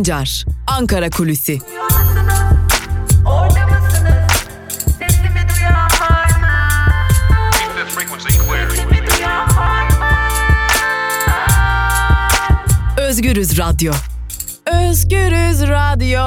Sancar, 0.00 0.44
Ankara 0.66 1.10
Kulüsi. 1.10 1.58
Özgürüz 12.98 13.58
Radyo. 13.58 13.92
Özgürüz 14.66 15.62
Radyo. 15.62 16.20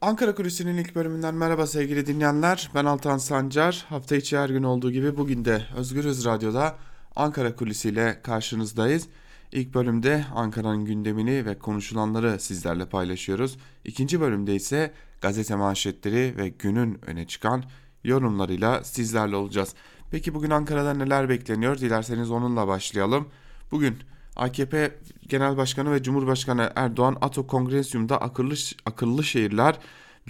Ankara 0.00 0.34
Kulisi'nin 0.34 0.76
ilk 0.76 0.94
bölümünden 0.94 1.34
merhaba 1.34 1.66
sevgili 1.66 2.06
dinleyenler. 2.06 2.70
Ben 2.74 2.84
Altan 2.84 3.18
Sancar. 3.18 3.84
Hafta 3.88 4.16
içi 4.16 4.38
her 4.38 4.48
gün 4.48 4.62
olduğu 4.62 4.92
gibi 4.92 5.16
bugün 5.16 5.44
de 5.44 5.62
Özgürüz 5.76 6.24
Radyo'da 6.24 6.76
Ankara 7.16 7.56
Kulisi 7.56 7.88
ile 7.88 8.20
karşınızdayız. 8.22 9.08
İlk 9.52 9.74
bölümde 9.74 10.24
Ankara'nın 10.34 10.84
gündemini 10.84 11.46
ve 11.46 11.58
konuşulanları 11.58 12.40
sizlerle 12.40 12.86
paylaşıyoruz. 12.86 13.58
İkinci 13.84 14.20
bölümde 14.20 14.54
ise 14.54 14.92
gazete 15.20 15.54
manşetleri 15.54 16.34
ve 16.36 16.48
günün 16.48 16.98
öne 17.06 17.26
çıkan 17.26 17.64
yorumlarıyla 18.04 18.84
sizlerle 18.84 19.36
olacağız. 19.36 19.74
Peki 20.10 20.34
bugün 20.34 20.50
Ankara'da 20.50 20.94
neler 20.94 21.28
bekleniyor? 21.28 21.78
Dilerseniz 21.78 22.30
onunla 22.30 22.68
başlayalım. 22.68 23.28
Bugün 23.70 23.98
AKP 24.36 24.98
Genel 25.28 25.56
Başkanı 25.56 25.92
ve 25.92 26.02
Cumhurbaşkanı 26.02 26.72
Erdoğan 26.76 27.16
Ato 27.20 27.46
Kongresyum'da 27.46 28.20
akıllı, 28.20 28.54
akıllı 28.86 29.24
şehirler 29.24 29.78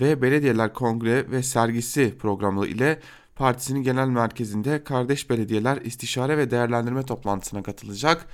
ve 0.00 0.22
belediyeler 0.22 0.72
kongre 0.72 1.30
ve 1.30 1.42
sergisi 1.42 2.18
programı 2.18 2.66
ile 2.66 3.00
partisinin 3.36 3.82
genel 3.82 4.08
merkezinde 4.08 4.84
kardeş 4.84 5.30
belediyeler 5.30 5.76
istişare 5.76 6.38
ve 6.38 6.50
değerlendirme 6.50 7.02
toplantısına 7.02 7.62
katılacak. 7.62 8.26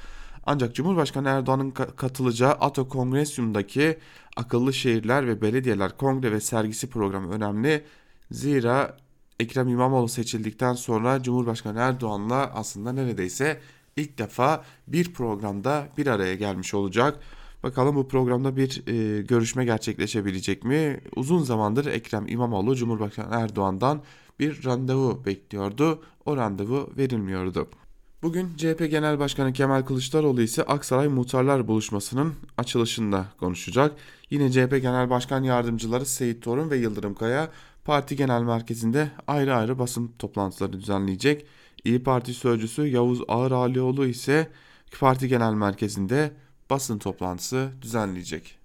Ancak 0.46 0.74
Cumhurbaşkanı 0.74 1.28
Erdoğan'ın 1.28 1.70
katılacağı 1.70 2.52
Ato 2.52 2.88
Kongresyum'daki 2.88 3.98
akıllı 4.36 4.72
şehirler 4.72 5.26
ve 5.26 5.42
belediyeler 5.42 5.96
kongre 5.96 6.32
ve 6.32 6.40
sergisi 6.40 6.90
programı 6.90 7.32
önemli. 7.32 7.84
Zira 8.30 8.96
Ekrem 9.40 9.68
İmamoğlu 9.68 10.08
seçildikten 10.08 10.74
sonra 10.74 11.22
Cumhurbaşkanı 11.22 11.78
Erdoğan'la 11.78 12.50
aslında 12.54 12.92
neredeyse 12.92 13.60
ilk 13.96 14.18
defa 14.18 14.64
bir 14.86 15.12
programda 15.12 15.88
bir 15.98 16.06
araya 16.06 16.34
gelmiş 16.34 16.74
olacak. 16.74 17.20
Bakalım 17.62 17.96
bu 17.96 18.08
programda 18.08 18.56
bir 18.56 18.82
e, 18.86 19.22
görüşme 19.22 19.64
gerçekleşebilecek 19.64 20.64
mi? 20.64 21.00
Uzun 21.16 21.42
zamandır 21.42 21.86
Ekrem 21.86 22.28
İmamoğlu 22.28 22.76
Cumhurbaşkanı 22.76 23.34
Erdoğan'dan 23.34 24.02
bir 24.38 24.64
randevu 24.64 25.22
bekliyordu. 25.26 26.02
O 26.24 26.36
randevu 26.36 26.90
verilmiyordu. 26.96 27.68
Bugün 28.22 28.56
CHP 28.56 28.90
Genel 28.90 29.18
Başkanı 29.18 29.52
Kemal 29.52 29.82
Kılıçdaroğlu 29.82 30.42
ise 30.42 30.62
Aksaray 30.62 31.08
Muhtarlar 31.08 31.68
Buluşması'nın 31.68 32.34
açılışında 32.58 33.26
konuşacak. 33.38 33.92
Yine 34.30 34.50
CHP 34.50 34.70
Genel 34.70 35.10
Başkan 35.10 35.42
Yardımcıları 35.42 36.06
Seyit 36.06 36.42
Torun 36.42 36.70
ve 36.70 36.76
Yıldırım 36.76 37.14
Kaya 37.14 37.50
parti 37.84 38.16
genel 38.16 38.42
merkezinde 38.42 39.10
ayrı 39.26 39.54
ayrı 39.54 39.78
basın 39.78 40.12
toplantıları 40.18 40.72
düzenleyecek. 40.72 41.46
İyi 41.84 42.02
Parti 42.02 42.34
sözcüsü 42.34 42.86
Yavuz 42.86 43.20
Ağır 43.28 43.50
Alioğlu 43.50 44.06
ise 44.06 44.50
parti 45.00 45.28
genel 45.28 45.52
merkezinde 45.52 46.32
basın 46.70 46.98
toplantısı 46.98 47.70
düzenleyecek. 47.82 48.59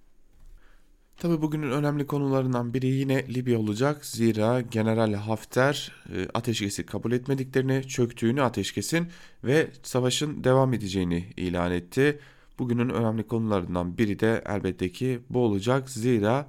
Tabi 1.16 1.42
bugünün 1.42 1.70
önemli 1.70 2.06
konularından 2.06 2.74
biri 2.74 2.86
yine 2.86 3.34
Libya 3.34 3.58
olacak. 3.58 4.06
Zira 4.06 4.60
General 4.60 5.12
Hafter 5.12 5.92
e, 6.14 6.28
ateşkesi 6.34 6.86
kabul 6.86 7.12
etmediklerini, 7.12 7.88
çöktüğünü 7.88 8.42
ateşkesin 8.42 9.08
ve 9.44 9.70
savaşın 9.82 10.44
devam 10.44 10.74
edeceğini 10.74 11.24
ilan 11.36 11.72
etti. 11.72 12.18
Bugünün 12.58 12.88
önemli 12.88 13.26
konularından 13.26 13.98
biri 13.98 14.20
de 14.20 14.44
elbette 14.46 14.92
ki 14.92 15.20
bu 15.30 15.38
olacak. 15.38 15.90
Zira 15.90 16.48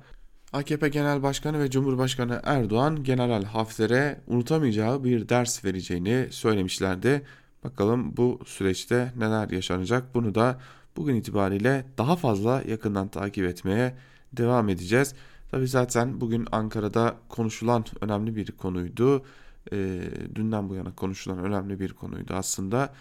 AKP 0.53 0.89
Genel 0.89 1.23
Başkanı 1.23 1.59
ve 1.59 1.69
Cumhurbaşkanı 1.69 2.41
Erdoğan 2.44 3.03
General 3.03 3.44
Hafter'e 3.44 4.22
unutamayacağı 4.27 5.03
bir 5.03 5.29
ders 5.29 5.66
vereceğini 5.66 6.27
söylemişlerdi. 6.31 7.22
Bakalım 7.63 8.17
bu 8.17 8.39
süreçte 8.45 9.13
neler 9.17 9.50
yaşanacak 9.50 10.16
bunu 10.16 10.35
da 10.35 10.59
bugün 10.97 11.16
itibariyle 11.16 11.85
daha 11.97 12.16
fazla 12.16 12.63
yakından 12.67 13.07
takip 13.07 13.45
etmeye 13.45 13.94
devam 14.38 14.70
edeceğiz. 14.70 15.14
Tabi 15.52 15.68
zaten 15.68 16.22
bugün 16.22 16.48
Ankara'da 16.52 17.16
konuşulan 17.30 17.86
önemli 18.02 18.36
bir 18.36 18.52
konuydu. 18.52 19.25
E, 19.72 20.02
dünden 20.36 20.70
bu 20.70 20.75
yana 20.75 20.96
konuşulan 20.96 21.40
önemli 21.40 21.80
bir 21.80 21.94
konuydu 21.94 22.34
aslında. 22.34 22.94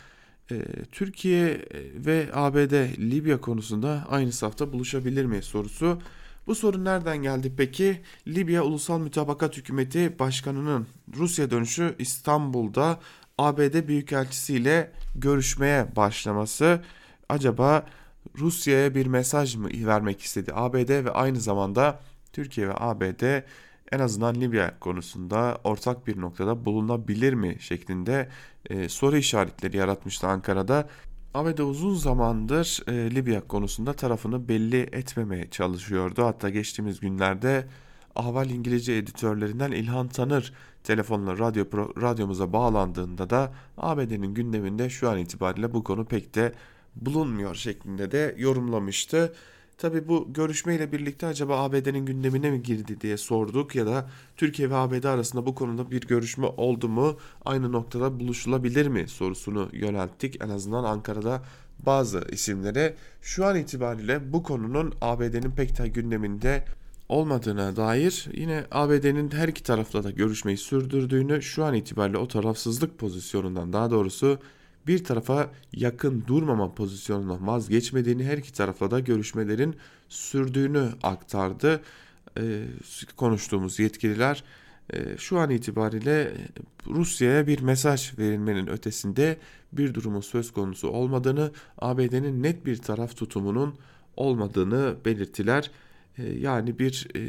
E, 0.50 0.62
Türkiye 0.92 1.64
ve 1.94 2.28
ABD 2.32 2.98
Libya 3.10 3.40
konusunda 3.40 4.06
aynı 4.08 4.32
safta 4.32 4.72
buluşabilir 4.72 5.24
mi 5.24 5.42
sorusu. 5.42 5.98
Bu 6.46 6.54
sorun 6.54 6.84
nereden 6.84 7.16
geldi 7.22 7.52
peki? 7.56 8.02
Libya 8.28 8.62
Ulusal 8.62 8.98
Mütabakat 8.98 9.56
Hükümeti 9.56 10.18
Başkanı'nın 10.18 10.86
Rusya 11.16 11.50
dönüşü 11.50 11.94
İstanbul'da 11.98 13.00
ABD 13.38 13.88
Büyükelçisi 13.88 14.54
ile 14.54 14.92
görüşmeye 15.14 15.96
başlaması 15.96 16.80
acaba 17.28 17.86
Rusya'ya 18.38 18.94
bir 18.94 19.06
mesaj 19.06 19.56
mı 19.56 19.68
vermek 19.74 20.20
istedi 20.20 20.52
ABD 20.54 21.04
ve 21.04 21.10
aynı 21.10 21.40
zamanda 21.40 22.00
Türkiye 22.32 22.68
ve 22.68 22.72
ABD 22.76 23.42
en 23.92 23.98
azından 23.98 24.34
Libya 24.34 24.78
konusunda 24.80 25.58
ortak 25.64 26.06
bir 26.06 26.20
noktada 26.20 26.64
bulunabilir 26.64 27.32
mi 27.32 27.56
şeklinde 27.60 28.28
e, 28.70 28.88
soru 28.88 29.16
işaretleri 29.16 29.76
yaratmıştı 29.76 30.26
Ankara'da. 30.26 30.88
ABD 31.34 31.58
uzun 31.58 31.94
zamandır 31.94 32.82
e, 32.88 33.14
Libya 33.14 33.40
konusunda 33.40 33.92
tarafını 33.92 34.48
belli 34.48 34.80
etmemeye 34.80 35.50
çalışıyordu. 35.50 36.24
Hatta 36.24 36.48
geçtiğimiz 36.48 37.00
günlerde 37.00 37.66
Ahval 38.16 38.50
İngilizce 38.50 38.92
editörlerinden 38.92 39.72
İlhan 39.72 40.08
Tanır 40.08 40.52
telefonla 40.84 41.38
radyo 41.38 41.64
radyomuza 42.00 42.52
bağlandığında 42.52 43.30
da 43.30 43.52
ABD'nin 43.76 44.34
gündeminde 44.34 44.90
şu 44.90 45.10
an 45.10 45.18
itibariyle 45.18 45.74
bu 45.74 45.84
konu 45.84 46.04
pek 46.04 46.34
de 46.34 46.52
bulunmuyor 46.96 47.54
şeklinde 47.54 48.10
de 48.10 48.34
yorumlamıştı. 48.38 49.32
Tabi 49.78 50.08
bu 50.08 50.32
görüşmeyle 50.32 50.92
birlikte 50.92 51.26
acaba 51.26 51.64
ABD'nin 51.64 52.06
gündemine 52.06 52.50
mi 52.50 52.62
girdi 52.62 53.00
diye 53.00 53.16
sorduk 53.16 53.74
ya 53.74 53.86
da 53.86 54.10
Türkiye 54.36 54.70
ve 54.70 54.74
ABD 54.74 55.04
arasında 55.04 55.46
bu 55.46 55.54
konuda 55.54 55.90
bir 55.90 56.00
görüşme 56.00 56.46
oldu 56.46 56.88
mu 56.88 57.16
aynı 57.44 57.72
noktada 57.72 58.20
buluşulabilir 58.20 58.86
mi 58.86 59.08
sorusunu 59.08 59.68
yönelttik. 59.72 60.42
En 60.44 60.48
azından 60.48 60.84
Ankara'da 60.84 61.42
bazı 61.78 62.24
isimlere 62.32 62.94
şu 63.22 63.46
an 63.46 63.56
itibariyle 63.56 64.32
bu 64.32 64.42
konunun 64.42 64.94
ABD'nin 65.00 65.50
pek 65.50 65.78
de 65.78 65.88
gündeminde 65.88 66.64
olmadığına 67.08 67.76
dair 67.76 68.28
yine 68.32 68.64
ABD'nin 68.70 69.30
her 69.30 69.48
iki 69.48 69.62
tarafla 69.62 70.04
da 70.04 70.10
görüşmeyi 70.10 70.58
sürdürdüğünü 70.58 71.42
şu 71.42 71.64
an 71.64 71.74
itibariyle 71.74 72.18
o 72.18 72.28
tarafsızlık 72.28 72.98
pozisyonundan 72.98 73.72
daha 73.72 73.90
doğrusu 73.90 74.38
bir 74.86 75.04
tarafa 75.04 75.50
yakın 75.72 76.24
durmama 76.26 76.74
pozisyonundan 76.74 77.46
vazgeçmediğini 77.46 78.24
her 78.24 78.38
iki 78.38 78.52
tarafla 78.52 78.90
da 78.90 79.00
görüşmelerin 79.00 79.76
sürdüğünü 80.08 80.88
aktardı. 81.02 81.80
Ee, 82.38 82.64
konuştuğumuz 83.16 83.78
yetkililer 83.78 84.44
e, 84.92 85.16
şu 85.18 85.38
an 85.38 85.50
itibariyle 85.50 86.32
Rusya'ya 86.86 87.46
bir 87.46 87.60
mesaj 87.60 88.18
verilmenin 88.18 88.66
ötesinde 88.66 89.36
bir 89.72 89.94
durumun 89.94 90.20
söz 90.20 90.52
konusu 90.52 90.88
olmadığını, 90.88 91.50
ABD'nin 91.78 92.42
net 92.42 92.66
bir 92.66 92.76
taraf 92.76 93.16
tutumunun 93.16 93.74
olmadığını 94.16 94.96
belirttiler. 95.04 95.70
E, 96.18 96.22
yani 96.32 96.78
bir 96.78 97.08
e, 97.16 97.20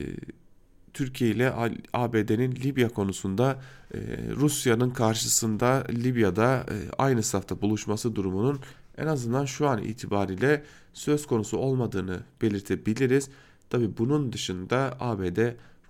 Türkiye 0.97 1.31
ile 1.31 1.53
ABD'nin 1.93 2.55
Libya 2.55 2.89
konusunda 2.89 3.61
e, 3.93 3.97
Rusya'nın 4.35 4.89
karşısında 4.89 5.83
Libya'da 5.89 6.57
e, 6.57 6.75
aynı 6.97 7.23
safta 7.23 7.61
buluşması 7.61 8.15
durumunun 8.15 8.59
en 8.97 9.07
azından 9.07 9.45
şu 9.45 9.67
an 9.67 9.83
itibariyle 9.83 10.63
söz 10.93 11.27
konusu 11.27 11.57
olmadığını 11.57 12.19
belirtebiliriz. 12.41 13.29
Tabi 13.69 13.97
bunun 13.97 14.33
dışında 14.33 14.97
ABD 14.99 15.39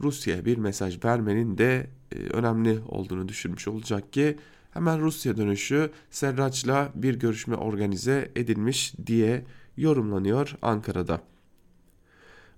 Rusya'ya 0.02 0.46
bir 0.46 0.58
mesaj 0.58 1.06
vermenin 1.06 1.58
de 1.58 1.88
e, 2.12 2.20
önemli 2.20 2.80
olduğunu 2.88 3.28
düşünmüş 3.28 3.68
olacak 3.68 4.14
ki 4.14 4.38
hemen 4.72 5.02
Rusya 5.02 5.38
dönüşü 5.38 5.92
Serraç'la 6.12 6.92
bir 6.96 7.20
görüşme 7.20 7.56
organize 7.56 8.32
edilmiş 8.36 8.94
diye 9.06 9.46
yorumlanıyor 9.78 10.56
Ankara'da. 10.62 11.22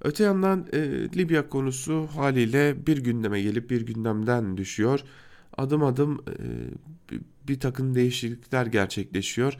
Öte 0.02 0.24
yandan 0.24 0.68
e, 0.74 0.80
Libya 1.18 1.50
konusu 1.50 2.08
haliyle 2.16 2.88
bir 2.88 2.98
gündeme 2.98 3.42
gelip 3.42 3.70
bir 3.70 3.82
gündemden 3.82 4.58
düşüyor. 4.58 5.00
Adım 5.58 5.84
adım 5.84 6.24
e, 6.28 6.36
bir, 7.48 7.60
takım 7.60 7.96
değişiklikler 7.96 8.66
gerçekleşiyor. 8.66 9.58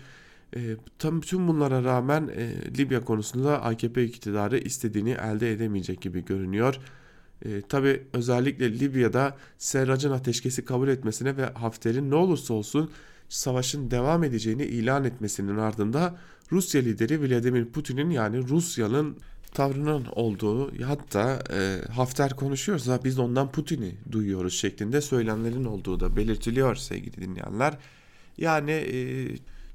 E, 0.56 0.60
tam 1.00 1.22
tüm 1.22 1.48
bunlara 1.48 1.84
rağmen 1.84 2.30
e, 2.36 2.54
Libya 2.78 3.04
konusunda 3.06 3.64
AKP 3.64 4.04
iktidarı 4.04 4.58
istediğini 4.58 5.12
elde 5.12 5.52
edemeyecek 5.52 6.02
gibi 6.02 6.26
görünüyor. 6.26 6.80
E, 7.46 7.62
Tabi 7.62 8.04
özellikle 8.14 8.80
Libya'da 8.80 9.38
Serrac'ın 9.58 10.12
ateşkesi 10.12 10.66
kabul 10.66 10.88
etmesine 10.88 11.38
ve 11.38 11.46
Hafter'in 11.46 12.12
ne 12.12 12.16
olursa 12.16 12.54
olsun 12.54 12.92
savaşın 13.30 13.92
devam 13.92 14.24
edeceğini 14.24 14.64
ilan 14.64 15.04
etmesinin 15.04 15.58
ardında 15.58 16.18
Rusya 16.52 16.82
lideri 16.82 17.22
Vladimir 17.22 17.66
Putin'in 17.66 18.10
yani 18.10 18.48
Rusya'nın 18.48 19.18
tavrının 19.54 20.06
olduğu 20.12 20.84
hatta 20.84 21.44
e, 21.54 21.82
Hafter 21.92 22.36
konuşuyorsa 22.36 23.00
biz 23.04 23.20
ondan 23.20 23.52
Putin'i 23.52 23.96
duyuyoruz 24.12 24.54
şeklinde 24.54 25.02
söylemlerin 25.02 25.66
olduğu 25.66 26.00
da 26.00 26.16
belirtiliyor 26.16 26.76
sevgili 26.76 27.22
dinleyenler. 27.22 27.78
Yani 28.38 28.72
e, 28.72 29.28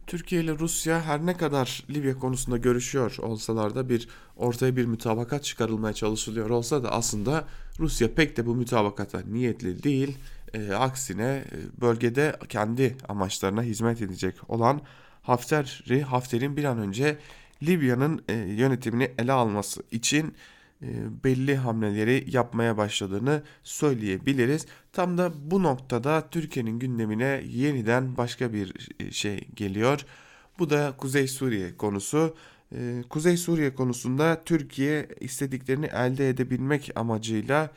Türkiye 0.06 0.42
ile 0.42 0.58
Rusya 0.58 1.02
her 1.02 1.26
ne 1.26 1.36
kadar 1.36 1.84
Libya 1.90 2.18
konusunda 2.18 2.56
görüşüyor 2.56 3.16
olsalar 3.18 3.74
da 3.74 3.88
bir 3.88 4.08
ortaya 4.36 4.76
bir 4.76 4.84
mütabakat 4.84 5.44
çıkarılmaya 5.44 5.94
çalışılıyor 5.94 6.50
olsa 6.50 6.82
da 6.82 6.92
aslında 6.92 7.44
Rusya 7.78 8.14
pek 8.14 8.36
de 8.36 8.46
bu 8.46 8.54
mütabakata 8.54 9.20
niyetli 9.20 9.82
değil. 9.82 10.18
E, 10.54 10.72
aksine 10.72 11.44
e, 11.52 11.80
bölgede 11.80 12.36
kendi 12.48 12.96
amaçlarına 13.08 13.62
hizmet 13.62 14.02
edecek 14.02 14.34
olan 14.48 14.80
Hafter'i 15.22 16.02
Hafter'in 16.02 16.56
bir 16.56 16.64
an 16.64 16.78
önce 16.78 17.18
Libya'nın 17.62 18.24
e, 18.28 18.34
yönetimini 18.34 19.10
ele 19.18 19.32
alması 19.32 19.82
için 19.90 20.34
e, 20.82 20.86
belli 21.24 21.56
hamleleri 21.56 22.24
yapmaya 22.30 22.76
başladığını 22.76 23.42
söyleyebiliriz. 23.62 24.66
Tam 24.92 25.18
da 25.18 25.32
bu 25.50 25.62
noktada 25.62 26.28
Türkiye'nin 26.30 26.78
gündemine 26.78 27.42
yeniden 27.46 28.16
başka 28.16 28.52
bir 28.52 28.88
e, 29.00 29.10
şey 29.10 29.48
geliyor. 29.54 30.04
Bu 30.58 30.70
da 30.70 30.94
Kuzey 30.98 31.28
Suriye 31.28 31.76
konusu. 31.76 32.36
E, 32.72 33.02
Kuzey 33.10 33.36
Suriye 33.36 33.74
konusunda 33.74 34.42
Türkiye 34.44 35.08
istediklerini 35.20 35.86
elde 35.86 36.28
edebilmek 36.28 36.90
amacıyla 36.94 37.70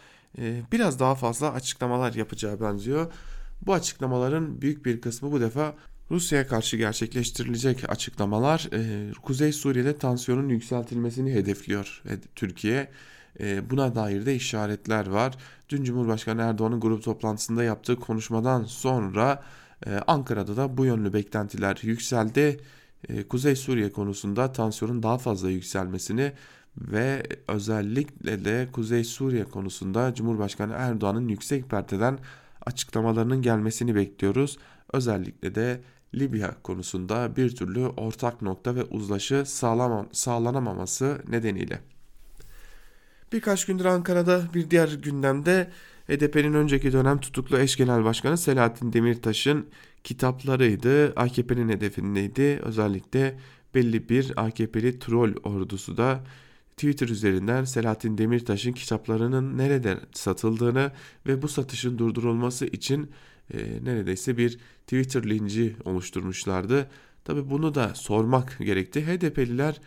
biraz 0.72 1.00
daha 1.00 1.16
fazla 1.16 1.54
açıklamalar 1.54 2.14
yapacağı 2.14 2.62
benziyor. 2.62 3.14
Bu 3.62 3.74
açıklamaların 3.74 4.62
büyük 4.62 4.86
bir 4.86 5.02
kısmı 5.02 5.32
bu 5.32 5.42
defa 5.42 5.76
Rusya'ya 6.12 6.48
karşı 6.48 6.78
gerçekleştirilecek 6.78 7.90
açıklamalar 7.90 8.70
e, 8.74 9.12
Kuzey 9.22 9.54
Suriye'de 9.54 9.98
tansiyonun 9.98 10.50
yükseltilmesini 10.50 11.34
hedefliyor 11.34 12.04
e, 12.10 12.12
Türkiye. 12.36 12.92
E, 13.40 13.70
buna 13.70 13.96
dair 13.96 14.26
de 14.26 14.36
işaretler 14.36 15.08
var. 15.08 15.36
Dün 15.70 15.84
Cumhurbaşkanı 15.84 16.42
Erdoğan'ın 16.42 16.80
grup 16.80 17.04
toplantısında 17.04 17.64
yaptığı 17.64 17.96
konuşmadan 17.96 18.64
sonra 18.64 19.44
Ankara'da 20.08 20.58
da 20.58 20.78
bu 20.78 20.86
yönlü 20.86 21.14
beklentiler 21.14 21.80
yükseldi. 21.82 22.60
Kuzey 23.30 23.56
Suriye 23.56 23.92
konusunda 23.92 24.52
tansiyonun 24.52 25.04
daha 25.04 25.18
fazla 25.18 25.50
yükselmesini 25.50 26.32
ve 26.78 27.24
özellikle 27.48 28.46
de 28.46 28.68
Kuzey 28.72 29.04
Suriye 29.04 29.44
konusunda 29.44 30.14
Cumhurbaşkanı 30.14 30.74
Erdoğan'ın 30.74 31.28
yüksek 31.28 31.70
perdeden 31.70 32.20
açıklamalarının 32.66 33.42
gelmesini 33.42 33.96
bekliyoruz. 33.96 34.58
Özellikle 34.94 35.56
de 35.56 35.82
Libya 36.16 36.56
konusunda 36.64 37.36
bir 37.36 37.56
türlü 37.56 37.88
ortak 37.88 38.42
nokta 38.42 38.76
ve 38.76 38.84
uzlaşı 38.84 39.44
sağlam, 39.46 40.08
sağlanamaması 40.12 41.22
nedeniyle. 41.28 41.82
Birkaç 43.34 43.66
gündür 43.66 43.86
Ankara'da 43.86 44.42
bir 44.54 44.70
diğer 44.70 44.88
gündemde 45.04 45.72
HDP'nin 46.08 46.54
önceki 46.54 46.92
dönem 46.92 47.20
tutuklu 47.20 47.60
eş 47.60 47.76
genel 47.76 48.04
başkanı 48.04 48.38
Selahattin 48.38 48.94
Demirtaş'ın 48.94 49.68
kitaplarıydı. 50.04 51.14
AKP'nin 51.16 51.70
hedefindeydi. 51.70 52.60
Özellikle 52.64 53.40
belli 53.76 54.10
bir 54.10 54.34
AKP'li 54.36 55.00
troll 55.00 55.34
ordusu 55.44 55.98
da 55.98 56.24
Twitter 56.72 57.08
üzerinden 57.08 57.64
Selahattin 57.64 58.18
Demirtaş'ın 58.18 58.72
kitaplarının 58.72 59.58
nerede 59.58 59.98
satıldığını 60.14 60.92
ve 61.28 61.42
bu 61.42 61.48
satışın 61.48 61.98
durdurulması 61.98 62.66
için 62.66 63.12
e, 63.54 63.58
neredeyse 63.84 64.38
bir 64.38 64.58
Twitter 64.82 65.30
linci 65.30 65.76
oluşturmuşlardı. 65.86 66.90
Tabi 67.26 67.50
bunu 67.50 67.76
da 67.76 67.96
sormak 67.96 68.58
gerekti. 68.60 69.08
HDP'liler 69.08 69.82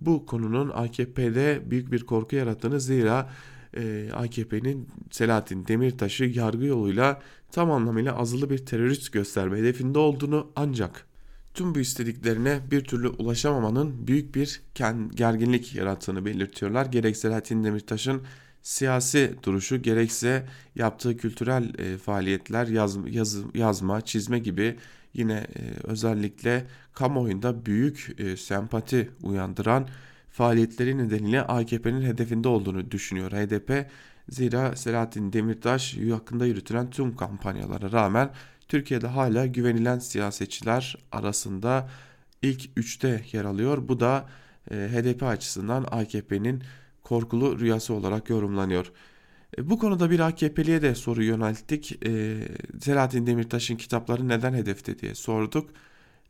bu 0.00 0.26
konunun 0.26 0.70
AKP'de 0.74 1.62
büyük 1.70 1.92
bir 1.92 2.06
korku 2.06 2.36
yarattığını 2.36 2.80
zira 2.80 3.30
e, 3.76 4.10
AKP'nin 4.12 4.88
Selahattin 5.10 5.66
Demirtaş'ı 5.66 6.24
yargı 6.24 6.64
yoluyla 6.64 7.22
tam 7.52 7.70
anlamıyla 7.70 8.16
azılı 8.16 8.50
bir 8.50 8.58
terörist 8.58 9.12
gösterme 9.12 9.58
hedefinde 9.58 9.98
olduğunu 9.98 10.50
ancak 10.56 11.06
tüm 11.54 11.74
bu 11.74 11.78
istediklerine 11.78 12.60
bir 12.70 12.84
türlü 12.84 13.08
ulaşamamanın 13.08 14.06
büyük 14.06 14.34
bir 14.34 14.62
gerginlik 15.14 15.74
yarattığını 15.74 16.24
belirtiyorlar. 16.24 16.86
Gerek 16.86 17.16
Selahattin 17.16 17.64
Demirtaş'ın 17.64 18.22
siyasi 18.66 19.34
duruşu 19.42 19.82
gerekse 19.82 20.46
yaptığı 20.74 21.16
kültürel 21.16 21.78
e, 21.78 21.98
faaliyetler 21.98 22.66
yaz, 22.66 22.96
yaz, 23.06 23.36
yazma, 23.54 24.00
çizme 24.00 24.38
gibi 24.38 24.76
yine 25.14 25.34
e, 25.34 25.62
özellikle 25.84 26.66
kamuoyunda 26.92 27.66
büyük 27.66 28.14
e, 28.18 28.36
sempati 28.36 29.10
uyandıran 29.22 29.88
faaliyetleri 30.30 30.98
nedeniyle 30.98 31.42
AKP'nin 31.42 32.02
hedefinde 32.02 32.48
olduğunu 32.48 32.90
düşünüyor 32.90 33.32
HDP. 33.32 33.90
Zira 34.28 34.76
Selahattin 34.76 35.32
Demirtaş 35.32 35.96
hakkında 36.10 36.46
yürütülen 36.46 36.90
tüm 36.90 37.16
kampanyalara 37.16 37.92
rağmen 37.92 38.30
Türkiye'de 38.68 39.06
hala 39.06 39.46
güvenilen 39.46 39.98
siyasetçiler 39.98 40.96
arasında 41.12 41.88
ilk 42.42 42.70
üçte 42.76 43.22
yer 43.32 43.44
alıyor. 43.44 43.88
Bu 43.88 44.00
da 44.00 44.28
e, 44.70 44.74
HDP 44.74 45.22
açısından 45.22 45.86
AKP'nin 45.90 46.62
korkulu 47.06 47.60
rüyası 47.60 47.94
olarak 47.94 48.30
yorumlanıyor. 48.30 48.92
E, 49.58 49.70
bu 49.70 49.78
konuda 49.78 50.10
bir 50.10 50.20
AKP'liye 50.20 50.82
de 50.82 50.94
soru 50.94 51.22
yönelttik. 51.24 52.06
E, 52.06 52.42
Selahattin 52.80 53.26
Demirtaş'ın 53.26 53.76
kitapları 53.76 54.28
neden 54.28 54.54
hedefte 54.54 54.98
diye 54.98 55.14
sorduk. 55.14 55.70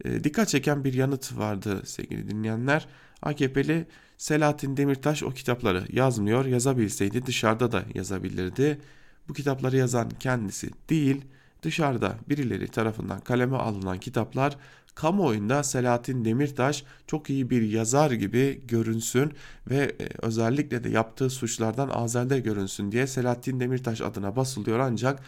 E, 0.04 0.24
dikkat 0.24 0.48
çeken 0.48 0.84
bir 0.84 0.94
yanıt 0.94 1.38
vardı 1.38 1.82
sevgili 1.84 2.30
dinleyenler. 2.30 2.86
AKP'li 3.22 3.86
Selahattin 4.18 4.76
Demirtaş 4.76 5.22
o 5.22 5.30
kitapları 5.30 5.84
yazmıyor. 5.92 6.44
Yazabilseydi 6.44 7.26
dışarıda 7.26 7.72
da 7.72 7.84
yazabilirdi. 7.94 8.80
Bu 9.28 9.32
kitapları 9.32 9.76
yazan 9.76 10.08
kendisi 10.20 10.70
değil, 10.90 11.24
dışarıda 11.62 12.16
birileri 12.28 12.68
tarafından 12.68 13.20
kaleme 13.20 13.56
alınan 13.56 13.98
kitaplar 14.00 14.56
kamuoyunda 14.96 15.62
Selahattin 15.62 16.24
Demirtaş 16.24 16.84
çok 17.06 17.30
iyi 17.30 17.50
bir 17.50 17.62
yazar 17.62 18.10
gibi 18.10 18.60
görünsün 18.68 19.32
ve 19.70 19.76
e, 19.76 20.08
özellikle 20.22 20.84
de 20.84 20.88
yaptığı 20.88 21.30
suçlardan 21.30 21.88
azelde 21.88 22.40
görünsün 22.40 22.92
diye 22.92 23.06
Selahattin 23.06 23.60
Demirtaş 23.60 24.00
adına 24.00 24.36
basılıyor 24.36 24.78
ancak 24.78 25.22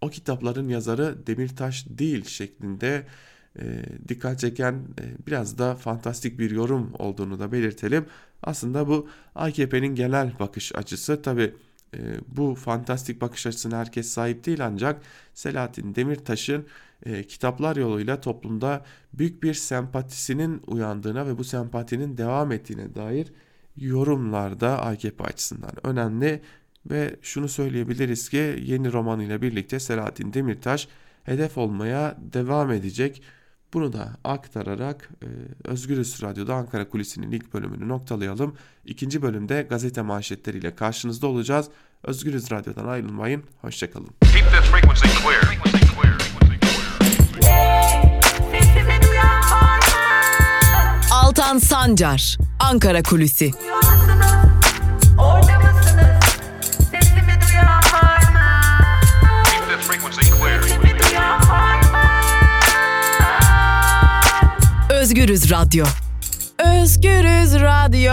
o 0.00 0.08
kitapların 0.08 0.68
yazarı 0.68 1.26
Demirtaş 1.26 1.86
değil 1.88 2.24
şeklinde 2.24 3.06
e, 3.58 3.82
dikkat 4.08 4.38
çeken 4.38 4.74
e, 4.74 5.26
biraz 5.26 5.58
da 5.58 5.74
fantastik 5.74 6.38
bir 6.38 6.50
yorum 6.50 6.92
olduğunu 6.98 7.38
da 7.38 7.52
belirtelim. 7.52 8.06
Aslında 8.42 8.88
bu 8.88 9.08
AKP'nin 9.34 9.94
genel 9.94 10.38
bakış 10.38 10.74
açısı 10.74 11.22
tabi 11.22 11.54
e, 11.94 11.98
bu 12.36 12.54
fantastik 12.54 13.20
bakış 13.20 13.46
açısına 13.46 13.78
herkes 13.78 14.08
sahip 14.08 14.46
değil 14.46 14.66
ancak 14.66 15.02
Selahattin 15.34 15.94
Demirtaş'ın 15.94 16.66
e, 17.06 17.24
kitaplar 17.24 17.76
yoluyla 17.76 18.20
toplumda 18.20 18.84
büyük 19.12 19.42
bir 19.42 19.54
sempatisinin 19.54 20.62
uyandığına 20.66 21.26
ve 21.26 21.38
bu 21.38 21.44
sempatinin 21.44 22.18
devam 22.18 22.52
ettiğine 22.52 22.94
dair 22.94 23.32
yorumlarda 23.76 24.82
AKP 24.82 25.24
açısından 25.24 25.72
önemli 25.82 26.42
ve 26.90 27.16
şunu 27.22 27.48
söyleyebiliriz 27.48 28.28
ki 28.28 28.62
yeni 28.64 28.92
romanıyla 28.92 29.42
birlikte 29.42 29.80
Selahattin 29.80 30.32
Demirtaş 30.32 30.88
hedef 31.24 31.58
olmaya 31.58 32.16
devam 32.18 32.72
edecek. 32.72 33.22
Bunu 33.74 33.92
da 33.92 34.16
aktararak 34.24 35.10
e, 35.22 35.28
Özgürüz 35.68 36.22
Radyo'da 36.22 36.54
Ankara 36.54 36.88
Kulisi'nin 36.88 37.30
ilk 37.30 37.54
bölümünü 37.54 37.88
noktalayalım. 37.88 38.56
İkinci 38.84 39.22
bölümde 39.22 39.66
gazete 39.70 40.02
manşetleriyle 40.02 40.74
karşınızda 40.74 41.26
olacağız. 41.26 41.68
Özgürüz 42.02 42.50
Radyo'dan 42.50 42.86
ayrılmayın. 42.86 43.44
Hoşçakalın. 43.60 44.10
Altan 51.10 51.58
Sancar, 51.58 52.38
Ankara 52.60 53.02
Kulüsi. 53.02 53.50
Özgürüz 64.90 65.50
Radyo. 65.50 65.84
Özgürüz 66.58 67.54
Radyo. 67.54 68.12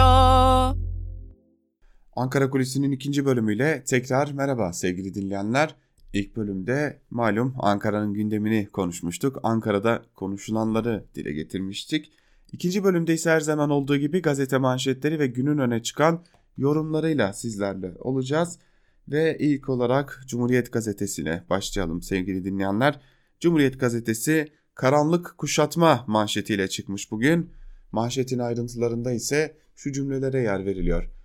Ankara 2.16 2.50
Kulisi'nin 2.50 2.92
ikinci 2.92 3.24
bölümüyle 3.24 3.84
tekrar 3.84 4.32
merhaba 4.32 4.72
sevgili 4.72 5.14
dinleyenler. 5.14 5.74
İlk 6.12 6.36
bölümde 6.36 7.00
malum 7.10 7.54
Ankara'nın 7.58 8.14
gündemini 8.14 8.68
konuşmuştuk. 8.72 9.38
Ankara'da 9.42 10.02
konuşulanları 10.14 11.04
dile 11.14 11.32
getirmiştik. 11.32 12.12
İkinci 12.52 12.84
bölümde 12.84 13.14
ise 13.14 13.30
her 13.30 13.40
zaman 13.40 13.70
olduğu 13.70 13.96
gibi 13.96 14.22
gazete 14.22 14.58
manşetleri 14.58 15.18
ve 15.18 15.26
günün 15.26 15.58
öne 15.58 15.82
çıkan 15.82 16.24
yorumlarıyla 16.56 17.32
sizlerle 17.32 17.94
olacağız. 17.98 18.58
Ve 19.08 19.36
ilk 19.40 19.68
olarak 19.68 20.22
Cumhuriyet 20.26 20.72
Gazetesi'ne 20.72 21.44
başlayalım 21.50 22.02
sevgili 22.02 22.44
dinleyenler. 22.44 23.00
Cumhuriyet 23.40 23.80
Gazetesi 23.80 24.48
karanlık 24.74 25.34
kuşatma 25.38 26.04
manşetiyle 26.06 26.68
çıkmış 26.68 27.10
bugün. 27.10 27.50
Manşetin 27.92 28.38
ayrıntılarında 28.38 29.12
ise 29.12 29.56
şu 29.74 29.92
cümlelere 29.92 30.40
yer 30.40 30.66
veriliyor. 30.66 31.19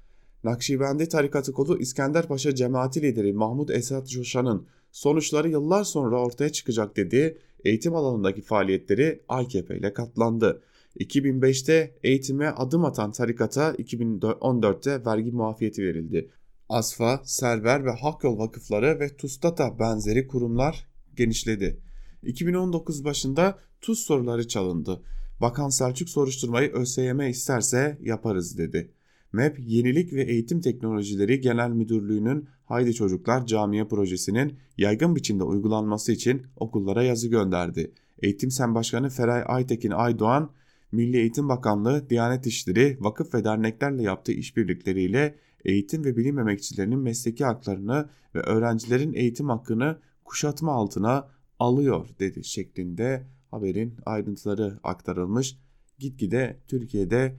Nakşibendi 0.46 1.10
tarikatı 1.10 1.54
kolu 1.54 1.78
İskender 1.80 2.28
Paşa 2.28 2.56
cemaati 2.56 3.02
lideri 3.02 3.34
Mahmut 3.34 3.72
Esat 3.72 4.10
Coşan'ın 4.10 4.68
sonuçları 4.92 5.50
yıllar 5.50 5.84
sonra 5.84 6.22
ortaya 6.26 6.52
çıkacak 6.52 6.98
dediği 6.98 7.38
eğitim 7.64 7.96
alanındaki 7.96 8.42
faaliyetleri 8.42 9.24
AKP 9.30 9.78
ile 9.78 9.94
katlandı. 9.94 10.62
2005'te 11.00 11.96
eğitime 12.04 12.48
adım 12.48 12.86
atan 12.86 13.12
tarikata 13.12 13.72
2014'te 13.72 15.06
vergi 15.06 15.32
muafiyeti 15.32 15.84
verildi. 15.84 16.30
Asfa, 16.70 17.22
Server 17.24 17.86
ve 17.86 17.92
Hakyol 17.92 18.38
vakıfları 18.38 19.00
ve 19.00 19.16
TUSTATA 19.16 19.80
benzeri 19.80 20.28
kurumlar 20.28 20.88
genişledi. 21.16 21.80
2019 22.24 23.06
başında 23.06 23.60
TUS 23.82 24.00
soruları 24.00 24.48
çalındı. 24.48 25.02
Bakan 25.42 25.70
Selçuk 25.70 26.10
soruşturmayı 26.10 26.72
ÖSYM 26.72 27.22
isterse 27.22 27.98
yaparız 28.02 28.58
dedi. 28.58 28.95
MEP 29.36 29.60
Yenilik 29.60 30.14
ve 30.14 30.24
Eğitim 30.24 30.62
Teknolojileri 30.62 31.42
Genel 31.42 31.70
Müdürlüğü'nün 31.70 32.48
Haydi 32.66 32.94
Çocuklar 32.94 33.46
Camiye 33.46 33.88
projesinin 33.88 34.58
yaygın 34.78 35.16
biçimde 35.16 35.44
uygulanması 35.44 36.12
için 36.12 36.44
okullara 36.56 37.04
yazı 37.04 37.28
gönderdi. 37.28 37.92
Eğitim 38.22 38.52
Sen 38.52 38.76
Başkanı 38.76 39.10
Feray 39.10 39.44
Aytekin 39.46 39.92
Aydoğan, 39.92 40.52
Milli 40.92 41.18
Eğitim 41.18 41.50
Bakanlığı, 41.50 42.10
Diyanet 42.10 42.48
İşleri, 42.48 42.98
vakıf 43.00 43.34
ve 43.34 43.44
derneklerle 43.44 44.04
yaptığı 44.04 44.32
işbirlikleriyle 44.32 45.36
eğitim 45.66 46.06
ve 46.06 46.18
bilim 46.18 46.40
emekçilerinin 46.40 47.00
mesleki 47.00 47.46
haklarını 47.46 48.10
ve 48.36 48.40
öğrencilerin 48.40 49.14
eğitim 49.14 49.50
hakkını 49.50 49.98
kuşatma 50.26 50.72
altına 50.72 51.28
alıyor 51.60 52.08
dedi 52.20 52.44
şeklinde 52.44 53.28
haberin 53.52 53.96
ayrıntıları 54.06 54.80
aktarılmış. 54.84 55.58
Gitgide 56.00 56.58
Türkiye'de 56.68 57.36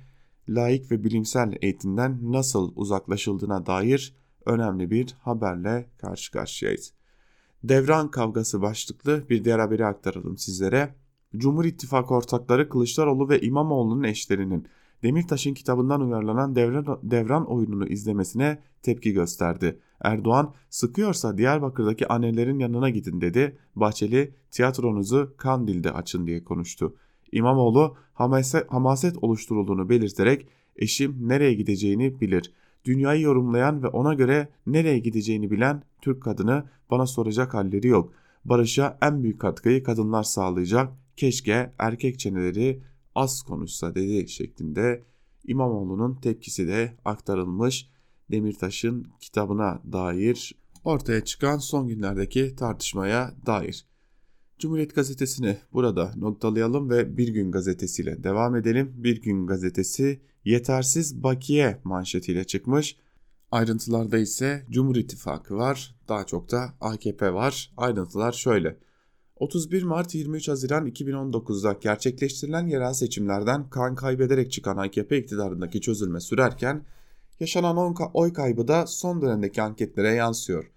laik 0.48 0.90
ve 0.90 1.04
bilimsel 1.04 1.58
eğitimden 1.62 2.18
nasıl 2.22 2.72
uzaklaşıldığına 2.76 3.66
dair 3.66 4.14
önemli 4.46 4.90
bir 4.90 5.16
haberle 5.20 5.90
karşı 5.98 6.32
karşıyayız. 6.32 6.92
Devran 7.64 8.10
kavgası 8.10 8.62
başlıklı 8.62 9.28
bir 9.30 9.44
diğer 9.44 9.58
haberi 9.58 9.86
aktaralım 9.86 10.38
sizlere. 10.38 10.94
Cumhur 11.36 11.64
İttifakı 11.64 12.14
ortakları 12.14 12.68
Kılıçdaroğlu 12.68 13.28
ve 13.28 13.40
İmamoğlu'nun 13.40 14.04
eşlerinin 14.04 14.66
Demirtaş'ın 15.02 15.54
kitabından 15.54 16.00
uyarlanan 16.00 16.56
devran, 16.56 17.00
devran 17.02 17.50
oyununu 17.50 17.86
izlemesine 17.86 18.62
tepki 18.82 19.12
gösterdi. 19.12 19.80
Erdoğan 20.00 20.54
sıkıyorsa 20.70 21.38
Diyarbakır'daki 21.38 22.08
annelerin 22.08 22.58
yanına 22.58 22.90
gidin 22.90 23.20
dedi. 23.20 23.58
Bahçeli 23.76 24.34
tiyatronuzu 24.50 25.34
Kandil'de 25.36 25.92
açın 25.92 26.26
diye 26.26 26.44
konuştu. 26.44 26.96
İmamoğlu 27.32 27.96
hamaset, 28.68 29.16
oluşturulduğunu 29.22 29.88
belirterek 29.88 30.46
eşim 30.76 31.28
nereye 31.28 31.54
gideceğini 31.54 32.20
bilir. 32.20 32.52
Dünyayı 32.84 33.20
yorumlayan 33.20 33.82
ve 33.82 33.88
ona 33.88 34.14
göre 34.14 34.48
nereye 34.66 34.98
gideceğini 34.98 35.50
bilen 35.50 35.82
Türk 36.02 36.22
kadını 36.22 36.64
bana 36.90 37.06
soracak 37.06 37.54
halleri 37.54 37.86
yok. 37.86 38.12
Barış'a 38.44 38.98
en 39.02 39.22
büyük 39.22 39.40
katkıyı 39.40 39.82
kadınlar 39.82 40.22
sağlayacak. 40.22 40.92
Keşke 41.16 41.72
erkek 41.78 42.18
çeneleri 42.18 42.82
az 43.14 43.42
konuşsa 43.42 43.94
dedi 43.94 44.28
şeklinde 44.28 45.04
İmamoğlu'nun 45.44 46.14
tepkisi 46.14 46.68
de 46.68 46.96
aktarılmış 47.04 47.88
Demirtaş'ın 48.30 49.06
kitabına 49.20 49.82
dair 49.92 50.54
ortaya 50.84 51.24
çıkan 51.24 51.58
son 51.58 51.88
günlerdeki 51.88 52.56
tartışmaya 52.56 53.34
dair. 53.46 53.86
Cumhuriyet 54.58 54.94
Gazetesi'ni 54.94 55.56
burada 55.72 56.12
noktalayalım 56.16 56.90
ve 56.90 57.16
Bir 57.16 57.28
Gün 57.28 57.52
Gazetesi'yle 57.52 58.24
devam 58.24 58.56
edelim. 58.56 58.92
Bir 58.96 59.22
Gün 59.22 59.46
Gazetesi 59.46 60.20
yetersiz 60.44 61.22
bakiye 61.22 61.80
manşetiyle 61.84 62.44
çıkmış. 62.44 62.96
Ayrıntılarda 63.50 64.18
ise 64.18 64.66
Cumhur 64.70 64.96
İttifakı 64.96 65.56
var, 65.56 65.94
daha 66.08 66.26
çok 66.26 66.50
da 66.50 66.74
AKP 66.80 67.34
var. 67.34 67.72
Ayrıntılar 67.76 68.32
şöyle. 68.32 68.76
31 69.36 69.82
Mart 69.82 70.14
23 70.14 70.48
Haziran 70.48 70.86
2019'da 70.86 71.76
gerçekleştirilen 71.80 72.66
yerel 72.66 72.92
seçimlerden 72.92 73.70
kan 73.70 73.94
kaybederek 73.94 74.52
çıkan 74.52 74.76
AKP 74.76 75.18
iktidarındaki 75.18 75.80
çözülme 75.80 76.20
sürerken 76.20 76.84
yaşanan 77.40 77.94
oy 78.14 78.32
kaybı 78.32 78.68
da 78.68 78.86
son 78.86 79.22
dönemdeki 79.22 79.62
anketlere 79.62 80.12
yansıyor. 80.12 80.70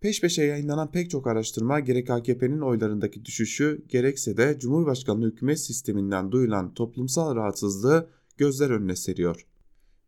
Peş 0.00 0.20
peşe 0.20 0.42
yayınlanan 0.42 0.90
pek 0.90 1.10
çok 1.10 1.26
araştırma 1.26 1.80
gerek 1.80 2.10
AKP'nin 2.10 2.60
oylarındaki 2.60 3.24
düşüşü 3.24 3.82
gerekse 3.88 4.36
de 4.36 4.58
Cumhurbaşkanlığı 4.58 5.26
hükümet 5.26 5.60
sisteminden 5.60 6.32
duyulan 6.32 6.74
toplumsal 6.74 7.36
rahatsızlığı 7.36 8.08
gözler 8.36 8.70
önüne 8.70 8.96
seriyor. 8.96 9.46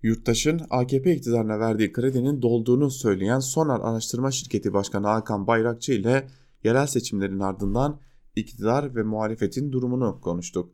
Yurttaşın 0.02 0.60
AKP 0.70 1.14
iktidarına 1.14 1.60
verdiği 1.60 1.92
kredinin 1.92 2.42
dolduğunu 2.42 2.90
söyleyen 2.90 3.38
Sonar 3.38 3.80
Araştırma 3.80 4.30
Şirketi 4.30 4.72
Başkanı 4.72 5.06
Hakan 5.06 5.46
Bayrakçı 5.46 5.92
ile 5.92 6.28
yerel 6.64 6.86
seçimlerin 6.86 7.40
ardından 7.40 8.00
iktidar 8.36 8.96
ve 8.96 9.02
muhalefetin 9.02 9.72
durumunu 9.72 10.20
konuştuk. 10.20 10.70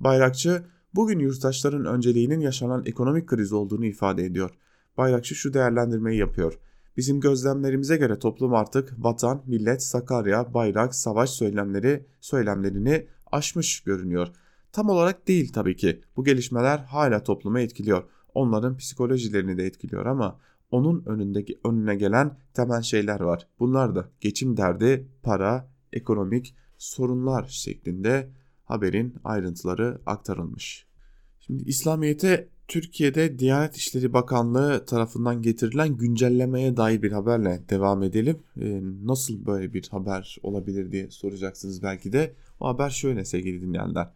Bayrakçı, 0.00 0.62
bugün 0.94 1.18
yurttaşların 1.18 1.84
önceliğinin 1.84 2.40
yaşanan 2.40 2.82
ekonomik 2.86 3.26
kriz 3.26 3.52
olduğunu 3.52 3.86
ifade 3.86 4.24
ediyor. 4.24 4.50
Bayrakçı 4.96 5.34
şu 5.34 5.54
değerlendirmeyi 5.54 6.18
yapıyor. 6.18 6.58
Bizim 6.96 7.20
gözlemlerimize 7.20 7.96
göre 7.96 8.18
toplum 8.18 8.54
artık 8.54 8.94
vatan, 8.98 9.42
millet, 9.46 9.82
Sakarya, 9.82 10.54
bayrak, 10.54 10.94
savaş 10.94 11.30
söylemleri 11.30 12.06
söylemlerini 12.20 13.06
aşmış 13.32 13.80
görünüyor. 13.80 14.28
Tam 14.72 14.88
olarak 14.88 15.28
değil 15.28 15.52
tabii 15.52 15.76
ki. 15.76 16.00
Bu 16.16 16.24
gelişmeler 16.24 16.78
hala 16.78 17.22
toplumu 17.22 17.58
etkiliyor. 17.58 18.02
Onların 18.34 18.76
psikolojilerini 18.76 19.56
de 19.56 19.66
etkiliyor 19.66 20.06
ama 20.06 20.40
onun 20.70 21.04
önündeki 21.06 21.60
önüne 21.64 21.94
gelen 21.94 22.38
temel 22.54 22.82
şeyler 22.82 23.20
var. 23.20 23.48
Bunlar 23.58 23.94
da 23.94 24.08
geçim 24.20 24.56
derdi, 24.56 25.08
para, 25.22 25.70
ekonomik 25.92 26.54
sorunlar 26.78 27.46
şeklinde 27.48 28.30
haberin 28.64 29.14
ayrıntıları 29.24 30.00
aktarılmış. 30.06 30.86
Şimdi 31.40 31.64
İslamiyet'e 31.64 32.48
Türkiye'de 32.68 33.38
Diyanet 33.38 33.76
İşleri 33.76 34.12
Bakanlığı 34.12 34.86
tarafından 34.86 35.42
getirilen 35.42 35.96
güncellemeye 35.96 36.76
dair 36.76 37.02
bir 37.02 37.12
haberle 37.12 37.62
devam 37.68 38.02
edelim. 38.02 38.38
Ee, 38.60 38.80
nasıl 39.04 39.46
böyle 39.46 39.74
bir 39.74 39.88
haber 39.88 40.36
olabilir 40.42 40.92
diye 40.92 41.10
soracaksınız 41.10 41.82
belki 41.82 42.12
de. 42.12 42.34
O 42.60 42.68
haber 42.68 42.90
şöyle 42.90 43.24
sevgili 43.24 43.62
dinleyenler. 43.62 44.08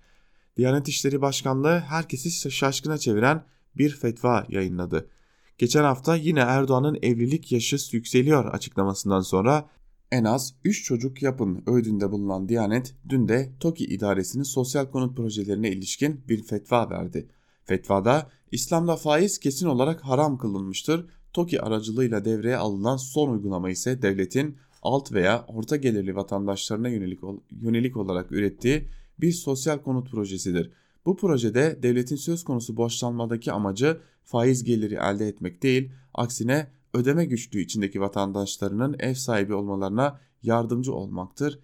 Diyanet 0.57 0.89
İşleri 0.89 1.21
Başkanlığı 1.21 1.79
herkesi 1.79 2.51
şaşkına 2.51 2.99
çeviren 2.99 3.45
bir 3.77 3.91
fetva 3.91 4.47
yayınladı. 4.49 5.09
Geçen 5.59 5.85
hafta 5.85 6.17
yine 6.17 6.41
Erdoğan'ın 6.41 6.99
evlilik 7.03 7.53
yaşı 7.53 7.77
yükseliyor 7.93 8.45
açıklamasından 8.45 9.21
sonra 9.21 9.69
en 10.11 10.25
az 10.25 10.55
3 10.65 10.85
çocuk 10.85 11.23
yapın 11.23 11.63
öğüdünde 11.67 12.13
bulunan 12.13 12.49
Diyanet 12.49 12.95
dün 13.09 13.29
de 13.29 13.53
TOKİ 13.61 13.85
idaresinin 13.85 14.43
sosyal 14.43 14.91
konut 14.91 15.17
projelerine 15.17 15.71
ilişkin 15.71 16.21
bir 16.29 16.43
fetva 16.43 16.91
verdi. 16.91 17.29
Fetvada 17.65 18.31
İslam'da 18.53 18.97
faiz 18.97 19.39
kesin 19.39 19.67
olarak 19.67 20.01
haram 20.01 20.39
kılınmıştır. 20.39 21.07
TOKİ 21.33 21.63
aracılığıyla 21.63 22.25
devreye 22.25 22.57
alınan 22.57 22.97
son 22.97 23.31
uygulama 23.31 23.71
ise 23.71 24.03
devletin 24.03 24.57
alt 24.83 25.13
veya 25.13 25.45
orta 25.49 25.77
gelirli 25.77 26.17
vatandaşlarına 26.17 26.89
yönelik, 26.89 27.21
yönelik 27.51 27.97
olarak 27.97 28.33
ürettiği 28.33 28.89
bir 29.21 29.33
sosyal 29.33 29.79
konut 29.79 30.11
projesidir. 30.11 30.73
Bu 31.07 31.17
projede 31.17 31.79
devletin 31.83 32.17
söz 32.17 32.45
konusu 32.45 32.77
borçlanmadaki 32.77 33.53
amacı 33.53 34.01
faiz 34.25 34.65
geliri 34.65 34.95
elde 34.95 35.29
etmek 35.29 35.63
değil, 35.63 35.93
aksine 36.15 36.67
ödeme 36.95 37.25
güçlüğü 37.25 37.61
içindeki 37.61 38.01
vatandaşlarının 38.01 38.97
ev 38.99 39.15
sahibi 39.15 39.55
olmalarına 39.55 40.21
yardımcı 40.43 40.95
olmaktır 40.95 41.59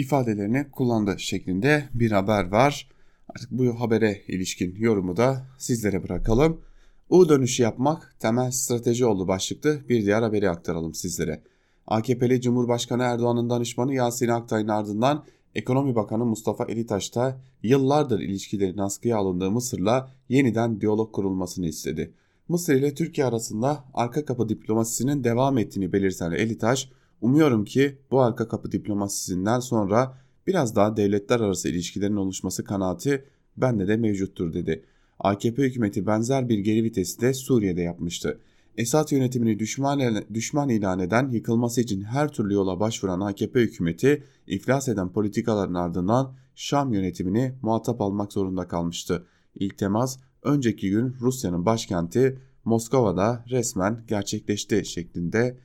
ifadelerini 0.00 0.70
kullandı 0.70 1.14
şeklinde 1.18 1.88
bir 1.94 2.10
haber 2.10 2.48
var. 2.48 2.88
Artık 3.34 3.50
bu 3.50 3.80
habere 3.80 4.22
ilişkin 4.28 4.74
yorumu 4.78 5.16
da 5.16 5.46
sizlere 5.58 6.02
bırakalım. 6.02 6.60
U 7.08 7.28
dönüşü 7.28 7.62
yapmak 7.62 8.16
temel 8.18 8.50
strateji 8.50 9.06
oldu 9.06 9.28
başlıklı 9.28 9.80
bir 9.88 10.04
diğer 10.04 10.22
haberi 10.22 10.50
aktaralım 10.50 10.94
sizlere. 10.94 11.42
AKP'li 11.86 12.40
Cumhurbaşkanı 12.40 13.02
Erdoğan'ın 13.02 13.50
danışmanı 13.50 13.94
Yasin 13.94 14.28
Aktay'ın 14.28 14.68
ardından 14.68 15.24
Ekonomi 15.54 15.94
Bakanı 15.94 16.24
Mustafa 16.24 16.64
Elitaş 16.64 17.14
da 17.14 17.40
yıllardır 17.62 18.20
ilişkilerin 18.20 18.78
askıya 18.78 19.16
alındığı 19.16 19.50
Mısır'la 19.50 20.10
yeniden 20.28 20.80
diyalog 20.80 21.12
kurulmasını 21.12 21.66
istedi. 21.66 22.14
Mısır 22.48 22.74
ile 22.74 22.94
Türkiye 22.94 23.26
arasında 23.26 23.84
arka 23.94 24.24
kapı 24.24 24.48
diplomasisinin 24.48 25.24
devam 25.24 25.58
ettiğini 25.58 25.92
belirten 25.92 26.30
Elitaş, 26.30 26.90
umuyorum 27.20 27.64
ki 27.64 27.98
bu 28.10 28.20
arka 28.20 28.48
kapı 28.48 28.72
diplomasisinden 28.72 29.60
sonra 29.60 30.18
biraz 30.50 30.76
daha 30.76 30.96
devletler 30.96 31.40
arası 31.40 31.68
ilişkilerin 31.68 32.16
oluşması 32.16 32.64
kanaati 32.64 33.24
bende 33.56 33.88
de 33.88 33.96
mevcuttur 33.96 34.52
dedi. 34.52 34.84
AKP 35.18 35.62
hükümeti 35.62 36.06
benzer 36.06 36.48
bir 36.48 36.58
geri 36.58 36.84
vitesi 36.84 37.20
de 37.20 37.34
Suriye'de 37.34 37.82
yapmıştı. 37.82 38.40
Esad 38.76 39.12
yönetimini 39.12 39.58
düşman, 39.58 40.24
düşman 40.34 40.68
ilan 40.68 40.98
eden, 40.98 41.28
yıkılması 41.28 41.80
için 41.80 42.02
her 42.02 42.32
türlü 42.32 42.54
yola 42.54 42.80
başvuran 42.80 43.20
AKP 43.20 43.60
hükümeti 43.60 44.24
iflas 44.46 44.88
eden 44.88 45.12
politikaların 45.12 45.74
ardından 45.74 46.34
Şam 46.54 46.92
yönetimini 46.92 47.54
muhatap 47.62 48.00
almak 48.00 48.32
zorunda 48.32 48.68
kalmıştı. 48.68 49.26
İlk 49.54 49.78
temas 49.78 50.18
önceki 50.42 50.90
gün 50.90 51.16
Rusya'nın 51.20 51.66
başkenti 51.66 52.38
Moskova'da 52.64 53.44
resmen 53.50 54.04
gerçekleşti 54.08 54.84
şeklinde 54.84 55.58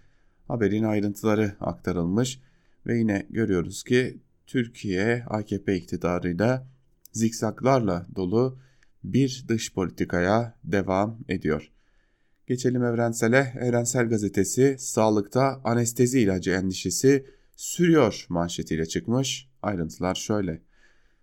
haberin 0.48 0.84
ayrıntıları 0.84 1.56
aktarılmış 1.60 2.40
ve 2.88 2.98
yine 2.98 3.28
görüyoruz 3.30 3.84
ki 3.84 4.20
Türkiye 4.48 5.24
AKP 5.28 5.76
iktidarıyla 5.76 6.68
zikzaklarla 7.12 8.06
dolu 8.16 8.58
bir 9.04 9.46
dış 9.48 9.74
politikaya 9.74 10.56
devam 10.64 11.18
ediyor. 11.30 11.72
Geçelim 12.48 12.84
Evrensel'e. 12.84 13.54
Evrensel 13.62 14.10
Gazetesi 14.10 14.76
sağlıkta 14.80 15.62
anestezi 15.64 16.20
ilacı 16.20 16.52
endişesi 16.52 17.26
sürüyor 17.56 18.26
manşetiyle 18.30 18.86
çıkmış. 18.86 19.50
Ayrıntılar 19.62 20.16
şöyle. 20.16 20.62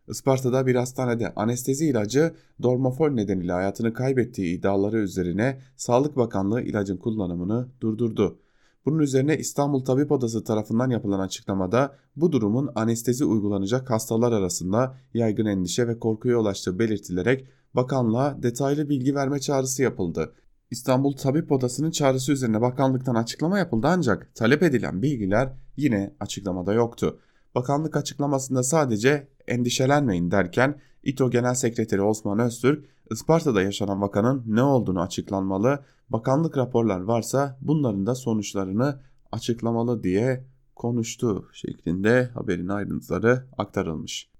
Isparta'da 0.08 0.66
bir 0.66 0.74
hastanede 0.74 1.34
anestezi 1.34 1.86
ilacı 1.86 2.34
dormofol 2.62 3.10
nedeniyle 3.10 3.52
hayatını 3.52 3.94
kaybettiği 3.94 4.58
iddiaları 4.58 4.98
üzerine 4.98 5.60
Sağlık 5.76 6.16
Bakanlığı 6.16 6.62
ilacın 6.62 6.96
kullanımını 6.96 7.68
durdurdu. 7.80 8.38
Bunun 8.86 8.98
üzerine 8.98 9.38
İstanbul 9.38 9.84
Tabip 9.84 10.12
Odası 10.12 10.44
tarafından 10.44 10.90
yapılan 10.90 11.20
açıklamada 11.20 11.96
bu 12.16 12.32
durumun 12.32 12.70
anestezi 12.74 13.24
uygulanacak 13.24 13.90
hastalar 13.90 14.32
arasında 14.32 14.96
yaygın 15.14 15.46
endişe 15.46 15.88
ve 15.88 15.98
korkuya 15.98 16.38
ulaştığı 16.38 16.78
belirtilerek 16.78 17.46
bakanlığa 17.74 18.42
detaylı 18.42 18.88
bilgi 18.88 19.14
verme 19.14 19.40
çağrısı 19.40 19.82
yapıldı. 19.82 20.32
İstanbul 20.70 21.12
Tabip 21.12 21.52
Odası'nın 21.52 21.90
çağrısı 21.90 22.32
üzerine 22.32 22.60
bakanlıktan 22.60 23.14
açıklama 23.14 23.58
yapıldı 23.58 23.86
ancak 23.90 24.34
talep 24.34 24.62
edilen 24.62 25.02
bilgiler 25.02 25.52
yine 25.76 26.14
açıklamada 26.20 26.72
yoktu. 26.72 27.18
Bakanlık 27.54 27.96
açıklamasında 27.96 28.62
sadece 28.62 29.28
endişelenmeyin 29.46 30.30
derken 30.30 30.80
İTO 31.02 31.30
Genel 31.30 31.54
Sekreteri 31.54 32.02
Osman 32.02 32.38
Öztürk, 32.38 32.88
Isparta'da 33.10 33.62
yaşanan 33.62 34.00
vakanın 34.00 34.44
ne 34.46 34.62
olduğunu 34.62 35.00
açıklanmalı, 35.00 35.84
bakanlık 36.10 36.56
raporlar 36.56 37.00
varsa 37.00 37.58
bunların 37.60 38.06
da 38.06 38.14
sonuçlarını 38.14 39.00
açıklamalı 39.32 40.02
diye 40.02 40.44
konuştu 40.76 41.48
şeklinde 41.52 42.30
haberin 42.34 42.68
ayrıntıları 42.68 43.46
aktarılmış. 43.58 44.30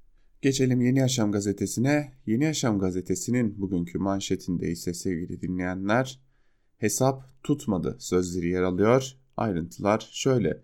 Geçelim 0.42 0.81
Yeni 0.81 0.99
Yaşam 0.99 1.33
gazetesine. 1.33 2.12
Yeni 2.26 2.45
Yaşam 2.45 2.78
gazetesinin 2.78 3.61
bugünkü 3.61 3.99
manşetinde 3.99 4.71
ise 4.71 4.95
sevgili 4.95 5.40
dinleyenler 5.40 6.21
hesap 6.78 7.42
tutmadı 7.42 7.97
sözleri 7.99 8.49
yer 8.49 8.62
alıyor. 8.62 9.12
Ayrıntılar 9.37 10.09
şöyle. 10.12 10.62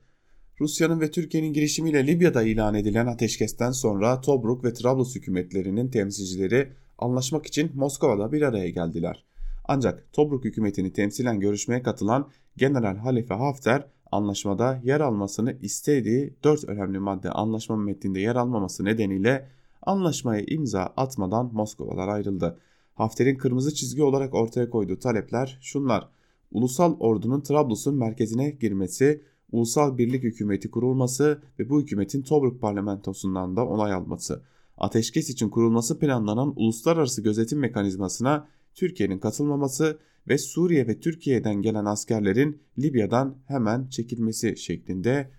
Rusya'nın 0.60 1.00
ve 1.00 1.10
Türkiye'nin 1.10 1.52
girişimiyle 1.52 2.06
Libya'da 2.06 2.42
ilan 2.42 2.74
edilen 2.74 3.06
ateşkesten 3.06 3.70
sonra 3.70 4.20
Tobruk 4.20 4.64
ve 4.64 4.72
Trablus 4.72 5.14
hükümetlerinin 5.14 5.88
temsilcileri 5.88 6.72
anlaşmak 6.98 7.46
için 7.46 7.70
Moskova'da 7.74 8.32
bir 8.32 8.42
araya 8.42 8.70
geldiler. 8.70 9.24
Ancak 9.64 10.12
Tobruk 10.12 10.44
hükümetini 10.44 10.92
temsilen 10.92 11.40
görüşmeye 11.40 11.82
katılan 11.82 12.28
General 12.56 12.96
Halife 12.96 13.34
Hafter 13.34 13.86
anlaşmada 14.12 14.80
yer 14.84 15.00
almasını 15.00 15.58
istediği 15.62 16.34
dört 16.44 16.64
önemli 16.64 16.98
madde 16.98 17.30
anlaşma 17.30 17.76
metninde 17.76 18.20
yer 18.20 18.36
almaması 18.36 18.84
nedeniyle 18.84 19.48
anlaşmaya 19.82 20.42
imza 20.46 20.82
atmadan 20.82 21.50
Moskova'dan 21.52 22.08
ayrıldı. 22.08 22.58
Hafter'in 22.94 23.38
kırmızı 23.38 23.74
çizgi 23.74 24.02
olarak 24.02 24.34
ortaya 24.34 24.70
koyduğu 24.70 24.98
talepler 24.98 25.58
şunlar. 25.60 26.08
Ulusal 26.52 26.96
ordunun 27.00 27.40
Trablus'un 27.40 27.94
merkezine 27.94 28.50
girmesi, 28.50 29.22
ulusal 29.52 29.98
birlik 29.98 30.22
hükümeti 30.22 30.70
kurulması 30.70 31.42
ve 31.58 31.68
bu 31.68 31.80
hükümetin 31.80 32.22
Tobruk 32.22 32.60
parlamentosundan 32.60 33.56
da 33.56 33.66
onay 33.66 33.92
alması. 33.92 34.42
Ateşkes 34.76 35.30
için 35.30 35.48
kurulması 35.48 35.98
planlanan 35.98 36.52
uluslararası 36.56 37.22
gözetim 37.22 37.58
mekanizmasına 37.58 38.48
Türkiye'nin 38.74 39.18
katılmaması 39.18 39.98
ve 40.28 40.38
Suriye 40.38 40.86
ve 40.86 41.00
Türkiye'den 41.00 41.62
gelen 41.62 41.84
askerlerin 41.84 42.62
Libya'dan 42.78 43.36
hemen 43.46 43.88
çekilmesi 43.88 44.56
şeklinde 44.56 45.30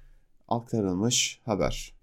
aktarılmış 0.47 1.41
haber. 1.45 1.93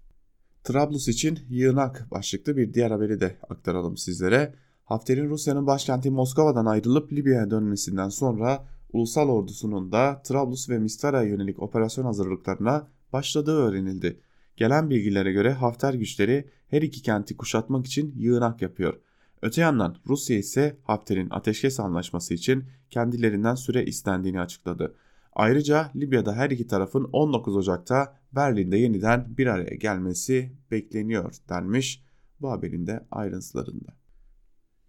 Trablus 0.63 1.07
için 1.07 1.39
yığınak 1.49 2.07
başlıklı 2.11 2.57
bir 2.57 2.73
diğer 2.73 2.91
haberi 2.91 3.19
de 3.19 3.37
aktaralım 3.49 3.97
sizlere. 3.97 4.53
Hafter'in 4.83 5.29
Rusya'nın 5.29 5.67
başkenti 5.67 6.11
Moskova'dan 6.11 6.65
ayrılıp 6.65 7.13
Libya'ya 7.13 7.49
dönmesinden 7.49 8.09
sonra 8.09 8.65
ulusal 8.93 9.29
ordusunun 9.29 9.91
da 9.91 10.21
Trablus 10.21 10.69
ve 10.69 10.79
Mistara'ya 10.79 11.29
yönelik 11.29 11.59
operasyon 11.59 12.05
hazırlıklarına 12.05 12.87
başladığı 13.13 13.55
öğrenildi. 13.57 14.21
Gelen 14.57 14.89
bilgilere 14.89 15.31
göre 15.31 15.53
Hafter 15.53 15.93
güçleri 15.93 16.49
her 16.67 16.81
iki 16.81 17.01
kenti 17.01 17.37
kuşatmak 17.37 17.85
için 17.85 18.13
yığınak 18.17 18.61
yapıyor. 18.61 18.99
Öte 19.41 19.61
yandan 19.61 19.95
Rusya 20.07 20.37
ise 20.37 20.77
Hafter'in 20.83 21.29
ateşkes 21.29 21.79
anlaşması 21.79 22.33
için 22.33 22.63
kendilerinden 22.89 23.55
süre 23.55 23.85
istendiğini 23.85 24.41
açıkladı. 24.41 24.95
Ayrıca 25.33 25.91
Libya'da 25.95 26.33
her 26.33 26.49
iki 26.49 26.67
tarafın 26.67 27.03
19 27.03 27.57
Ocak'ta 27.57 28.17
Berlin'de 28.31 28.77
yeniden 28.77 29.37
bir 29.37 29.47
araya 29.47 29.75
gelmesi 29.75 30.51
bekleniyor 30.71 31.35
denmiş 31.49 32.03
bu 32.41 32.51
haberin 32.51 32.87
de 32.87 33.05
ayrıntılarında. 33.11 33.93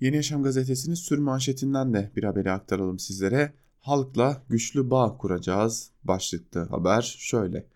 Yeni 0.01 0.17
Yaşam 0.17 0.43
gazetesinin 0.43 0.95
sür 0.95 1.19
manşetinden 1.19 1.95
de 1.95 2.11
bir 2.17 2.25
haberi 2.25 2.51
aktaralım 2.51 2.99
sizlere. 2.99 3.53
Halkla 3.88 4.42
güçlü 4.48 4.90
bağ 4.90 5.16
kuracağız 5.18 5.90
başlıklı 6.05 6.61
haber 6.61 7.16
şöyle. 7.18 7.66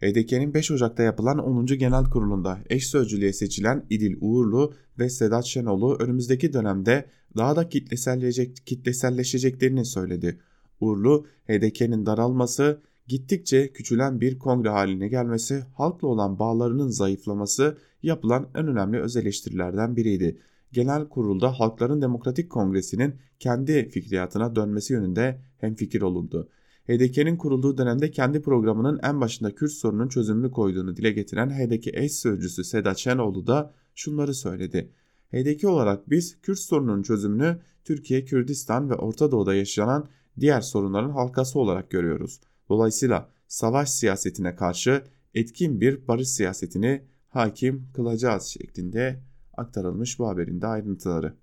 HDP'nin 0.00 0.54
5 0.54 0.70
Ocak'ta 0.70 1.02
yapılan 1.02 1.38
10. 1.38 1.66
Genel 1.66 2.04
Kurulu'nda 2.04 2.58
eş 2.70 2.86
sözcülüğe 2.86 3.32
seçilen 3.32 3.86
İdil 3.90 4.16
Uğurlu 4.20 4.74
ve 4.98 5.10
Sedat 5.10 5.44
Şenol'u 5.44 5.96
önümüzdeki 5.98 6.52
dönemde 6.52 7.10
daha 7.36 7.56
da 7.56 7.68
kitleselleşecek, 7.68 8.66
kitleselleşeceklerini 8.66 9.84
söyledi. 9.84 10.40
Uğurlu, 10.80 11.26
HDP'nin 11.48 12.06
daralması, 12.06 12.80
gittikçe 13.06 13.72
küçülen 13.72 14.20
bir 14.20 14.38
kongre 14.38 14.68
haline 14.68 15.08
gelmesi, 15.08 15.64
halkla 15.74 16.08
olan 16.08 16.38
bağlarının 16.38 16.88
zayıflaması 16.88 17.78
yapılan 18.02 18.48
en 18.54 18.68
önemli 18.68 19.00
öz 19.00 19.16
eleştirilerden 19.16 19.96
biriydi. 19.96 20.38
Genel 20.72 21.08
kurulda 21.08 21.60
Halkların 21.60 22.02
Demokratik 22.02 22.50
Kongresi'nin 22.50 23.14
kendi 23.38 23.88
fikriyatına 23.88 24.56
dönmesi 24.56 24.92
yönünde 24.92 25.40
hemfikir 25.58 26.02
olundu. 26.02 26.48
HDP'nin 26.88 27.36
kurulduğu 27.36 27.78
dönemde 27.78 28.10
kendi 28.10 28.42
programının 28.42 29.00
en 29.02 29.20
başında 29.20 29.54
Kürt 29.54 29.72
sorunun 29.72 30.08
çözümünü 30.08 30.50
koyduğunu 30.50 30.96
dile 30.96 31.10
getiren 31.10 31.50
HDP 31.50 31.86
eş 31.94 32.12
sözcüsü 32.12 32.64
Sedat 32.64 32.98
Şenoğlu 32.98 33.46
da 33.46 33.74
şunları 33.94 34.34
söyledi. 34.34 34.92
HDP 35.32 35.64
olarak 35.64 36.10
biz 36.10 36.40
Kürt 36.40 36.58
sorununun 36.58 37.02
çözümünü 37.02 37.58
Türkiye, 37.84 38.24
Kürdistan 38.24 38.90
ve 38.90 38.94
Orta 38.94 39.30
Doğu'da 39.30 39.54
yaşanan 39.54 40.08
diğer 40.40 40.60
sorunların 40.60 41.10
halkası 41.10 41.58
olarak 41.58 41.90
görüyoruz. 41.90 42.40
Dolayısıyla 42.68 43.30
savaş 43.48 43.90
siyasetine 43.90 44.54
karşı 44.54 45.02
etkin 45.34 45.80
bir 45.80 46.08
barış 46.08 46.28
siyasetini 46.28 47.02
hakim 47.28 47.88
kılacağız 47.94 48.44
şeklinde 48.44 49.22
aktarılmış 49.58 50.18
bu 50.18 50.28
haberin 50.28 50.60
de 50.60 50.66
ayrıntıları. 50.66 51.34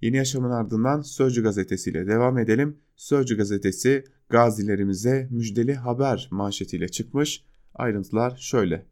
Yeni 0.00 0.16
Yaşam'ın 0.16 0.50
ardından 0.50 1.02
Sözcü 1.02 1.42
Gazetesi 1.42 1.90
ile 1.90 2.06
devam 2.06 2.38
edelim. 2.38 2.78
Sözcü 2.96 3.36
Gazetesi 3.36 4.04
gazilerimize 4.28 5.28
müjdeli 5.30 5.74
haber 5.74 6.28
manşetiyle 6.30 6.88
çıkmış. 6.88 7.44
Ayrıntılar 7.74 8.36
şöyle. 8.36 8.86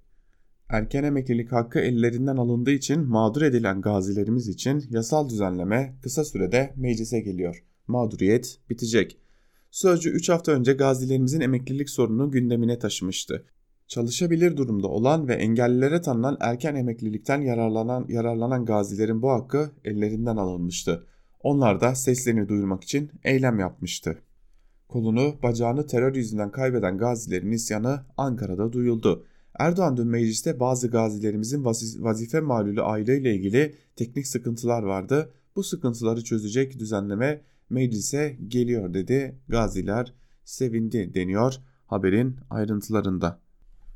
Erken 0.68 1.04
emeklilik 1.04 1.52
hakkı 1.52 1.78
ellerinden 1.78 2.36
alındığı 2.36 2.70
için 2.70 3.00
mağdur 3.00 3.42
edilen 3.42 3.80
gazilerimiz 3.80 4.48
için 4.48 4.84
yasal 4.90 5.28
düzenleme 5.28 5.98
kısa 6.02 6.24
sürede 6.24 6.74
meclise 6.76 7.20
geliyor. 7.20 7.64
Mağduriyet 7.86 8.60
bitecek. 8.70 9.18
Sözcü 9.70 10.10
3 10.10 10.28
hafta 10.28 10.52
önce 10.52 10.72
gazilerimizin 10.72 11.40
emeklilik 11.40 11.90
sorununu 11.90 12.30
gündemine 12.30 12.78
taşımıştı. 12.78 13.44
Çalışabilir 13.86 14.56
durumda 14.56 14.88
olan 14.88 15.28
ve 15.28 15.34
engellilere 15.34 16.00
tanınan 16.00 16.36
erken 16.40 16.74
emeklilikten 16.74 17.40
yararlanan, 17.40 18.06
yararlanan 18.08 18.64
gazilerin 18.64 19.22
bu 19.22 19.30
hakkı 19.30 19.70
ellerinden 19.84 20.36
alınmıştı. 20.36 21.06
Onlar 21.42 21.80
da 21.80 21.94
seslerini 21.94 22.48
duyurmak 22.48 22.84
için 22.84 23.10
eylem 23.24 23.58
yapmıştı. 23.58 24.22
Kolunu, 24.88 25.34
bacağını 25.42 25.86
terör 25.86 26.14
yüzünden 26.14 26.50
kaybeden 26.50 26.98
gazilerin 26.98 27.50
isyanı 27.50 28.00
Ankara'da 28.16 28.72
duyuldu. 28.72 29.26
Erdoğan 29.58 29.96
dün 29.96 30.06
mecliste 30.06 30.60
bazı 30.60 30.90
gazilerimizin 30.90 31.64
vazife 32.04 32.40
malulü 32.40 32.82
aileyle 32.82 33.34
ilgili 33.34 33.74
teknik 33.96 34.26
sıkıntılar 34.26 34.82
vardı. 34.82 35.32
Bu 35.56 35.62
sıkıntıları 35.62 36.24
çözecek 36.24 36.78
düzenleme 36.78 37.40
meclise 37.70 38.36
geliyor 38.48 38.94
dedi. 38.94 39.38
Gaziler 39.48 40.14
sevindi 40.44 41.14
deniyor 41.14 41.54
haberin 41.86 42.36
ayrıntılarında. 42.50 43.43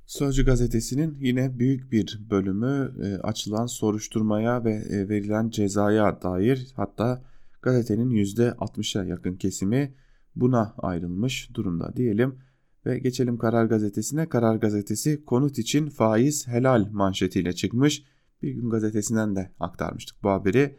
Sözcü 0.08 0.44
gazetesinin 0.44 1.16
yine 1.20 1.58
büyük 1.58 1.92
bir 1.92 2.20
bölümü 2.30 2.94
e, 3.04 3.16
açılan 3.16 3.66
soruşturmaya 3.66 4.64
ve 4.64 4.72
e, 4.72 5.08
verilen 5.08 5.50
cezaya 5.50 6.22
dair 6.22 6.72
hatta 6.76 7.22
gazetenin 7.62 8.10
%60'a 8.10 9.04
yakın 9.04 9.34
kesimi 9.34 9.94
buna 10.36 10.74
ayrılmış 10.78 11.54
durumda 11.54 11.96
diyelim. 11.96 12.38
Ve 12.86 12.98
geçelim 12.98 13.38
Karar 13.38 13.64
Gazetesi'ne. 13.64 14.28
Karar 14.28 14.56
Gazetesi 14.56 15.24
konut 15.24 15.58
için 15.58 15.88
faiz 15.88 16.48
helal 16.48 16.88
manşetiyle 16.90 17.52
çıkmış. 17.52 18.04
Bir 18.42 18.50
gün 18.50 18.70
gazetesinden 18.70 19.36
de 19.36 19.50
aktarmıştık 19.60 20.22
bu 20.22 20.30
haberi. 20.30 20.78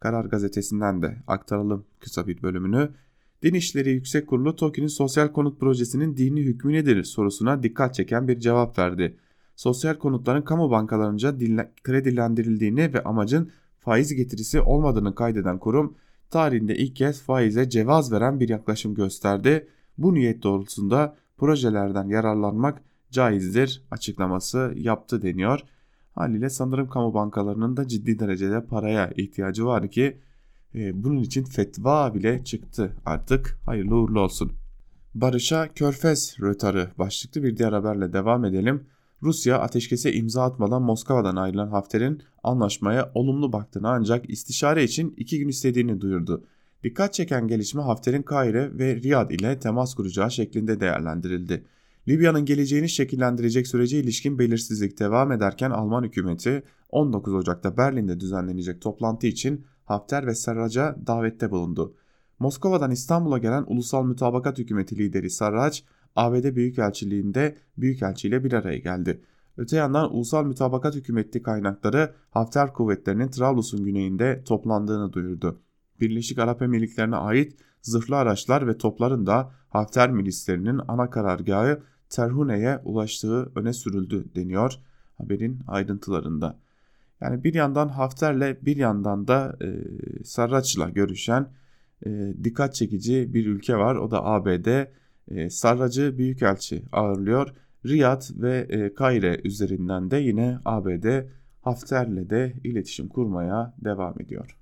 Karar 0.00 0.24
Gazetesi'nden 0.24 1.02
de 1.02 1.22
aktaralım 1.26 1.86
kısa 2.00 2.26
bir 2.26 2.42
bölümünü. 2.42 2.90
Din 3.46 3.54
İşleri 3.54 3.90
Yüksek 3.90 4.26
Kurulu 4.26 4.56
TOKİ'nin 4.56 4.86
sosyal 4.86 5.28
konut 5.28 5.60
projesinin 5.60 6.16
dini 6.16 6.40
hükmü 6.40 6.72
nedir 6.72 7.04
sorusuna 7.04 7.62
dikkat 7.62 7.94
çeken 7.94 8.28
bir 8.28 8.40
cevap 8.40 8.78
verdi. 8.78 9.16
Sosyal 9.56 9.94
konutların 9.94 10.42
kamu 10.42 10.70
bankalarınca 10.70 11.38
kredilendirildiğini 11.82 12.94
ve 12.94 13.04
amacın 13.04 13.50
faiz 13.78 14.14
getirisi 14.14 14.60
olmadığını 14.60 15.14
kaydeden 15.14 15.58
kurum 15.58 15.94
tarihinde 16.30 16.76
ilk 16.76 16.96
kez 16.96 17.22
faize 17.22 17.70
cevaz 17.70 18.12
veren 18.12 18.40
bir 18.40 18.48
yaklaşım 18.48 18.94
gösterdi. 18.94 19.68
Bu 19.98 20.14
niyet 20.14 20.42
doğrultusunda 20.42 21.16
projelerden 21.36 22.08
yararlanmak 22.08 22.82
caizdir 23.10 23.82
açıklaması 23.90 24.72
yaptı 24.76 25.22
deniyor. 25.22 25.60
Haliyle 26.12 26.50
sanırım 26.50 26.88
kamu 26.88 27.14
bankalarının 27.14 27.76
da 27.76 27.88
ciddi 27.88 28.18
derecede 28.18 28.64
paraya 28.64 29.10
ihtiyacı 29.10 29.66
var 29.66 29.90
ki 29.90 30.16
e, 30.76 31.04
bunun 31.04 31.18
için 31.18 31.44
fetva 31.44 32.14
bile 32.14 32.44
çıktı 32.44 32.96
artık. 33.06 33.58
Hayırlı 33.66 33.94
uğurlu 33.96 34.20
olsun. 34.20 34.52
Barış'a 35.14 35.68
Körfez 35.74 36.36
rötarı 36.40 36.90
başlıklı 36.98 37.42
bir 37.42 37.56
diğer 37.56 37.72
haberle 37.72 38.12
devam 38.12 38.44
edelim. 38.44 38.86
Rusya 39.22 39.58
ateşkese 39.58 40.12
imza 40.12 40.42
atmadan 40.42 40.82
Moskova'dan 40.82 41.36
ayrılan 41.36 41.68
Hafter'in 41.68 42.22
anlaşmaya 42.42 43.10
olumlu 43.14 43.52
baktığını 43.52 43.88
ancak 43.88 44.30
istişare 44.30 44.84
için 44.84 45.14
iki 45.16 45.38
gün 45.38 45.48
istediğini 45.48 46.00
duyurdu. 46.00 46.44
Dikkat 46.84 47.14
çeken 47.14 47.48
gelişme 47.48 47.82
Hafter'in 47.82 48.22
Kahire 48.22 48.78
ve 48.78 48.96
Riyad 48.96 49.30
ile 49.30 49.58
temas 49.58 49.94
kuracağı 49.94 50.30
şeklinde 50.30 50.80
değerlendirildi. 50.80 51.64
Libya'nın 52.08 52.44
geleceğini 52.44 52.88
şekillendirecek 52.88 53.66
sürece 53.66 54.00
ilişkin 54.00 54.38
belirsizlik 54.38 54.98
devam 54.98 55.32
ederken 55.32 55.70
Alman 55.70 56.04
hükümeti 56.04 56.62
19 56.90 57.34
Ocak'ta 57.34 57.76
Berlin'de 57.76 58.20
düzenlenecek 58.20 58.82
toplantı 58.82 59.26
için 59.26 59.66
Hafter 59.86 60.26
ve 60.26 60.34
Sarrac'a 60.34 60.96
davette 61.06 61.50
bulundu. 61.50 61.94
Moskova'dan 62.38 62.90
İstanbul'a 62.90 63.38
gelen 63.38 63.64
Ulusal 63.66 64.04
Mütabakat 64.04 64.58
Hükümeti 64.58 64.98
lideri 64.98 65.30
Sarraç, 65.30 65.84
ABD 66.16 66.56
Büyükelçiliğinde 66.56 67.56
Büyükelçi 67.78 68.44
bir 68.44 68.52
araya 68.52 68.78
geldi. 68.78 69.20
Öte 69.56 69.76
yandan 69.76 70.14
Ulusal 70.14 70.44
Mütabakat 70.44 70.94
Hükümeti 70.94 71.42
kaynakları 71.42 72.14
Hafter 72.30 72.72
kuvvetlerinin 72.72 73.28
Trablus'un 73.28 73.84
güneyinde 73.84 74.42
toplandığını 74.44 75.12
duyurdu. 75.12 75.60
Birleşik 76.00 76.38
Arap 76.38 76.62
Emirlikleri'ne 76.62 77.16
ait 77.16 77.56
zırhlı 77.82 78.16
araçlar 78.16 78.66
ve 78.66 78.78
topların 78.78 79.26
da 79.26 79.50
Hafter 79.68 80.10
milislerinin 80.10 80.80
ana 80.88 81.10
karargahı 81.10 81.82
Terhune'ye 82.08 82.80
ulaştığı 82.84 83.52
öne 83.54 83.72
sürüldü 83.72 84.24
deniyor 84.34 84.78
haberin 85.18 85.60
ayrıntılarında. 85.68 86.58
Yani 87.20 87.44
bir 87.44 87.54
yandan 87.54 87.88
Hafter'le 87.88 88.56
bir 88.62 88.76
yandan 88.76 89.28
da 89.28 89.56
e, 89.62 89.68
Sarraç'la 90.24 90.88
görüşen 90.88 91.48
e, 92.06 92.34
dikkat 92.44 92.74
çekici 92.74 93.34
bir 93.34 93.46
ülke 93.46 93.76
var. 93.76 93.96
O 93.96 94.10
da 94.10 94.24
ABD. 94.24 94.86
E, 95.28 95.50
Sarracı 95.50 96.18
Büyükelçi 96.18 96.82
ağırlıyor. 96.92 97.54
Riyad 97.86 98.22
ve 98.36 98.66
e, 98.68 98.94
Kayre 98.94 99.40
üzerinden 99.44 100.10
de 100.10 100.16
yine 100.16 100.58
ABD 100.64 101.06
Hafter'le 101.60 102.30
de 102.30 102.54
iletişim 102.64 103.08
kurmaya 103.08 103.74
devam 103.84 104.20
ediyor. 104.20 104.56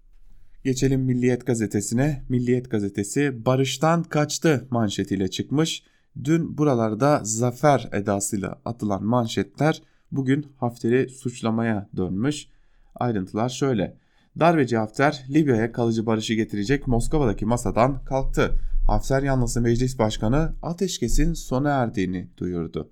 Geçelim 0.64 1.00
Milliyet 1.00 1.46
gazetesine. 1.46 2.22
Milliyet 2.28 2.70
gazetesi 2.70 3.46
barıştan 3.46 4.02
kaçtı 4.02 4.66
manşetiyle 4.70 5.28
çıkmış. 5.28 5.82
Dün 6.24 6.58
buralarda 6.58 7.20
zafer 7.24 7.88
edasıyla 7.92 8.60
atılan 8.64 9.04
manşetler 9.04 9.82
bugün 10.16 10.46
Hafter'i 10.56 11.08
suçlamaya 11.08 11.88
dönmüş. 11.96 12.48
Ayrıntılar 12.94 13.48
şöyle. 13.48 13.96
Darbeci 14.40 14.76
Hafter 14.76 15.24
Libya'ya 15.30 15.72
kalıcı 15.72 16.06
barışı 16.06 16.34
getirecek 16.34 16.88
Moskova'daki 16.88 17.46
masadan 17.46 18.04
kalktı. 18.04 18.58
Hafter 18.86 19.22
yanlısı 19.22 19.60
meclis 19.60 19.98
başkanı 19.98 20.52
ateşkesin 20.62 21.32
sona 21.32 21.70
erdiğini 21.70 22.28
duyurdu. 22.38 22.90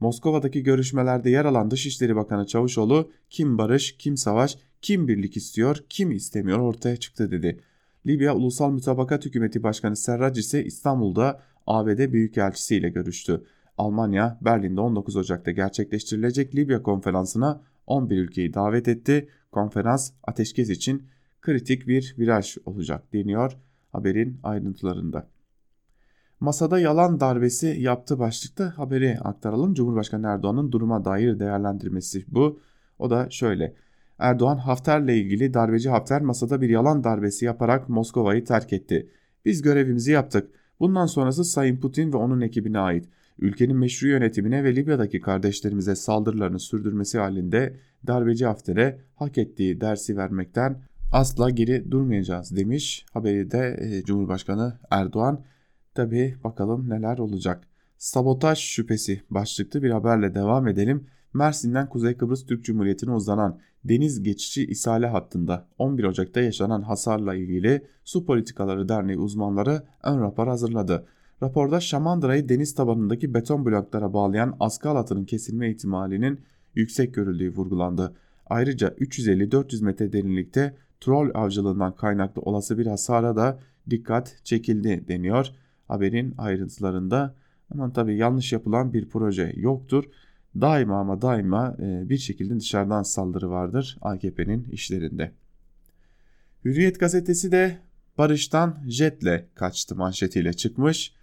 Moskova'daki 0.00 0.62
görüşmelerde 0.62 1.30
yer 1.30 1.44
alan 1.44 1.70
Dışişleri 1.70 2.16
Bakanı 2.16 2.46
Çavuşoğlu 2.46 3.10
kim 3.30 3.58
barış, 3.58 3.96
kim 3.96 4.16
savaş, 4.16 4.58
kim 4.82 5.08
birlik 5.08 5.36
istiyor, 5.36 5.76
kim 5.88 6.12
istemiyor 6.12 6.58
ortaya 6.58 6.96
çıktı 6.96 7.30
dedi. 7.30 7.60
Libya 8.06 8.34
Ulusal 8.34 8.72
Mütabakat 8.72 9.24
Hükümeti 9.24 9.62
Başkanı 9.62 9.96
Serrac 9.96 10.40
ise 10.40 10.64
İstanbul'da 10.64 11.42
ABD 11.66 12.12
Büyükelçisi 12.12 12.76
ile 12.76 12.88
görüştü. 12.88 13.44
Almanya, 13.78 14.38
Berlin'de 14.40 14.80
19 14.80 15.16
Ocak'ta 15.16 15.50
gerçekleştirilecek 15.50 16.54
Libya 16.54 16.82
konferansına 16.82 17.62
11 17.86 18.18
ülkeyi 18.18 18.54
davet 18.54 18.88
etti. 18.88 19.28
Konferans 19.52 20.10
ateşkes 20.22 20.70
için 20.70 21.02
kritik 21.40 21.88
bir 21.88 22.14
viraj 22.18 22.56
olacak 22.66 23.12
deniyor 23.12 23.56
haberin 23.92 24.40
ayrıntılarında. 24.42 25.26
Masada 26.40 26.78
yalan 26.78 27.20
darbesi 27.20 27.66
yaptı 27.66 28.18
başlıkta 28.18 28.78
haberi 28.78 29.18
aktaralım. 29.20 29.74
Cumhurbaşkanı 29.74 30.26
Erdoğan'ın 30.26 30.72
duruma 30.72 31.04
dair 31.04 31.38
değerlendirmesi 31.38 32.24
bu. 32.28 32.60
O 32.98 33.10
da 33.10 33.30
şöyle. 33.30 33.74
Erdoğan 34.18 34.56
Hafter'le 34.56 35.08
ilgili 35.08 35.54
darbeci 35.54 35.90
Hafter 35.90 36.22
masada 36.22 36.60
bir 36.60 36.68
yalan 36.68 37.04
darbesi 37.04 37.44
yaparak 37.44 37.88
Moskova'yı 37.88 38.44
terk 38.44 38.72
etti. 38.72 39.10
Biz 39.44 39.62
görevimizi 39.62 40.12
yaptık. 40.12 40.50
Bundan 40.80 41.06
sonrası 41.06 41.44
Sayın 41.44 41.76
Putin 41.76 42.12
ve 42.12 42.16
onun 42.16 42.40
ekibine 42.40 42.78
ait. 42.78 43.08
Ülkenin 43.38 43.76
meşru 43.76 44.08
yönetimine 44.08 44.64
ve 44.64 44.76
Libya'daki 44.76 45.20
kardeşlerimize 45.20 45.94
saldırılarını 45.94 46.60
sürdürmesi 46.60 47.18
halinde 47.18 47.76
darbeci 48.06 48.46
Hafter'e 48.46 49.00
hak 49.14 49.38
ettiği 49.38 49.80
dersi 49.80 50.16
vermekten 50.16 50.82
asla 51.12 51.50
geri 51.50 51.90
durmayacağız 51.90 52.56
demiş. 52.56 53.06
Haberi 53.12 53.50
de 53.50 53.76
e, 53.80 54.02
Cumhurbaşkanı 54.02 54.78
Erdoğan. 54.90 55.44
Tabi 55.94 56.34
bakalım 56.44 56.90
neler 56.90 57.18
olacak. 57.18 57.68
Sabotaj 57.98 58.58
şüphesi 58.58 59.22
başlıklı 59.30 59.82
bir 59.82 59.90
haberle 59.90 60.34
devam 60.34 60.68
edelim. 60.68 61.06
Mersin'den 61.34 61.88
Kuzey 61.88 62.16
Kıbrıs 62.16 62.46
Türk 62.46 62.64
Cumhuriyeti'ne 62.64 63.12
uzanan 63.12 63.58
deniz 63.84 64.22
geçici 64.22 64.66
isale 64.66 65.06
hattında 65.06 65.68
11 65.78 66.04
Ocak'ta 66.04 66.40
yaşanan 66.40 66.82
hasarla 66.82 67.34
ilgili 67.34 67.86
Su 68.04 68.26
Politikaları 68.26 68.88
Derneği 68.88 69.18
uzmanları 69.18 69.82
ön 70.02 70.20
rapor 70.20 70.48
hazırladı. 70.48 71.06
Raporda 71.44 71.80
Şamandıra'yı 71.80 72.48
deniz 72.48 72.74
tabanındaki 72.74 73.34
beton 73.34 73.66
bloklara 73.66 74.12
bağlayan 74.12 74.56
askı 74.60 74.88
halatının 74.88 75.24
kesilme 75.24 75.70
ihtimalinin 75.70 76.40
yüksek 76.74 77.14
görüldüğü 77.14 77.50
vurgulandı. 77.50 78.14
Ayrıca 78.46 78.88
350-400 78.88 79.84
metre 79.84 80.12
derinlikte 80.12 80.76
troll 81.00 81.30
avcılığından 81.34 81.96
kaynaklı 81.96 82.42
olası 82.42 82.78
bir 82.78 82.86
hasara 82.86 83.36
da 83.36 83.58
dikkat 83.90 84.40
çekildi 84.44 85.04
deniyor 85.08 85.46
haberin 85.88 86.34
ayrıntılarında. 86.38 87.34
Ama 87.70 87.92
tabii 87.92 88.16
yanlış 88.16 88.52
yapılan 88.52 88.92
bir 88.92 89.08
proje 89.08 89.52
yoktur. 89.56 90.04
Daima 90.60 91.00
ama 91.00 91.22
daima 91.22 91.76
e, 91.78 92.08
bir 92.08 92.18
şekilde 92.18 92.60
dışarıdan 92.60 93.02
saldırı 93.02 93.50
vardır 93.50 93.98
AKP'nin 94.00 94.64
işlerinde. 94.64 95.32
Hürriyet 96.64 97.00
gazetesi 97.00 97.52
de 97.52 97.78
Barış'tan 98.18 98.78
jetle 98.88 99.48
kaçtı 99.54 99.96
manşetiyle 99.96 100.52
çıkmış. 100.52 101.14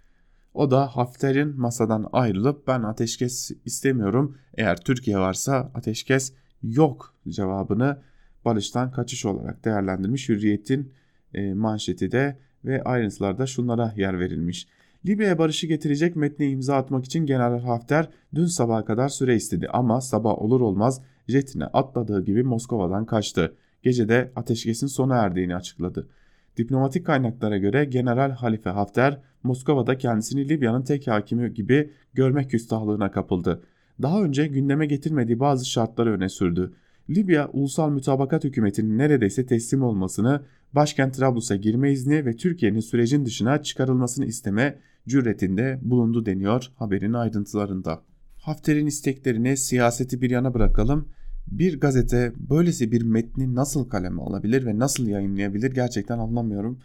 O 0.54 0.70
da 0.70 0.86
Hafter'in 0.86 1.60
masadan 1.60 2.06
ayrılıp 2.12 2.66
ben 2.66 2.82
ateşkes 2.82 3.50
istemiyorum 3.64 4.38
eğer 4.54 4.76
Türkiye 4.76 5.18
varsa 5.18 5.70
ateşkes 5.74 6.32
yok 6.62 7.14
cevabını 7.28 8.02
barıştan 8.44 8.90
kaçış 8.90 9.24
olarak 9.26 9.64
değerlendirmiş 9.64 10.28
Hürriyet'in 10.28 10.92
e, 11.34 11.54
manşeti 11.54 12.12
de 12.12 12.38
ve 12.64 12.82
ayrıntılarda 12.82 13.46
şunlara 13.46 13.92
yer 13.96 14.20
verilmiş. 14.20 14.68
Libya'ya 15.06 15.38
barışı 15.38 15.66
getirecek 15.66 16.16
metne 16.16 16.48
imza 16.48 16.76
atmak 16.76 17.04
için 17.04 17.26
General 17.26 17.60
Hafter 17.60 18.08
dün 18.34 18.46
sabaha 18.46 18.84
kadar 18.84 19.08
süre 19.08 19.36
istedi 19.36 19.68
ama 19.72 20.00
sabah 20.00 20.38
olur 20.38 20.60
olmaz 20.60 21.00
jetine 21.28 21.64
atladığı 21.64 22.24
gibi 22.24 22.42
Moskova'dan 22.42 23.06
kaçtı. 23.06 23.56
Gecede 23.82 24.32
ateşkesin 24.36 24.86
sona 24.86 25.16
erdiğini 25.16 25.56
açıkladı. 25.56 26.08
Diplomatik 26.56 27.06
kaynaklara 27.06 27.58
göre 27.58 27.84
General 27.84 28.30
Halife 28.30 28.70
Hafter 28.70 29.20
Moskova'da 29.42 29.98
kendisini 29.98 30.48
Libya'nın 30.48 30.82
tek 30.82 31.06
hakimi 31.06 31.54
gibi 31.54 31.90
görmek 32.14 32.50
küstahlığına 32.50 33.10
kapıldı. 33.10 33.62
Daha 34.02 34.22
önce 34.22 34.46
gündeme 34.46 34.86
getirmediği 34.86 35.40
bazı 35.40 35.70
şartları 35.70 36.12
öne 36.12 36.28
sürdü. 36.28 36.72
Libya 37.10 37.48
Ulusal 37.52 37.90
Mütabakat 37.90 38.44
Hükümeti'nin 38.44 38.98
neredeyse 38.98 39.46
teslim 39.46 39.82
olmasını, 39.82 40.42
başkent 40.72 41.14
Trablus'a 41.14 41.56
girme 41.56 41.92
izni 41.92 42.26
ve 42.26 42.36
Türkiye'nin 42.36 42.80
sürecin 42.80 43.24
dışına 43.24 43.62
çıkarılmasını 43.62 44.24
isteme 44.24 44.78
cüretinde 45.08 45.78
bulundu 45.82 46.26
deniyor 46.26 46.72
haberin 46.76 47.12
ayrıntılarında. 47.12 48.02
Hafter'in 48.36 48.86
isteklerini 48.86 49.56
siyaseti 49.56 50.22
bir 50.22 50.30
yana 50.30 50.54
bırakalım. 50.54 51.08
Bir 51.46 51.80
gazete 51.80 52.32
böylesi 52.50 52.92
bir 52.92 53.02
metni 53.02 53.54
nasıl 53.54 53.88
kaleme 53.88 54.22
alabilir 54.22 54.66
ve 54.66 54.78
nasıl 54.78 55.06
yayınlayabilir 55.08 55.70
gerçekten 55.74 56.18
anlamıyorum. 56.18 56.78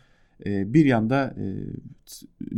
e, 0.46 0.74
bir 0.74 0.86
yanda 0.86 1.36
e, 1.38 1.46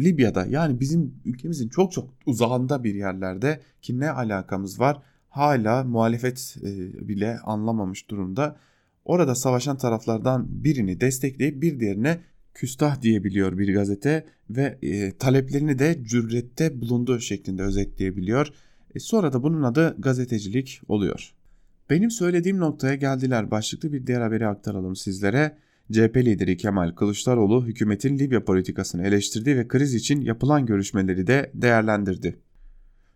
Libya'da 0.03 0.45
yani 0.45 0.79
bizim 0.79 1.13
ülkemizin 1.25 1.69
çok 1.69 1.91
çok 1.91 2.09
uzağında 2.25 2.83
bir 2.83 2.95
yerlerde 2.95 3.59
ki 3.81 3.99
ne 3.99 4.11
alakamız 4.11 4.79
var 4.79 5.01
hala 5.29 5.83
muhalefet 5.83 6.55
e, 6.63 7.07
bile 7.07 7.39
anlamamış 7.39 8.09
durumda. 8.09 8.57
Orada 9.05 9.35
savaşan 9.35 9.77
taraflardan 9.77 10.47
birini 10.49 11.01
destekleyip 11.01 11.61
bir 11.61 11.79
diğerine 11.79 12.19
küstah 12.53 13.01
diyebiliyor 13.01 13.57
bir 13.57 13.73
gazete 13.73 14.25
ve 14.49 14.77
e, 14.81 15.11
taleplerini 15.11 15.79
de 15.79 16.03
cürette 16.03 16.81
bulunduğu 16.81 17.19
şeklinde 17.19 17.63
özetleyebiliyor. 17.63 18.47
Sonra 18.97 19.33
da 19.33 19.43
bunun 19.43 19.63
adı 19.63 19.95
gazetecilik 19.99 20.81
oluyor. 20.87 21.33
Benim 21.89 22.11
söylediğim 22.11 22.59
noktaya 22.59 22.95
geldiler 22.95 23.51
başlıklı 23.51 23.93
bir 23.93 24.07
diğer 24.07 24.21
haberi 24.21 24.47
aktaralım 24.47 24.95
sizlere. 24.95 25.57
CHP 25.91 26.17
lideri 26.17 26.57
Kemal 26.57 26.91
Kılıçdaroğlu 26.91 27.65
hükümetin 27.65 28.19
Libya 28.19 28.45
politikasını 28.45 29.07
eleştirdi 29.07 29.57
ve 29.57 29.67
kriz 29.67 29.93
için 29.93 30.21
yapılan 30.21 30.65
görüşmeleri 30.65 31.27
de 31.27 31.51
değerlendirdi. 31.53 32.39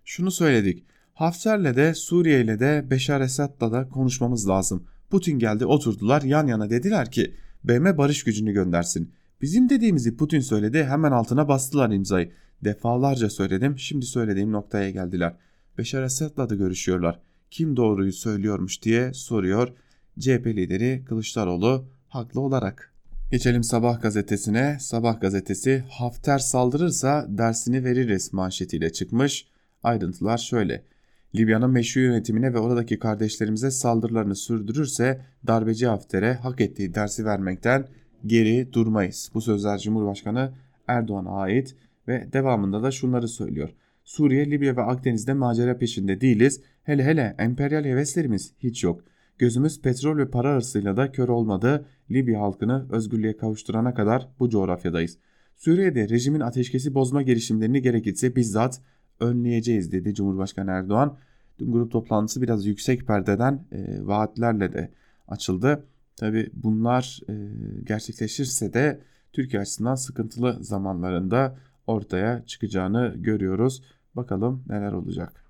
Şunu 0.05 0.31
söyledik. 0.31 0.85
Hafter'le 1.13 1.75
de 1.75 1.93
Suriye 1.93 2.41
ile 2.41 2.59
de 2.59 2.85
Beşar 2.89 3.21
Esad'la 3.21 3.71
da 3.71 3.89
konuşmamız 3.89 4.49
lazım. 4.49 4.83
Putin 5.09 5.39
geldi 5.39 5.65
oturdular 5.65 6.21
yan 6.21 6.47
yana 6.47 6.69
dediler 6.69 7.11
ki 7.11 7.33
BM 7.63 7.97
barış 7.97 8.23
gücünü 8.23 8.51
göndersin. 8.51 9.11
Bizim 9.41 9.69
dediğimizi 9.69 10.17
Putin 10.17 10.39
söyledi 10.39 10.83
hemen 10.83 11.11
altına 11.11 11.47
bastılar 11.47 11.89
imzayı. 11.89 12.31
Defalarca 12.63 13.29
söyledim 13.29 13.79
şimdi 13.79 14.05
söylediğim 14.05 14.51
noktaya 14.51 14.89
geldiler. 14.89 15.35
Beşar 15.77 16.03
Esad'la 16.03 16.49
da 16.49 16.55
görüşüyorlar. 16.55 17.19
Kim 17.53 17.77
doğruyu 17.77 18.13
söylüyormuş 18.13 18.81
diye 18.81 19.13
soruyor 19.13 19.67
CHP 20.19 20.47
lideri 20.47 21.05
Kılıçdaroğlu 21.05 21.85
haklı 22.07 22.41
olarak. 22.41 22.93
Geçelim 23.31 23.63
Sabah 23.63 24.01
gazetesine. 24.01 24.77
Sabah 24.79 25.21
gazetesi 25.21 25.83
Hafter 25.89 26.39
saldırırsa 26.39 27.25
dersini 27.29 27.83
veririz 27.83 28.33
manşetiyle 28.33 28.91
çıkmış. 28.91 29.47
Ayrıntılar 29.83 30.37
şöyle. 30.37 30.83
Libya'nın 31.35 31.69
meşru 31.69 32.01
yönetimine 32.01 32.53
ve 32.53 32.59
oradaki 32.59 32.99
kardeşlerimize 32.99 33.71
saldırılarını 33.71 34.35
sürdürürse 34.35 35.21
darbeci 35.47 35.87
Hafter'e 35.87 36.33
hak 36.33 36.61
ettiği 36.61 36.95
dersi 36.95 37.25
vermekten 37.25 37.87
geri 38.25 38.73
durmayız. 38.73 39.31
Bu 39.33 39.41
sözler 39.41 39.79
Cumhurbaşkanı 39.79 40.53
Erdoğan'a 40.87 41.31
ait 41.31 41.75
ve 42.07 42.29
devamında 42.33 42.83
da 42.83 42.91
şunları 42.91 43.27
söylüyor. 43.27 43.69
Suriye, 44.03 44.51
Libya 44.51 44.77
ve 44.77 44.81
Akdeniz'de 44.81 45.33
macera 45.33 45.77
peşinde 45.77 46.21
değiliz. 46.21 46.61
Hele 46.83 47.03
hele 47.03 47.35
emperyal 47.39 47.83
heveslerimiz 47.85 48.53
hiç 48.59 48.83
yok. 48.83 49.03
Gözümüz 49.37 49.81
petrol 49.81 50.17
ve 50.17 50.29
para 50.29 50.55
hırsıyla 50.55 50.97
da 50.97 51.11
kör 51.11 51.29
olmadı. 51.29 51.85
Libya 52.11 52.41
halkını 52.41 52.87
özgürlüğe 52.91 53.37
kavuşturana 53.37 53.93
kadar 53.93 54.29
bu 54.39 54.49
coğrafyadayız. 54.49 55.17
Suriye'de 55.55 56.09
rejimin 56.09 56.39
ateşkesi 56.39 56.93
bozma 56.93 57.21
girişimlerini 57.21 57.81
gerekirse 57.81 58.35
bizzat 58.35 58.81
önleyeceğiz 59.19 59.91
dedi 59.91 60.13
Cumhurbaşkanı 60.13 60.71
Erdoğan. 60.71 61.17
Dün 61.59 61.71
grup 61.71 61.91
toplantısı 61.91 62.41
biraz 62.41 62.65
yüksek 62.65 63.07
perdeden 63.07 63.65
e, 63.71 64.07
vaatlerle 64.07 64.73
de 64.73 64.91
açıldı. 65.27 65.85
Tabi 66.15 66.49
bunlar 66.53 67.19
e, 67.29 67.33
gerçekleşirse 67.83 68.73
de 68.73 68.99
Türkiye 69.33 69.61
açısından 69.61 69.95
sıkıntılı 69.95 70.57
zamanlarında 70.63 71.57
ortaya 71.87 72.45
çıkacağını 72.45 73.13
görüyoruz. 73.17 73.83
Bakalım 74.15 74.63
neler 74.67 74.91
olacak. 74.91 75.43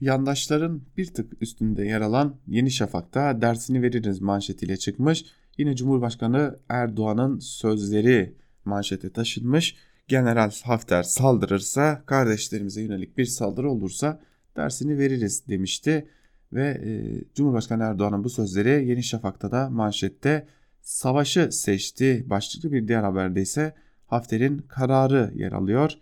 Yandaşların 0.00 0.82
bir 0.96 1.14
tık 1.14 1.42
üstünde 1.42 1.84
yer 1.84 2.00
alan 2.00 2.36
Yeni 2.46 2.70
Şafak'ta 2.70 3.40
dersini 3.40 3.82
veririz 3.82 4.20
manşetiyle 4.20 4.76
çıkmış. 4.76 5.24
Yine 5.58 5.76
Cumhurbaşkanı 5.76 6.58
Erdoğan'ın 6.68 7.38
sözleri 7.38 8.34
manşete 8.64 9.10
taşınmış. 9.10 9.76
General 10.08 10.50
Hafter 10.64 11.02
saldırırsa 11.02 12.02
kardeşlerimize 12.06 12.82
yönelik 12.82 13.18
bir 13.18 13.24
saldırı 13.24 13.70
olursa 13.70 14.20
dersini 14.56 14.98
veririz 14.98 15.48
demişti. 15.48 16.08
Ve 16.52 16.68
e, 16.84 16.90
Cumhurbaşkanı 17.34 17.82
Erdoğan'ın 17.82 18.24
bu 18.24 18.30
sözleri 18.30 18.88
Yeni 18.88 19.02
Şafak'ta 19.02 19.52
da 19.52 19.70
manşette 19.70 20.46
savaşı 20.80 21.52
seçti. 21.52 22.24
Başlıklı 22.26 22.72
bir 22.72 22.88
diğer 22.88 23.02
haberde 23.02 23.40
ise 23.40 23.74
Hafter'in 24.12 24.58
kararı 24.58 25.32
yer 25.34 25.52
alıyor. 25.52 25.92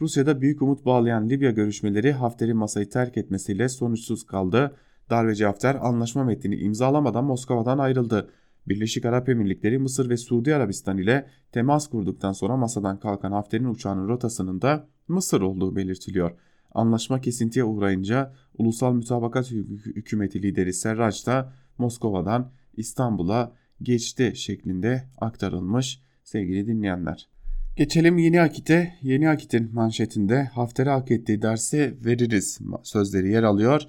Rusya'da 0.00 0.40
büyük 0.40 0.62
umut 0.62 0.86
bağlayan 0.86 1.28
Libya 1.28 1.50
görüşmeleri 1.50 2.12
Hafter'in 2.12 2.56
masayı 2.56 2.90
terk 2.90 3.16
etmesiyle 3.16 3.68
sonuçsuz 3.68 4.26
kaldı. 4.26 4.76
Darbeci 5.10 5.46
Hafter 5.46 5.74
anlaşma 5.74 6.24
metnini 6.24 6.56
imzalamadan 6.56 7.24
Moskova'dan 7.24 7.78
ayrıldı. 7.78 8.30
Birleşik 8.68 9.04
Arap 9.04 9.28
Emirlikleri, 9.28 9.78
Mısır 9.78 10.10
ve 10.10 10.16
Suudi 10.16 10.54
Arabistan 10.54 10.98
ile 10.98 11.26
temas 11.52 11.88
kurduktan 11.88 12.32
sonra 12.32 12.56
masadan 12.56 13.00
kalkan 13.00 13.32
Hafter'in 13.32 13.64
uçağının 13.64 14.08
rotasının 14.08 14.62
da 14.62 14.88
Mısır 15.08 15.40
olduğu 15.40 15.76
belirtiliyor. 15.76 16.30
Anlaşma 16.74 17.20
kesintiye 17.20 17.64
uğrayınca 17.64 18.34
Ulusal 18.58 18.94
Mütabakat 18.94 19.50
Hükümeti 19.50 20.42
lideri 20.42 20.72
Serraç 20.72 21.26
da 21.26 21.52
Moskova'dan 21.78 22.52
İstanbul'a 22.76 23.52
geçti 23.82 24.32
şeklinde 24.34 25.08
aktarılmış 25.18 26.00
sevgili 26.24 26.66
dinleyenler. 26.66 27.35
Geçelim 27.76 28.18
Yeni 28.18 28.40
Akit'e. 28.40 28.94
Yeni 29.02 29.28
Akit'in 29.28 29.74
manşetinde 29.74 30.44
Hafter'e 30.44 30.90
hak 30.90 31.10
ettiği 31.10 31.42
dersi 31.42 31.96
veririz 32.04 32.58
sözleri 32.82 33.32
yer 33.32 33.42
alıyor. 33.42 33.82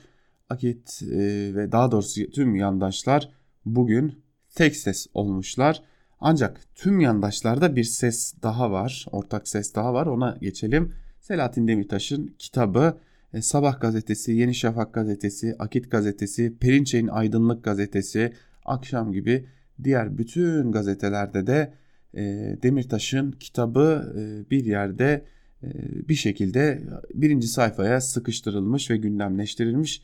Akit 0.50 1.02
e, 1.04 1.17
ve 1.56 1.71
daha 1.71 1.91
doğrusu 1.91 2.32
tüm 2.32 2.56
yandaşlar 2.56 3.30
bugün 3.65 4.23
tek 4.56 4.76
ses 4.76 5.08
olmuşlar. 5.13 5.84
Ancak 6.19 6.62
tüm 6.76 7.00
yandaşlarda 7.00 7.76
bir 7.76 7.84
ses 7.84 8.34
daha 8.43 8.71
var, 8.71 9.06
ortak 9.12 9.47
ses 9.47 9.76
daha 9.76 9.93
var 9.93 10.06
ona 10.06 10.38
geçelim. 10.41 10.93
Selahattin 11.21 11.67
Demirtaş'ın 11.67 12.36
kitabı 12.39 12.97
e, 13.34 13.41
Sabah 13.41 13.82
gazetesi, 13.82 14.32
Yeni 14.32 14.56
Şafak 14.56 14.93
gazetesi, 14.93 15.56
Akit 15.60 15.91
gazetesi, 15.91 16.58
Perinçey'in 16.60 17.08
Aydınlık 17.08 17.63
gazetesi, 17.63 18.34
Akşam 18.65 19.12
gibi 19.12 19.45
diğer 19.84 20.17
bütün 20.17 20.71
gazetelerde 20.71 21.47
de 21.47 21.73
e, 22.13 22.22
Demirtaş'ın 22.63 23.32
kitabı 23.32 24.13
e, 24.17 24.50
bir 24.52 24.65
yerde 24.65 25.26
e, 25.63 25.70
bir 26.10 26.15
şekilde 26.15 26.84
birinci 27.13 27.48
sayfaya 27.48 28.02
sıkıştırılmış 28.02 28.91
ve 28.91 28.98
gündemleştirilmiş. 28.98 30.02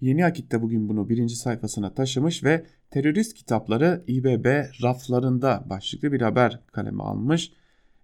Yeni 0.00 0.24
Akit 0.24 0.52
de 0.52 0.62
bugün 0.62 0.88
bunu 0.88 1.08
birinci 1.08 1.36
sayfasına 1.36 1.94
taşımış 1.94 2.44
ve 2.44 2.66
terörist 2.90 3.34
kitapları 3.34 4.04
İBB 4.06 4.46
raflarında 4.82 5.66
başlıklı 5.70 6.12
bir 6.12 6.20
haber 6.20 6.60
kaleme 6.72 7.02
almış. 7.02 7.52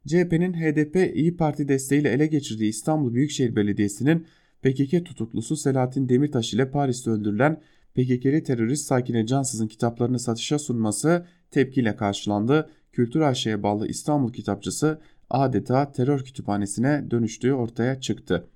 CHP'nin 0.07 0.53
HDP 0.53 1.17
İyi 1.17 1.37
Parti 1.37 1.69
desteğiyle 1.69 2.11
ele 2.11 2.27
geçirdiği 2.27 2.69
İstanbul 2.69 3.15
Büyükşehir 3.15 3.57
Belediyesi'nin 3.57 4.27
PKK 4.63 5.05
tutuklusu 5.07 5.57
Selahattin 5.57 6.09
Demirtaş 6.09 6.55
ile 6.55 6.71
Paris'te 6.71 7.11
öldürülen 7.11 7.61
PKK'li 7.95 8.43
terörist 8.43 8.87
Sakine 8.87 9.27
Cansız'ın 9.27 9.69
kitaplarını 9.69 10.19
satışa 10.19 10.59
sunması 10.59 11.27
tepkiyle 11.51 11.97
karşılandı. 11.97 12.71
Kültür 12.97 13.21
AŞ'ye 13.21 13.63
bağlı 13.63 13.89
İstanbul 13.89 14.33
kitapçısı 14.33 15.01
adeta 15.31 15.93
terör 15.93 16.25
kütüphanesine 16.25 17.11
dönüştüğü 17.11 17.53
ortaya 17.53 18.01
çıktı. 18.01 18.47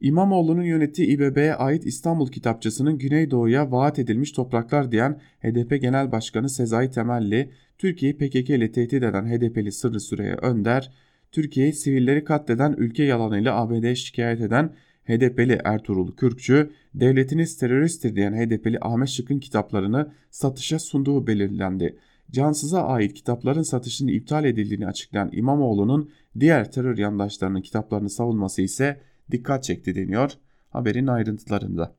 İmamoğlu'nun 0.00 0.62
yönettiği 0.62 1.08
İBB'ye 1.08 1.54
ait 1.54 1.86
İstanbul 1.86 2.28
kitapçısının 2.28 2.98
Güneydoğu'ya 2.98 3.72
vaat 3.72 3.98
edilmiş 3.98 4.32
topraklar 4.32 4.92
diyen 4.92 5.20
HDP 5.42 5.80
Genel 5.80 6.12
Başkanı 6.12 6.48
Sezai 6.48 6.90
Temelli, 6.90 7.50
Türkiye'yi 7.78 8.16
PKK 8.16 8.50
ile 8.50 8.72
tehdit 8.72 9.02
eden 9.02 9.26
HDP'li 9.26 9.72
Sırrı 9.72 10.00
Süreyya 10.00 10.36
Önder, 10.36 10.92
Türkiye'yi 11.32 11.72
sivilleri 11.72 12.24
katleden 12.24 12.74
ülke 12.78 13.02
yalanıyla 13.02 13.56
ABD'ye 13.56 13.94
şikayet 13.94 14.40
eden 14.40 14.74
HDP'li 15.04 15.60
Ertuğrul 15.64 16.16
Kürkçü, 16.16 16.70
devletiniz 16.94 17.58
teröristtir 17.58 18.16
diyen 18.16 18.32
HDP'li 18.32 18.78
Ahmet 18.80 19.08
Şık'ın 19.08 19.38
kitaplarını 19.38 20.12
satışa 20.30 20.78
sunduğu 20.78 21.26
belirlendi. 21.26 21.96
Cansız'a 22.30 22.86
ait 22.86 23.14
kitapların 23.14 23.62
satışının 23.62 24.12
iptal 24.12 24.44
edildiğini 24.44 24.86
açıklayan 24.86 25.30
İmamoğlu'nun 25.32 26.10
diğer 26.40 26.72
terör 26.72 26.98
yandaşlarının 26.98 27.62
kitaplarını 27.62 28.10
savunması 28.10 28.62
ise 28.62 29.00
dikkat 29.30 29.64
çekti 29.64 29.94
deniyor 29.94 30.32
haberin 30.70 31.06
ayrıntılarında. 31.06 31.96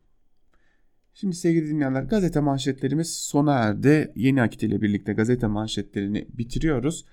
Şimdi 1.14 1.36
sevgili 1.36 1.70
dinleyenler 1.70 2.04
gazete 2.04 2.40
manşetlerimiz 2.40 3.14
sona 3.14 3.54
erdi. 3.54 4.12
Yeni 4.16 4.42
akit 4.42 4.64
ile 4.64 4.82
birlikte 4.82 5.14
gazete 5.14 5.48
manşetlerini 5.48 6.28
bitiriyoruz. 6.34 7.06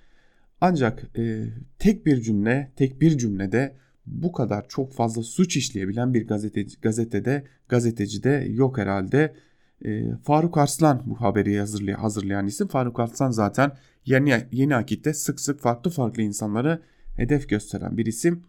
Ancak 0.61 1.19
e, 1.19 1.47
tek 1.79 2.07
bir 2.07 2.21
cümle, 2.21 2.73
tek 2.77 3.01
bir 3.01 3.19
cümlede 3.19 3.77
bu 4.07 4.33
kadar 4.33 4.69
çok 4.69 4.93
fazla 4.93 5.23
suç 5.23 5.57
işleyebilen 5.57 6.15
bir 6.15 6.27
gazeteci, 6.27 6.81
gazetede, 6.81 7.45
gazetecide 7.69 8.47
yok 8.51 8.79
herhalde. 8.79 9.35
E, 9.85 10.17
Faruk 10.17 10.59
Arslan 10.59 11.03
bu 11.07 11.21
haberi 11.21 11.59
hazırlayan, 11.59 11.99
hazırlayan 11.99 12.47
isim. 12.47 12.69
Faruk 12.69 13.01
Arslan 13.01 13.31
zaten 13.31 13.73
yeni, 14.05 14.47
yeni 14.53 14.77
akitte 14.77 15.15
sık 15.15 15.41
sık 15.41 15.61
farklı 15.61 15.91
farklı 15.91 16.23
insanları 16.23 16.83
hedef 17.17 17.49
gösteren 17.49 17.99
bir 17.99 18.07
isim. 18.07 18.43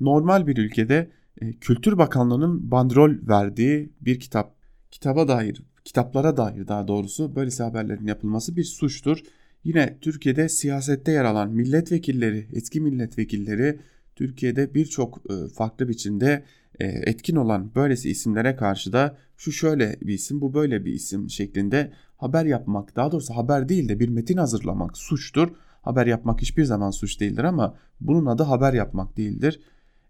Normal 0.00 0.46
bir 0.46 0.56
ülkede 0.56 1.10
e, 1.40 1.52
Kültür 1.52 1.98
Bakanlığı'nın 1.98 2.70
bandrol 2.70 3.10
verdiği 3.28 3.92
bir 4.00 4.20
kitap, 4.20 4.54
kitaba 4.90 5.28
dair, 5.28 5.62
kitaplara 5.84 6.36
dair 6.36 6.68
daha 6.68 6.88
doğrusu 6.88 7.36
böylesi 7.36 7.62
haberlerin 7.62 8.06
yapılması 8.06 8.56
bir 8.56 8.64
suçtur. 8.64 9.18
Yine 9.64 9.98
Türkiye'de 10.00 10.48
siyasette 10.48 11.12
yer 11.12 11.24
alan 11.24 11.50
milletvekilleri, 11.50 12.48
eski 12.52 12.80
milletvekilleri 12.80 13.78
Türkiye'de 14.16 14.74
birçok 14.74 15.22
e, 15.30 15.48
farklı 15.48 15.88
biçimde 15.88 16.44
etkin 16.84 17.36
olan 17.36 17.74
böylesi 17.74 18.10
isimlere 18.10 18.56
karşı 18.56 18.92
da 18.92 19.16
şu 19.36 19.52
şöyle 19.52 19.98
bir 20.00 20.14
isim 20.14 20.40
bu 20.40 20.54
böyle 20.54 20.84
bir 20.84 20.92
isim 20.92 21.30
şeklinde 21.30 21.92
haber 22.16 22.44
yapmak 22.44 22.96
daha 22.96 23.12
doğrusu 23.12 23.36
haber 23.36 23.68
değil 23.68 23.88
de 23.88 24.00
bir 24.00 24.08
metin 24.08 24.36
hazırlamak 24.36 24.98
suçtur. 24.98 25.48
Haber 25.82 26.06
yapmak 26.06 26.40
hiçbir 26.40 26.64
zaman 26.64 26.90
suç 26.90 27.20
değildir 27.20 27.44
ama 27.44 27.74
bunun 28.00 28.26
adı 28.26 28.42
haber 28.42 28.72
yapmak 28.72 29.16
değildir. 29.16 29.60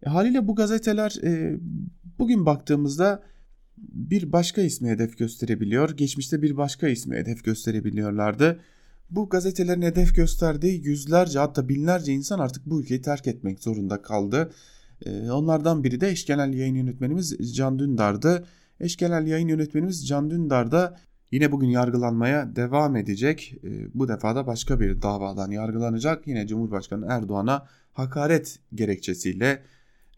E, 0.06 0.10
haliyle 0.10 0.48
bu 0.48 0.54
gazeteler 0.54 1.16
e, 1.22 1.58
bugün 2.18 2.46
baktığımızda 2.46 3.22
bir 3.78 4.32
başka 4.32 4.60
ismi 4.60 4.88
hedef 4.88 5.18
gösterebiliyor. 5.18 5.96
Geçmişte 5.96 6.42
bir 6.42 6.56
başka 6.56 6.88
ismi 6.88 7.16
hedef 7.16 7.44
gösterebiliyorlardı. 7.44 8.60
Bu 9.10 9.28
gazetelerin 9.28 9.82
hedef 9.82 10.14
gösterdiği 10.14 10.86
yüzlerce 10.86 11.38
hatta 11.38 11.68
binlerce 11.68 12.12
insan 12.12 12.38
artık 12.38 12.66
bu 12.66 12.80
ülkeyi 12.80 13.02
terk 13.02 13.26
etmek 13.26 13.60
zorunda 13.60 14.02
kaldı. 14.02 14.50
Ee, 15.06 15.30
onlardan 15.30 15.84
biri 15.84 16.00
de 16.00 16.08
eş 16.08 16.26
genel 16.26 16.52
yayın 16.52 16.74
yönetmenimiz 16.74 17.56
Can 17.56 17.78
Dündar'dı. 17.78 18.46
Eş 18.80 18.96
genel 18.96 19.26
yayın 19.26 19.48
yönetmenimiz 19.48 20.08
Can 20.08 20.30
Dündar 20.30 20.72
da 20.72 20.96
yine 21.30 21.52
bugün 21.52 21.68
yargılanmaya 21.68 22.56
devam 22.56 22.96
edecek. 22.96 23.54
Ee, 23.64 23.86
bu 23.94 24.08
defa 24.08 24.36
da 24.36 24.46
başka 24.46 24.80
bir 24.80 25.02
davadan 25.02 25.50
yargılanacak. 25.50 26.26
Yine 26.26 26.46
Cumhurbaşkanı 26.46 27.06
Erdoğan'a 27.08 27.66
hakaret 27.92 28.58
gerekçesiyle 28.74 29.62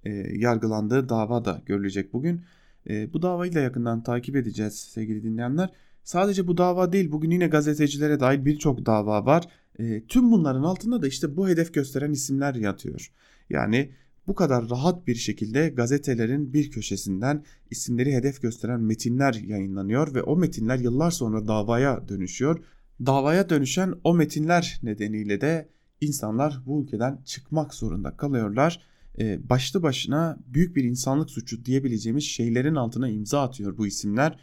e, 0.04 0.10
yargılandığı 0.38 1.08
dava 1.08 1.44
da 1.44 1.62
görülecek 1.66 2.12
bugün. 2.12 2.44
E, 2.88 3.12
bu 3.12 3.22
davayı 3.22 3.54
da 3.54 3.60
yakından 3.60 4.02
takip 4.02 4.36
edeceğiz 4.36 4.74
sevgili 4.74 5.22
dinleyenler. 5.22 5.70
Sadece 6.04 6.46
bu 6.46 6.58
dava 6.58 6.92
değil 6.92 7.12
bugün 7.12 7.30
yine 7.30 7.46
gazetecilere 7.46 8.20
dair 8.20 8.44
birçok 8.44 8.86
dava 8.86 9.26
var. 9.26 9.48
E, 9.78 10.06
tüm 10.06 10.32
bunların 10.32 10.62
altında 10.62 11.02
da 11.02 11.06
işte 11.06 11.36
bu 11.36 11.48
hedef 11.48 11.74
gösteren 11.74 12.12
isimler 12.12 12.54
yatıyor. 12.54 13.12
Yani 13.50 13.90
bu 14.30 14.34
kadar 14.34 14.70
rahat 14.70 15.06
bir 15.06 15.14
şekilde 15.14 15.68
gazetelerin 15.68 16.52
bir 16.52 16.70
köşesinden 16.70 17.44
isimleri 17.70 18.14
hedef 18.14 18.42
gösteren 18.42 18.80
metinler 18.80 19.34
yayınlanıyor 19.34 20.14
ve 20.14 20.22
o 20.22 20.36
metinler 20.36 20.78
yıllar 20.78 21.10
sonra 21.10 21.48
davaya 21.48 22.08
dönüşüyor. 22.08 22.64
Davaya 23.06 23.48
dönüşen 23.48 23.94
o 24.04 24.14
metinler 24.14 24.80
nedeniyle 24.82 25.40
de 25.40 25.68
insanlar 26.00 26.62
bu 26.66 26.82
ülkeden 26.82 27.18
çıkmak 27.24 27.74
zorunda 27.74 28.16
kalıyorlar. 28.16 28.80
Ee, 29.18 29.48
başlı 29.48 29.82
başına 29.82 30.38
büyük 30.46 30.76
bir 30.76 30.84
insanlık 30.84 31.30
suçu 31.30 31.64
diyebileceğimiz 31.64 32.24
şeylerin 32.24 32.74
altına 32.74 33.08
imza 33.08 33.42
atıyor 33.42 33.78
bu 33.78 33.86
isimler. 33.86 34.38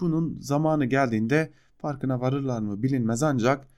Bunun 0.00 0.38
zamanı 0.40 0.84
geldiğinde 0.84 1.50
farkına 1.78 2.20
varırlar 2.20 2.60
mı 2.60 2.82
bilinmez 2.82 3.22
ancak 3.22 3.68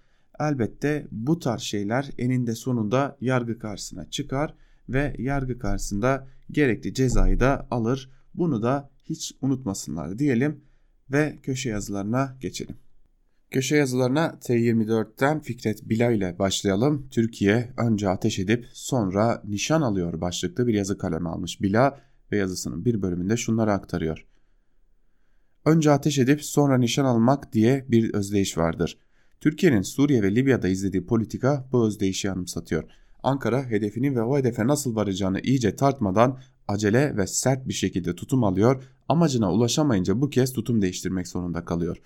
elbette 0.40 1.06
bu 1.10 1.38
tarz 1.38 1.62
şeyler 1.62 2.10
eninde 2.18 2.54
sonunda 2.54 3.16
yargı 3.20 3.58
karşısına 3.58 4.10
çıkar 4.10 4.54
ve 4.88 5.14
yargı 5.18 5.58
karşısında 5.58 6.28
gerekli 6.50 6.94
cezayı 6.94 7.40
da 7.40 7.66
alır. 7.70 8.10
Bunu 8.34 8.62
da 8.62 8.90
hiç 9.04 9.32
unutmasınlar 9.42 10.18
diyelim 10.18 10.60
ve 11.12 11.38
köşe 11.42 11.70
yazılarına 11.70 12.36
geçelim. 12.40 12.76
Köşe 13.50 13.76
yazılarına 13.76 14.26
T24'ten 14.26 15.40
Fikret 15.40 15.88
Bila 15.88 16.10
ile 16.10 16.38
başlayalım. 16.38 17.08
Türkiye 17.10 17.72
önce 17.76 18.08
ateş 18.08 18.38
edip 18.38 18.66
sonra 18.72 19.42
nişan 19.44 19.82
alıyor 19.82 20.20
başlıklı 20.20 20.66
bir 20.66 20.74
yazı 20.74 20.98
kaleme 20.98 21.28
almış 21.28 21.62
Bila 21.62 22.00
ve 22.32 22.36
yazısının 22.36 22.84
bir 22.84 23.02
bölümünde 23.02 23.36
şunları 23.36 23.72
aktarıyor. 23.72 24.26
Önce 25.64 25.90
ateş 25.90 26.18
edip 26.18 26.44
sonra 26.44 26.78
nişan 26.78 27.04
almak 27.04 27.52
diye 27.52 27.86
bir 27.88 28.14
özdeyiş 28.14 28.58
vardır. 28.58 28.98
Türkiye'nin 29.40 29.82
Suriye 29.82 30.22
ve 30.22 30.34
Libya'da 30.34 30.68
izlediği 30.68 31.06
politika 31.06 31.68
bu 31.72 31.86
özdeyişi 31.86 32.30
anımsatıyor. 32.30 32.84
Ankara 33.22 33.66
hedefini 33.66 34.16
ve 34.16 34.22
o 34.22 34.38
hedefe 34.38 34.66
nasıl 34.66 34.94
varacağını 34.94 35.40
iyice 35.40 35.76
tartmadan 35.76 36.38
acele 36.68 37.16
ve 37.16 37.26
sert 37.26 37.68
bir 37.68 37.72
şekilde 37.72 38.14
tutum 38.14 38.44
alıyor, 38.44 38.82
amacına 39.08 39.52
ulaşamayınca 39.52 40.20
bu 40.20 40.30
kez 40.30 40.52
tutum 40.52 40.82
değiştirmek 40.82 41.28
zorunda 41.28 41.64
kalıyor. 41.64 41.96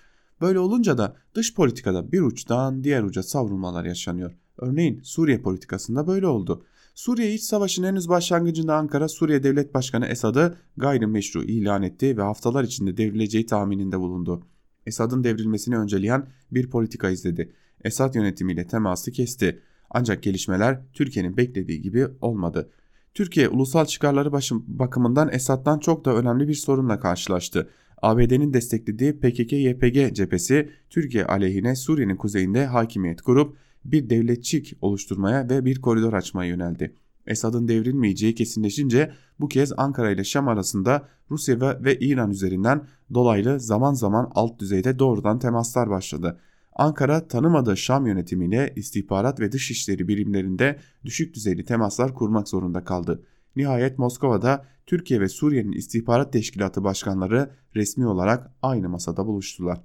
Böyle 0.41 0.59
olunca 0.59 0.97
da 0.97 1.15
dış 1.35 1.53
politikada 1.55 2.11
bir 2.11 2.21
uçtan 2.21 2.83
diğer 2.83 3.03
uca 3.03 3.23
savrulmalar 3.23 3.85
yaşanıyor. 3.85 4.37
Örneğin 4.57 5.01
Suriye 5.03 5.41
politikasında 5.41 6.07
böyle 6.07 6.27
oldu. 6.27 6.63
Suriye 6.95 7.33
iç 7.33 7.43
savaşının 7.43 7.87
henüz 7.87 8.09
başlangıcında 8.09 8.75
Ankara 8.75 9.07
Suriye 9.07 9.43
Devlet 9.43 9.73
Başkanı 9.73 10.05
Esad'ı 10.05 10.57
gayrimeşru 10.77 11.43
ilan 11.43 11.83
etti 11.83 12.17
ve 12.17 12.21
haftalar 12.21 12.63
içinde 12.63 12.97
devrileceği 12.97 13.45
tahmininde 13.45 13.99
bulundu. 13.99 14.43
Esad'ın 14.85 15.23
devrilmesini 15.23 15.77
önceleyen 15.77 16.27
bir 16.51 16.69
politika 16.69 17.09
izledi. 17.09 17.53
Esad 17.83 18.15
yönetimiyle 18.15 18.67
teması 18.67 19.11
kesti. 19.11 19.61
Ancak 19.89 20.23
gelişmeler 20.23 20.81
Türkiye'nin 20.93 21.37
beklediği 21.37 21.81
gibi 21.81 22.07
olmadı. 22.21 22.69
Türkiye 23.13 23.49
ulusal 23.49 23.85
çıkarları 23.85 24.31
bakımından 24.67 25.29
Esad'dan 25.31 25.79
çok 25.79 26.05
da 26.05 26.15
önemli 26.15 26.47
bir 26.47 26.53
sorunla 26.53 26.99
karşılaştı. 26.99 27.69
ABD'nin 28.01 28.53
desteklediği 28.53 29.11
PKK-YPG 29.11 30.13
cephesi 30.13 30.69
Türkiye 30.89 31.25
aleyhine 31.25 31.75
Suriye'nin 31.75 32.15
kuzeyinde 32.15 32.65
hakimiyet 32.65 33.21
kurup 33.21 33.57
bir 33.85 34.09
devletçik 34.09 34.73
oluşturmaya 34.81 35.49
ve 35.49 35.65
bir 35.65 35.81
koridor 35.81 36.13
açmaya 36.13 36.49
yöneldi. 36.49 36.95
Esad'ın 37.27 37.67
devrilmeyeceği 37.67 38.35
kesinleşince 38.35 39.11
bu 39.39 39.47
kez 39.47 39.73
Ankara 39.77 40.11
ile 40.11 40.23
Şam 40.23 40.47
arasında 40.47 41.07
Rusya 41.31 41.83
ve 41.83 41.99
İran 41.99 42.31
üzerinden 42.31 42.87
dolaylı 43.13 43.59
zaman 43.59 43.93
zaman 43.93 44.31
alt 44.35 44.59
düzeyde 44.59 44.99
doğrudan 44.99 45.39
temaslar 45.39 45.89
başladı. 45.89 46.39
Ankara 46.77 47.27
tanımadığı 47.27 47.77
Şam 47.77 48.07
yönetimiyle 48.07 48.73
istihbarat 48.75 49.39
ve 49.39 49.51
dışişleri 49.51 50.07
birimlerinde 50.07 50.79
düşük 51.05 51.35
düzeyli 51.35 51.65
temaslar 51.65 52.13
kurmak 52.13 52.49
zorunda 52.49 52.83
kaldı. 52.83 53.23
Nihayet 53.55 53.99
Moskova'da 53.99 54.65
Türkiye 54.85 55.21
ve 55.21 55.29
Suriye'nin 55.29 55.71
istihbarat 55.71 56.33
teşkilatı 56.33 56.83
başkanları 56.83 57.51
resmi 57.75 58.07
olarak 58.07 58.51
aynı 58.61 58.89
masada 58.89 59.25
buluştular. 59.25 59.81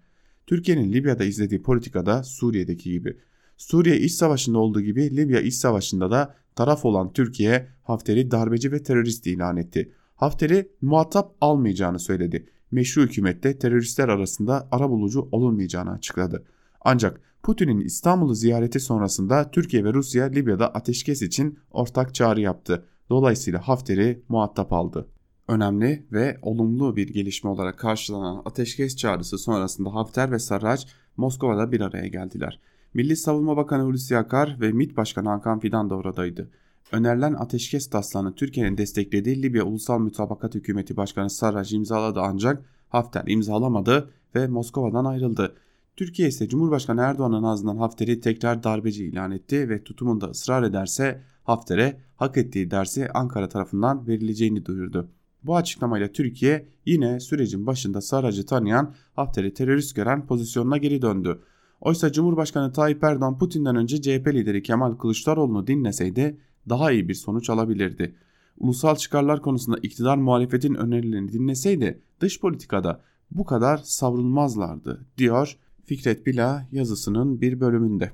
Türkiye'nin 0.47 0.93
Libya'da 0.93 1.25
izlediği 1.25 1.63
politikada 1.63 2.23
Suriye'deki 2.23 2.93
gibi. 2.93 3.17
Suriye 3.57 3.97
iç 3.99 4.13
savaşında 4.13 4.59
olduğu 4.59 4.81
gibi 4.81 5.17
Libya 5.17 5.41
iç 5.41 5.55
savaşında 5.55 6.11
da 6.11 6.35
taraf 6.57 6.85
olan 6.85 7.13
Türkiye 7.13 7.69
Hafter'i 7.83 8.31
darbeci 8.31 8.73
ve 8.73 8.83
terörist 8.83 9.27
ilan 9.27 9.57
etti. 9.57 9.93
Hafter'i 10.15 10.69
muhatap 10.81 11.35
almayacağını 11.41 11.99
söyledi. 11.99 12.47
Meşru 12.71 13.03
hükümette 13.03 13.59
teröristler 13.59 14.09
arasında 14.09 14.69
arabulucu 14.71 15.29
olunmayacağını 15.33 15.91
açıkladı. 15.91 16.45
Ancak 16.85 17.21
Putin'in 17.43 17.81
İstanbul'u 17.81 18.35
ziyareti 18.35 18.81
sonrasında 18.81 19.51
Türkiye 19.51 19.85
ve 19.85 19.95
Rusya 19.95 20.25
Libya'da 20.25 20.75
ateşkes 20.75 21.23
için 21.23 21.59
ortak 21.71 22.15
çağrı 22.15 22.41
yaptı. 22.41 22.87
Dolayısıyla 23.11 23.69
Hafter'i 23.69 24.23
muhatap 24.29 24.73
aldı. 24.73 25.09
Önemli 25.49 26.07
ve 26.13 26.39
olumlu 26.43 26.97
bir 26.97 27.09
gelişme 27.09 27.51
olarak 27.51 27.79
karşılanan 27.79 28.43
ateşkes 28.45 28.97
çağrısı 28.97 29.39
sonrasında 29.39 29.95
Hafter 29.95 30.33
ve 30.33 30.39
Sarraj 30.39 30.87
Moskova'da 31.17 31.73
bir 31.73 31.81
araya 31.81 32.07
geldiler. 32.07 32.61
Milli 32.95 33.17
Savunma 33.17 33.57
Bakanı 33.57 33.83
Hulusi 33.83 34.19
Akar 34.19 34.57
ve 34.61 34.73
MİT 34.73 34.97
Başkanı 34.97 35.29
Hakan 35.29 35.59
Fidan 35.59 35.91
da 35.91 35.95
oradaydı. 35.95 36.51
Önerilen 36.93 37.33
ateşkes 37.33 37.91
taslağını 37.91 38.35
Türkiye'nin 38.35 38.79
desteklediği 38.79 39.43
Libya 39.43 39.65
Ulusal 39.65 40.01
Mütabakat 40.01 40.55
Hükümeti 40.55 40.97
Başkanı 40.97 41.31
Sarraj 41.31 41.73
imzaladı 41.73 42.21
ancak 42.21 42.65
Hafter 42.89 43.25
imzalamadı 43.27 44.11
ve 44.35 44.47
Moskova'dan 44.47 45.05
ayrıldı. 45.05 45.55
Türkiye 45.97 46.29
ise 46.29 46.49
Cumhurbaşkanı 46.49 47.01
Erdoğan'ın 47.01 47.43
ağzından 47.43 47.77
Hafter'i 47.77 48.21
tekrar 48.21 48.63
darbeci 48.63 49.05
ilan 49.05 49.31
etti 49.31 49.69
ve 49.69 49.85
tutumunda 49.85 50.27
ısrar 50.27 50.63
ederse 50.63 51.23
Hafter'e 51.45 52.01
hak 52.17 52.37
ettiği 52.37 52.71
dersi 52.71 53.09
Ankara 53.15 53.49
tarafından 53.49 54.07
verileceğini 54.07 54.67
duyurdu. 54.67 55.09
Bu 55.45 55.57
açıklamayla 55.57 56.09
Türkiye 56.09 56.69
yine 56.87 57.21
sürecin 57.21 57.67
başında 57.67 58.01
Sarrac'ı 58.01 58.47
tanıyan 58.47 58.95
Hafter'i 59.15 59.55
terörist 59.55 59.97
gören 59.97 60.27
pozisyonuna 60.27 60.77
geri 60.77 61.03
döndü. 61.03 61.43
Oysa 61.81 62.13
Cumhurbaşkanı 62.13 62.73
Tayyip 62.73 63.05
Erdoğan 63.05 63.39
Putin'den 63.39 63.77
önce 63.77 64.03
CHP 64.03 64.29
lideri 64.29 64.63
Kemal 64.63 64.95
Kılıçdaroğlu'nu 64.95 65.67
dinleseydi 65.67 66.39
daha 66.69 66.93
iyi 66.93 67.09
bir 67.09 67.15
sonuç 67.15 67.51
alabilirdi. 67.51 68.15
Ulusal 68.59 68.97
çıkarlar 68.97 69.43
konusunda 69.43 69.79
iktidar 69.83 70.17
muhalefetin 70.17 70.75
önerilerini 70.75 71.33
dinleseydi 71.33 72.03
dış 72.21 72.41
politikada 72.41 73.01
bu 73.31 73.45
kadar 73.45 73.77
savrulmazlardı 73.77 75.07
diyor 75.19 75.59
Fikret 75.85 76.27
Bila 76.27 76.69
yazısının 76.73 77.41
bir 77.41 77.61
bölümünde. 77.61 78.13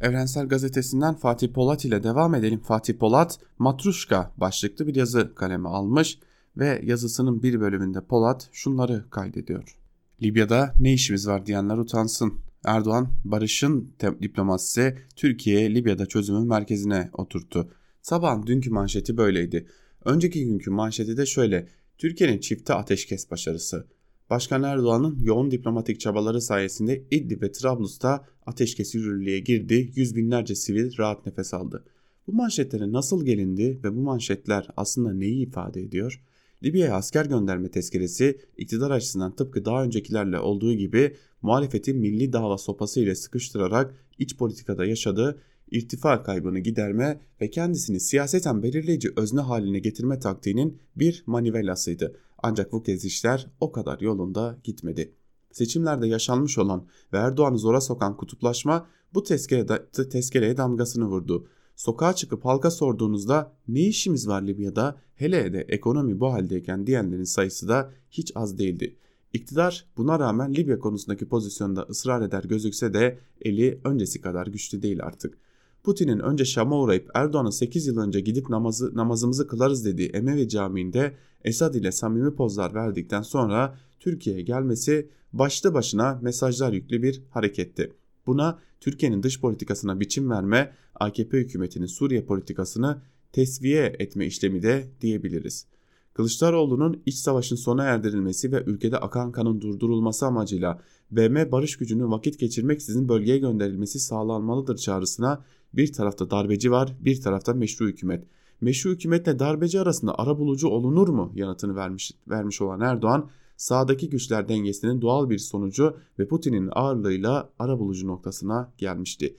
Evrensel 0.00 0.48
Gazetesi'nden 0.48 1.14
Fatih 1.14 1.48
Polat 1.48 1.84
ile 1.84 2.02
devam 2.02 2.34
edelim. 2.34 2.60
Fatih 2.60 2.94
Polat 2.94 3.38
Matruşka 3.58 4.32
başlıklı 4.36 4.86
bir 4.86 4.94
yazı 4.94 5.34
kaleme 5.34 5.68
almış 5.68 6.18
ve 6.56 6.80
yazısının 6.84 7.42
bir 7.42 7.60
bölümünde 7.60 8.00
Polat 8.00 8.48
şunları 8.52 9.04
kaydediyor. 9.10 9.76
Libya'da 10.22 10.74
ne 10.80 10.92
işimiz 10.92 11.28
var 11.28 11.46
diyenler 11.46 11.78
utansın. 11.78 12.32
Erdoğan 12.64 13.08
barışın 13.24 13.94
diplomasisi 14.22 14.98
Türkiye 15.16 15.74
Libya'da 15.74 16.06
çözümün 16.06 16.48
merkezine 16.48 17.10
oturttu. 17.12 17.72
Sabahın 18.02 18.46
dünkü 18.46 18.70
manşeti 18.70 19.16
böyleydi. 19.16 19.66
Önceki 20.04 20.44
günkü 20.44 20.70
manşeti 20.70 21.16
de 21.16 21.26
şöyle. 21.26 21.68
Türkiye'nin 21.98 22.38
çifte 22.38 22.74
ateşkes 22.74 23.30
başarısı. 23.30 23.86
Başkan 24.32 24.62
Erdoğan'ın 24.62 25.18
yoğun 25.22 25.50
diplomatik 25.50 26.00
çabaları 26.00 26.40
sayesinde 26.40 27.04
İdlib 27.10 27.42
ve 27.42 27.52
Trablus'ta 27.52 28.24
ateşkes 28.46 28.94
yürürlüğe 28.94 29.40
girdi, 29.40 29.92
yüz 29.94 30.16
binlerce 30.16 30.54
sivil 30.54 30.98
rahat 30.98 31.26
nefes 31.26 31.54
aldı. 31.54 31.84
Bu 32.26 32.32
manşetlere 32.32 32.92
nasıl 32.92 33.24
gelindi 33.24 33.80
ve 33.84 33.96
bu 33.96 34.00
manşetler 34.00 34.68
aslında 34.76 35.12
neyi 35.12 35.46
ifade 35.46 35.82
ediyor? 35.82 36.22
Libya'ya 36.62 36.94
asker 36.94 37.26
gönderme 37.26 37.70
tezkeresi 37.70 38.38
iktidar 38.56 38.90
açısından 38.90 39.36
tıpkı 39.36 39.64
daha 39.64 39.84
öncekilerle 39.84 40.38
olduğu 40.38 40.74
gibi 40.74 41.16
muhalefeti 41.42 41.94
milli 41.94 42.32
dava 42.32 42.58
sopası 42.58 43.00
ile 43.00 43.14
sıkıştırarak 43.14 43.94
iç 44.18 44.36
politikada 44.36 44.84
yaşadığı 44.84 45.40
irtifa 45.70 46.22
kaybını 46.22 46.58
giderme 46.58 47.20
ve 47.40 47.50
kendisini 47.50 48.00
siyaseten 48.00 48.62
belirleyici 48.62 49.12
özne 49.16 49.40
haline 49.40 49.78
getirme 49.78 50.18
taktiğinin 50.18 50.78
bir 50.96 51.22
manivelasıydı. 51.26 52.16
Ancak 52.42 52.72
bu 52.72 52.82
kez 52.82 53.04
işler 53.04 53.46
o 53.60 53.72
kadar 53.72 54.00
yolunda 54.00 54.58
gitmedi. 54.64 55.14
Seçimlerde 55.52 56.06
yaşanmış 56.06 56.58
olan 56.58 56.86
ve 57.12 57.16
Erdoğan'ı 57.16 57.58
zora 57.58 57.80
sokan 57.80 58.16
kutuplaşma 58.16 58.86
bu 59.14 59.22
tezkereye, 59.22 59.66
tezkereye 60.10 60.56
damgasını 60.56 61.06
vurdu. 61.06 61.46
Sokağa 61.76 62.12
çıkıp 62.12 62.44
halka 62.44 62.70
sorduğunuzda 62.70 63.52
ne 63.68 63.80
işimiz 63.80 64.28
var 64.28 64.42
Libya'da 64.42 64.96
hele 65.14 65.52
de 65.52 65.60
ekonomi 65.68 66.20
bu 66.20 66.32
haldeyken 66.32 66.86
diyenlerin 66.86 67.24
sayısı 67.24 67.68
da 67.68 67.92
hiç 68.10 68.32
az 68.34 68.58
değildi. 68.58 68.96
İktidar 69.32 69.86
buna 69.96 70.18
rağmen 70.18 70.54
Libya 70.54 70.78
konusundaki 70.78 71.28
pozisyonda 71.28 71.82
ısrar 71.82 72.22
eder 72.22 72.44
gözükse 72.44 72.94
de 72.94 73.18
eli 73.40 73.80
öncesi 73.84 74.20
kadar 74.20 74.46
güçlü 74.46 74.82
değil 74.82 75.02
artık. 75.02 75.38
Putin'in 75.82 76.18
önce 76.18 76.44
Şam'a 76.44 76.80
uğrayıp 76.80 77.10
Erdoğan'ın 77.14 77.50
8 77.50 77.86
yıl 77.86 77.98
önce 77.98 78.20
gidip 78.20 78.48
namazı, 78.48 78.96
namazımızı 78.96 79.46
kılarız 79.46 79.84
dediği 79.84 80.08
Emevi 80.08 80.48
Camii'nde 80.48 81.14
Esad 81.44 81.74
ile 81.74 81.92
samimi 81.92 82.34
pozlar 82.34 82.74
verdikten 82.74 83.22
sonra 83.22 83.78
Türkiye'ye 84.00 84.42
gelmesi 84.42 85.08
başlı 85.32 85.74
başına 85.74 86.18
mesajlar 86.22 86.72
yüklü 86.72 87.02
bir 87.02 87.22
hareketti. 87.30 87.92
Buna 88.26 88.58
Türkiye'nin 88.80 89.22
dış 89.22 89.40
politikasına 89.40 90.00
biçim 90.00 90.30
verme, 90.30 90.72
AKP 90.94 91.38
hükümetinin 91.38 91.86
Suriye 91.86 92.24
politikasını 92.24 93.02
tesviye 93.32 93.96
etme 93.98 94.26
işlemi 94.26 94.62
de 94.62 94.84
diyebiliriz. 95.00 95.66
Kılıçdaroğlu'nun 96.14 97.02
iç 97.06 97.14
savaşın 97.14 97.56
sona 97.56 97.84
erdirilmesi 97.84 98.52
ve 98.52 98.62
ülkede 98.66 98.98
akan 98.98 99.32
kanın 99.32 99.60
durdurulması 99.60 100.26
amacıyla 100.26 100.80
BM 101.10 101.52
barış 101.52 101.76
gücünün 101.76 102.10
vakit 102.10 102.38
geçirmeksizin 102.38 103.08
bölgeye 103.08 103.38
gönderilmesi 103.38 103.98
sağlanmalıdır 104.00 104.76
çağrısına 104.76 105.44
bir 105.74 105.92
tarafta 105.92 106.30
darbeci 106.30 106.70
var, 106.70 106.96
bir 107.00 107.20
tarafta 107.20 107.54
meşru 107.54 107.86
hükümet. 107.86 108.24
Meşru 108.60 108.90
hükümetle 108.90 109.38
darbeci 109.38 109.80
arasında 109.80 110.18
ara 110.18 110.38
bulucu 110.38 110.68
olunur 110.68 111.08
mu 111.08 111.32
yanıtını 111.34 111.76
vermiş, 111.76 112.12
vermiş 112.28 112.60
olan 112.62 112.80
Erdoğan, 112.80 113.30
sağdaki 113.56 114.10
güçler 114.10 114.48
dengesinin 114.48 115.00
doğal 115.00 115.30
bir 115.30 115.38
sonucu 115.38 115.96
ve 116.18 116.28
Putin'in 116.28 116.68
ağırlığıyla 116.72 117.50
ara 117.58 117.78
bulucu 117.78 118.06
noktasına 118.06 118.72
gelmişti. 118.78 119.36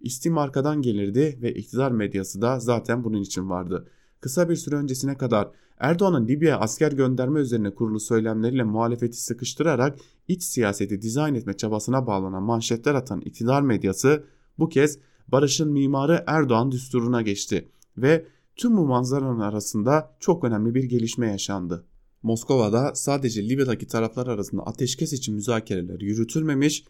İstim 0.00 0.38
arkadan 0.38 0.82
gelirdi 0.82 1.38
ve 1.42 1.54
iktidar 1.54 1.90
medyası 1.90 2.42
da 2.42 2.60
zaten 2.60 3.04
bunun 3.04 3.22
için 3.22 3.50
vardı. 3.50 3.88
Kısa 4.20 4.48
bir 4.48 4.56
süre 4.56 4.76
öncesine 4.76 5.16
kadar 5.16 5.50
Erdoğan'ın 5.78 6.28
Libya'ya 6.28 6.60
asker 6.60 6.92
gönderme 6.92 7.40
üzerine 7.40 7.74
kurulu 7.74 8.00
söylemleriyle 8.00 8.62
muhalefeti 8.62 9.22
sıkıştırarak 9.22 9.98
iç 10.28 10.42
siyaseti 10.42 11.02
dizayn 11.02 11.34
etme 11.34 11.56
çabasına 11.56 12.06
bağlanan 12.06 12.42
manşetler 12.42 12.94
atan 12.94 13.20
iktidar 13.20 13.62
medyası 13.62 14.24
bu 14.58 14.68
kez 14.68 14.98
barışın 15.28 15.72
mimarı 15.72 16.24
Erdoğan 16.26 16.72
düsturuna 16.72 17.22
geçti 17.22 17.68
ve 17.96 18.26
tüm 18.56 18.76
bu 18.76 18.86
manzaranın 18.86 19.40
arasında 19.40 20.16
çok 20.20 20.44
önemli 20.44 20.74
bir 20.74 20.84
gelişme 20.84 21.28
yaşandı. 21.28 21.84
Moskova'da 22.22 22.94
sadece 22.94 23.48
Libya'daki 23.48 23.86
taraflar 23.86 24.26
arasında 24.26 24.62
ateşkes 24.62 25.12
için 25.12 25.34
müzakereler 25.34 26.00
yürütülmemiş, 26.00 26.84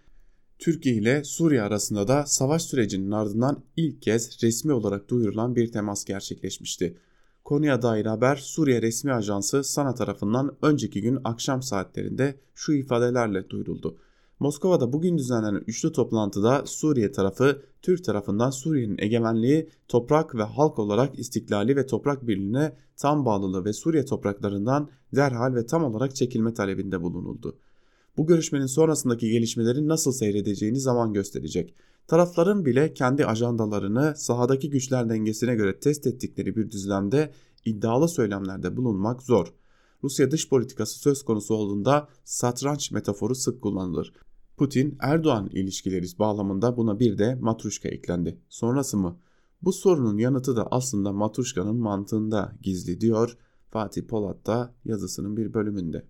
Türkiye 0.58 0.94
ile 0.94 1.24
Suriye 1.24 1.62
arasında 1.62 2.08
da 2.08 2.26
savaş 2.26 2.62
sürecinin 2.62 3.10
ardından 3.10 3.64
ilk 3.76 4.02
kez 4.02 4.42
resmi 4.42 4.72
olarak 4.72 5.08
duyurulan 5.08 5.56
bir 5.56 5.72
temas 5.72 6.04
gerçekleşmişti. 6.04 6.96
Konuya 7.46 7.82
dair 7.82 8.06
haber 8.06 8.36
Suriye 8.36 8.82
resmi 8.82 9.12
ajansı 9.12 9.64
SANA 9.64 9.94
tarafından 9.94 10.56
önceki 10.62 11.02
gün 11.02 11.18
akşam 11.24 11.62
saatlerinde 11.62 12.34
şu 12.54 12.72
ifadelerle 12.72 13.50
duyuruldu. 13.50 13.96
Moskova'da 14.40 14.92
bugün 14.92 15.18
düzenlenen 15.18 15.64
üçlü 15.66 15.92
toplantıda 15.92 16.62
Suriye 16.66 17.12
tarafı 17.12 17.62
Türk 17.82 18.04
tarafından 18.04 18.50
Suriye'nin 18.50 18.98
egemenliği, 18.98 19.68
toprak 19.88 20.34
ve 20.34 20.42
halk 20.42 20.78
olarak 20.78 21.18
istiklali 21.18 21.76
ve 21.76 21.86
toprak 21.86 22.26
birliğine 22.26 22.76
tam 22.96 23.24
bağlılığı 23.24 23.64
ve 23.64 23.72
Suriye 23.72 24.04
topraklarından 24.04 24.88
derhal 25.14 25.54
ve 25.54 25.66
tam 25.66 25.84
olarak 25.84 26.16
çekilme 26.16 26.54
talebinde 26.54 27.02
bulunuldu. 27.02 27.56
Bu 28.16 28.26
görüşmenin 28.26 28.66
sonrasındaki 28.66 29.30
gelişmelerin 29.30 29.88
nasıl 29.88 30.12
seyredeceğini 30.12 30.80
zaman 30.80 31.12
gösterecek. 31.12 31.74
Tarafların 32.06 32.64
bile 32.64 32.94
kendi 32.94 33.26
ajandalarını 33.26 34.14
sahadaki 34.16 34.70
güçler 34.70 35.08
dengesine 35.08 35.54
göre 35.54 35.80
test 35.80 36.06
ettikleri 36.06 36.56
bir 36.56 36.70
düzlemde 36.70 37.32
iddialı 37.64 38.08
söylemlerde 38.08 38.76
bulunmak 38.76 39.22
zor. 39.22 39.54
Rusya 40.04 40.30
dış 40.30 40.48
politikası 40.48 40.98
söz 40.98 41.24
konusu 41.24 41.54
olduğunda 41.54 42.08
satranç 42.24 42.90
metaforu 42.90 43.34
sık 43.34 43.62
kullanılır. 43.62 44.12
Putin-Erdoğan 44.56 45.48
ilişkileri 45.52 46.06
bağlamında 46.18 46.76
buna 46.76 47.00
bir 47.00 47.18
de 47.18 47.34
matruşka 47.34 47.88
eklendi. 47.88 48.40
Sonrası 48.48 48.96
mı? 48.96 49.18
Bu 49.62 49.72
sorunun 49.72 50.18
yanıtı 50.18 50.56
da 50.56 50.68
aslında 50.70 51.12
matruşkanın 51.12 51.76
mantığında 51.76 52.52
gizli 52.62 53.00
diyor 53.00 53.36
Fatih 53.70 54.02
Polat 54.02 54.46
da 54.46 54.74
yazısının 54.84 55.36
bir 55.36 55.54
bölümünde. 55.54 56.06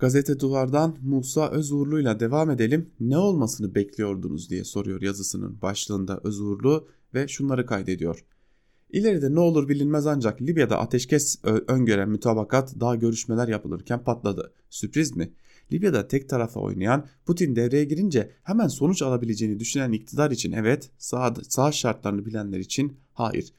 Gazete 0.00 0.40
Duvar'dan 0.40 0.96
Musa 1.02 1.50
Özurlu 1.50 2.00
ile 2.00 2.20
devam 2.20 2.50
edelim. 2.50 2.90
Ne 3.00 3.18
olmasını 3.18 3.74
bekliyordunuz 3.74 4.50
diye 4.50 4.64
soruyor 4.64 5.02
yazısının 5.02 5.62
başlığında 5.62 6.20
Özurlu 6.24 6.88
ve 7.14 7.28
şunları 7.28 7.66
kaydediyor. 7.66 8.24
İleride 8.90 9.34
ne 9.34 9.40
olur 9.40 9.68
bilinmez 9.68 10.06
ancak 10.06 10.42
Libya'da 10.42 10.78
ateşkes 10.78 11.44
öngören 11.44 12.08
mütabakat 12.08 12.80
daha 12.80 12.96
görüşmeler 12.96 13.48
yapılırken 13.48 14.04
patladı. 14.04 14.52
Sürpriz 14.70 15.16
mi? 15.16 15.32
Libya'da 15.72 16.08
tek 16.08 16.28
tarafa 16.28 16.60
oynayan 16.60 17.06
Putin 17.26 17.56
devreye 17.56 17.84
girince 17.84 18.30
hemen 18.42 18.68
sonuç 18.68 19.02
alabileceğini 19.02 19.60
düşünen 19.60 19.92
iktidar 19.92 20.30
için 20.30 20.52
evet, 20.52 20.90
sağ, 20.98 21.34
sağ 21.48 21.72
şartlarını 21.72 22.26
bilenler 22.26 22.58
için 22.58 22.96
hayır. 23.12 23.52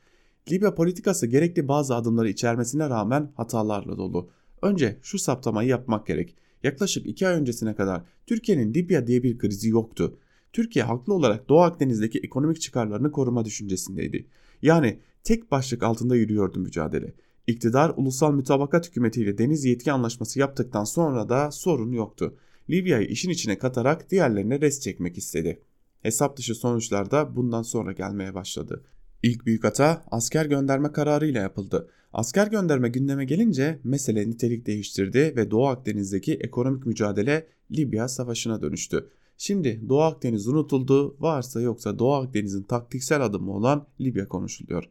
Libya 0.52 0.76
politikası 0.76 1.28
gerekli 1.28 1.68
bazı 1.68 1.96
adımları 1.96 2.30
içermesine 2.30 2.90
rağmen 2.90 3.32
hatalarla 3.36 3.98
dolu. 3.98 4.30
Önce 4.62 4.98
şu 5.02 5.20
saptamayı 5.20 5.70
yapmak 5.70 6.08
gerek. 6.08 6.36
Yaklaşık 6.64 7.06
iki 7.06 7.28
ay 7.28 7.36
öncesine 7.36 7.76
kadar 7.76 8.02
Türkiye'nin 8.28 8.74
Libya 8.74 9.08
diye 9.08 9.24
bir 9.24 9.38
krizi 9.38 9.70
yoktu. 9.70 10.18
Türkiye 10.54 10.86
haklı 10.86 11.14
olarak 11.14 11.50
Doğu 11.50 11.62
Akdeniz'deki 11.62 12.20
ekonomik 12.20 12.62
çıkarlarını 12.62 13.12
koruma 13.12 13.46
düşüncesindeydi. 13.46 14.28
Yani 14.62 15.00
tek 15.24 15.52
başlık 15.52 15.84
altında 15.84 16.16
yürüyordu 16.16 16.60
mücadele. 16.60 17.14
İktidar 17.48 17.94
ulusal 17.96 18.34
mütabakat 18.34 18.88
hükümetiyle 18.90 19.38
deniz 19.38 19.66
yetki 19.66 19.92
anlaşması 19.92 20.40
yaptıktan 20.40 20.84
sonra 20.84 21.30
da 21.30 21.52
sorun 21.52 21.92
yoktu. 21.92 22.38
Libya'yı 22.70 23.08
işin 23.08 23.30
içine 23.30 23.58
katarak 23.58 24.12
diğerlerine 24.12 24.62
res 24.62 24.80
çekmek 24.80 25.18
istedi. 25.18 25.62
Hesap 26.02 26.38
dışı 26.38 26.56
sonuçlar 26.56 27.12
da 27.12 27.36
bundan 27.36 27.62
sonra 27.62 27.92
gelmeye 27.92 28.34
başladı. 28.34 28.84
İlk 29.24 29.46
büyük 29.46 29.64
hata 29.64 30.04
asker 30.12 30.46
gönderme 30.46 30.92
kararıyla 30.92 31.42
yapıldı. 31.42 31.90
Asker 32.14 32.48
gönderme 32.48 32.90
gündeme 32.90 33.26
gelince 33.26 33.80
mesele 33.84 34.30
nitelik 34.30 34.66
değiştirdi 34.66 35.34
ve 35.36 35.52
Doğu 35.52 35.68
Akdeniz'deki 35.68 36.34
ekonomik 36.34 36.86
mücadele 36.86 37.48
Libya 37.72 38.08
savaşına 38.08 38.62
dönüştü. 38.62 39.10
Şimdi 39.38 39.82
Doğu 39.90 40.02
Akdeniz 40.02 40.48
unutuldu, 40.48 41.16
varsa 41.20 41.62
yoksa 41.62 42.00
Doğu 42.00 42.14
Akdeniz'in 42.14 42.64
taktiksel 42.64 43.26
adımı 43.26 43.52
olan 43.52 43.88
Libya 44.02 44.28
konuşuluyor. 44.28 44.84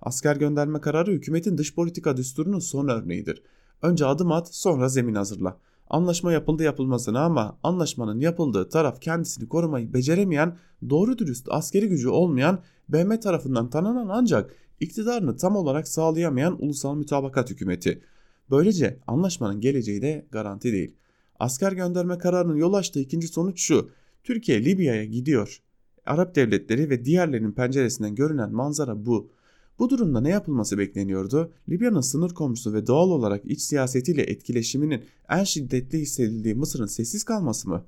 Asker 0.00 0.36
gönderme 0.36 0.80
kararı 0.80 1.12
hükümetin 1.12 1.58
dış 1.58 1.74
politika 1.74 2.16
düsturunun 2.16 2.58
son 2.58 2.88
örneğidir. 2.88 3.42
Önce 3.82 4.06
adım 4.06 4.32
at, 4.32 4.54
sonra 4.54 4.88
zemin 4.88 5.14
hazırla. 5.14 5.58
Anlaşma 5.90 6.32
yapıldı 6.32 6.62
yapılmasına 6.62 7.20
ama 7.20 7.58
anlaşmanın 7.62 8.20
yapıldığı 8.20 8.68
taraf 8.68 9.00
kendisini 9.00 9.48
korumayı 9.48 9.92
beceremeyen, 9.92 10.56
doğru 10.90 11.18
dürüst 11.18 11.48
askeri 11.50 11.88
gücü 11.88 12.08
olmayan, 12.08 12.58
BM 12.88 13.20
tarafından 13.20 13.70
tanınan 13.70 14.08
ancak 14.08 14.54
iktidarını 14.80 15.36
tam 15.36 15.56
olarak 15.56 15.88
sağlayamayan 15.88 16.62
ulusal 16.64 16.96
mütabakat 16.96 17.50
hükümeti. 17.50 18.02
Böylece 18.50 19.00
anlaşmanın 19.06 19.60
geleceği 19.60 20.02
de 20.02 20.26
garanti 20.30 20.72
değil. 20.72 20.94
Asker 21.38 21.72
gönderme 21.72 22.18
kararının 22.18 22.56
yol 22.56 22.74
açtığı 22.74 23.00
ikinci 23.00 23.28
sonuç 23.28 23.60
şu. 23.60 23.90
Türkiye 24.24 24.64
Libya'ya 24.64 25.04
gidiyor. 25.04 25.62
Arap 26.06 26.34
devletleri 26.34 26.90
ve 26.90 27.04
diğerlerinin 27.04 27.52
penceresinden 27.52 28.14
görünen 28.14 28.52
manzara 28.52 29.06
bu. 29.06 29.30
Bu 29.78 29.90
durumda 29.90 30.20
ne 30.20 30.30
yapılması 30.30 30.78
bekleniyordu? 30.78 31.52
Libya'nın 31.68 32.00
sınır 32.00 32.30
komşusu 32.30 32.72
ve 32.72 32.86
doğal 32.86 33.10
olarak 33.10 33.44
iç 33.44 33.60
siyasetiyle 33.60 34.22
etkileşiminin 34.22 35.04
en 35.28 35.44
şiddetli 35.44 35.98
hissedildiği 35.98 36.54
Mısır'ın 36.54 36.86
sessiz 36.86 37.24
kalması 37.24 37.68
mı? 37.68 37.84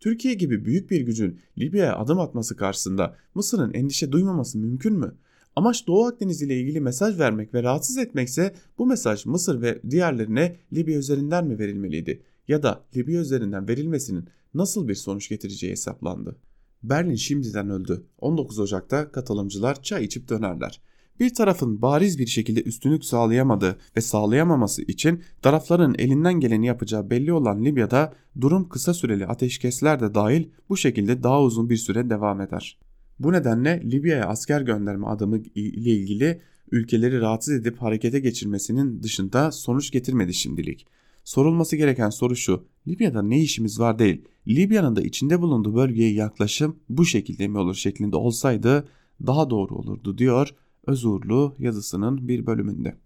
Türkiye 0.00 0.34
gibi 0.34 0.64
büyük 0.64 0.90
bir 0.90 1.00
gücün 1.00 1.40
Libya'ya 1.58 1.96
adım 1.96 2.20
atması 2.20 2.56
karşısında 2.56 3.16
Mısır'ın 3.34 3.72
endişe 3.72 4.12
duymaması 4.12 4.58
mümkün 4.58 4.92
mü? 4.92 5.14
Amaç 5.56 5.86
Doğu 5.86 6.06
Akdeniz 6.06 6.42
ile 6.42 6.60
ilgili 6.60 6.80
mesaj 6.80 7.18
vermek 7.18 7.54
ve 7.54 7.62
rahatsız 7.62 7.98
etmekse 7.98 8.54
bu 8.78 8.86
mesaj 8.86 9.26
Mısır 9.26 9.62
ve 9.62 9.82
diğerlerine 9.90 10.56
Libya 10.72 10.98
üzerinden 10.98 11.46
mi 11.46 11.58
verilmeliydi? 11.58 12.22
ya 12.48 12.62
da 12.62 12.84
Libya 12.96 13.20
üzerinden 13.20 13.68
verilmesinin 13.68 14.28
nasıl 14.54 14.88
bir 14.88 14.94
sonuç 14.94 15.28
getireceği 15.28 15.72
hesaplandı. 15.72 16.36
Berlin 16.82 17.14
şimdiden 17.14 17.70
öldü. 17.70 18.06
19 18.18 18.58
Ocak'ta 18.58 19.12
katılımcılar 19.12 19.82
çay 19.82 20.04
içip 20.04 20.28
dönerler. 20.28 20.80
Bir 21.20 21.34
tarafın 21.34 21.82
bariz 21.82 22.18
bir 22.18 22.26
şekilde 22.26 22.62
üstünlük 22.62 23.04
sağlayamadığı 23.04 23.78
ve 23.96 24.00
sağlayamaması 24.00 24.82
için 24.82 25.22
tarafların 25.42 25.94
elinden 25.98 26.40
geleni 26.40 26.66
yapacağı 26.66 27.10
belli 27.10 27.32
olan 27.32 27.64
Libya'da 27.64 28.14
durum 28.40 28.68
kısa 28.68 28.94
süreli 28.94 29.26
ateşkesler 29.26 30.00
de 30.00 30.14
dahil 30.14 30.48
bu 30.68 30.76
şekilde 30.76 31.22
daha 31.22 31.42
uzun 31.42 31.70
bir 31.70 31.76
süre 31.76 32.10
devam 32.10 32.40
eder. 32.40 32.78
Bu 33.18 33.32
nedenle 33.32 33.82
Libya'ya 33.90 34.26
asker 34.26 34.60
gönderme 34.60 35.06
adımı 35.06 35.38
ile 35.38 35.90
ilgili 35.90 36.40
ülkeleri 36.70 37.20
rahatsız 37.20 37.54
edip 37.54 37.82
harekete 37.82 38.18
geçirmesinin 38.18 39.02
dışında 39.02 39.52
sonuç 39.52 39.90
getirmedi 39.90 40.34
şimdilik. 40.34 40.86
Sorulması 41.24 41.76
gereken 41.76 42.10
soru 42.10 42.36
şu. 42.36 42.64
Libya'da 42.88 43.22
ne 43.22 43.40
işimiz 43.40 43.80
var 43.80 43.98
değil. 43.98 44.22
Libya'nın 44.48 44.96
da 44.96 45.02
içinde 45.02 45.40
bulunduğu 45.40 45.74
bölgeye 45.74 46.12
yaklaşım 46.12 46.76
bu 46.88 47.04
şekilde 47.04 47.48
mi 47.48 47.58
olur 47.58 47.74
şeklinde 47.74 48.16
olsaydı 48.16 48.88
daha 49.26 49.50
doğru 49.50 49.74
olurdu 49.74 50.18
diyor 50.18 50.54
Özurlu 50.86 51.54
yazısının 51.58 52.28
bir 52.28 52.46
bölümünde. 52.46 52.96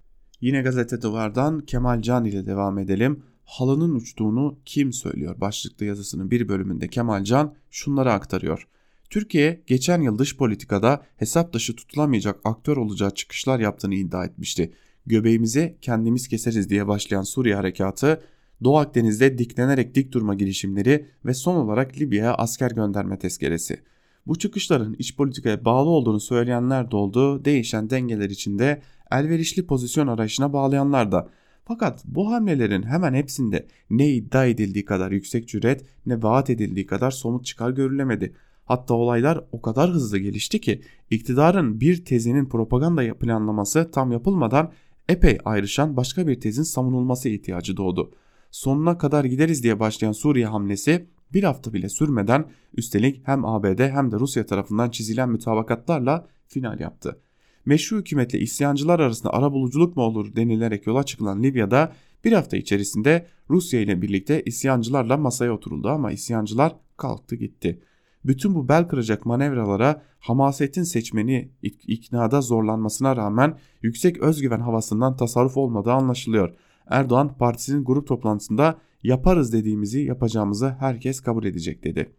Yine 0.40 0.62
gazete 0.62 1.02
duvardan 1.02 1.60
Kemal 1.60 2.02
Can 2.02 2.24
ile 2.24 2.46
devam 2.46 2.78
edelim. 2.78 3.22
Halının 3.44 3.94
uçtuğunu 3.94 4.58
kim 4.64 4.92
söylüyor 4.92 5.40
başlıklı 5.40 5.86
yazısının 5.86 6.30
bir 6.30 6.48
bölümünde 6.48 6.88
Kemal 6.88 7.24
Can 7.24 7.54
şunları 7.70 8.12
aktarıyor. 8.12 8.68
Türkiye 9.10 9.62
geçen 9.66 10.00
yıl 10.00 10.18
dış 10.18 10.36
politikada 10.36 11.02
hesap 11.16 11.52
dışı 11.52 11.76
tutulamayacak 11.76 12.40
aktör 12.44 12.76
olacağı 12.76 13.10
çıkışlar 13.10 13.60
yaptığını 13.60 13.94
iddia 13.94 14.24
etmişti. 14.24 14.72
Göbeğimizi 15.06 15.76
kendimiz 15.80 16.28
keseriz 16.28 16.70
diye 16.70 16.88
başlayan 16.88 17.22
Suriye 17.22 17.54
harekatı, 17.54 18.22
Doğu 18.64 18.78
Akdeniz'de 18.78 19.38
diklenerek 19.38 19.94
dik 19.94 20.12
durma 20.12 20.34
girişimleri 20.34 21.06
ve 21.24 21.34
son 21.34 21.56
olarak 21.56 22.00
Libya'ya 22.00 22.34
asker 22.34 22.70
gönderme 22.70 23.18
tezkeresi. 23.18 23.80
Bu 24.26 24.38
çıkışların 24.38 24.96
iç 24.98 25.16
politikaya 25.16 25.64
bağlı 25.64 25.90
olduğunu 25.90 26.20
söyleyenler 26.20 26.90
de 26.90 26.96
oldu, 26.96 27.44
değişen 27.44 27.90
dengeler 27.90 28.30
içinde 28.30 28.82
elverişli 29.12 29.66
pozisyon 29.66 30.06
arayışına 30.06 30.52
bağlayanlar 30.52 31.12
da. 31.12 31.28
Fakat 31.64 32.04
bu 32.04 32.32
hamlelerin 32.32 32.82
hemen 32.82 33.14
hepsinde 33.14 33.66
ne 33.90 34.08
iddia 34.10 34.46
edildiği 34.46 34.84
kadar 34.84 35.10
yüksek 35.10 35.48
cüret 35.48 35.84
ne 36.06 36.22
vaat 36.22 36.50
edildiği 36.50 36.86
kadar 36.86 37.10
somut 37.10 37.44
çıkar 37.44 37.70
görülemedi. 37.70 38.34
Hatta 38.64 38.94
olaylar 38.94 39.44
o 39.52 39.62
kadar 39.62 39.90
hızlı 39.90 40.18
gelişti 40.18 40.60
ki 40.60 40.82
iktidarın 41.10 41.80
bir 41.80 42.04
tezinin 42.04 42.46
propaganda 42.46 43.14
planlaması 43.14 43.90
tam 43.90 44.12
yapılmadan 44.12 44.72
epey 45.08 45.38
ayrışan 45.44 45.96
başka 45.96 46.26
bir 46.26 46.40
tezin 46.40 46.62
savunulması 46.62 47.28
ihtiyacı 47.28 47.76
doğdu. 47.76 48.10
Sonuna 48.50 48.98
kadar 48.98 49.24
gideriz 49.24 49.62
diye 49.62 49.80
başlayan 49.80 50.12
Suriye 50.12 50.46
hamlesi 50.46 51.06
bir 51.32 51.42
hafta 51.42 51.72
bile 51.72 51.88
sürmeden 51.88 52.44
üstelik 52.74 53.28
hem 53.28 53.44
ABD 53.44 53.78
hem 53.78 54.12
de 54.12 54.16
Rusya 54.16 54.46
tarafından 54.46 54.90
çizilen 54.90 55.28
mütabakatlarla 55.28 56.26
final 56.46 56.80
yaptı. 56.80 57.20
Meşru 57.66 57.98
hükümetle 57.98 58.40
isyancılar 58.40 59.00
arasında 59.00 59.32
ara 59.32 59.52
buluculuk 59.52 59.96
mu 59.96 60.02
olur 60.02 60.36
denilerek 60.36 60.86
yola 60.86 61.02
çıkılan 61.02 61.42
Libya'da 61.42 61.92
bir 62.24 62.32
hafta 62.32 62.56
içerisinde 62.56 63.26
Rusya 63.50 63.80
ile 63.80 64.02
birlikte 64.02 64.42
isyancılarla 64.42 65.16
masaya 65.16 65.52
oturuldu 65.52 65.88
ama 65.88 66.12
isyancılar 66.12 66.76
kalktı 66.96 67.36
gitti. 67.36 67.82
Bütün 68.24 68.54
bu 68.54 68.68
bel 68.68 68.88
kıracak 68.88 69.26
manevralara 69.26 70.02
hamasetin 70.18 70.82
seçmeni 70.82 71.50
iknada 71.62 72.40
zorlanmasına 72.40 73.16
rağmen 73.16 73.58
yüksek 73.82 74.18
özgüven 74.18 74.60
havasından 74.60 75.16
tasarruf 75.16 75.56
olmadığı 75.56 75.92
anlaşılıyor. 75.92 76.54
Erdoğan 76.86 77.36
partisinin 77.38 77.84
grup 77.84 78.06
toplantısında 78.06 78.78
yaparız 79.02 79.52
dediğimizi 79.52 80.00
yapacağımızı 80.00 80.68
herkes 80.68 81.20
kabul 81.20 81.44
edecek 81.44 81.84
dedi. 81.84 82.12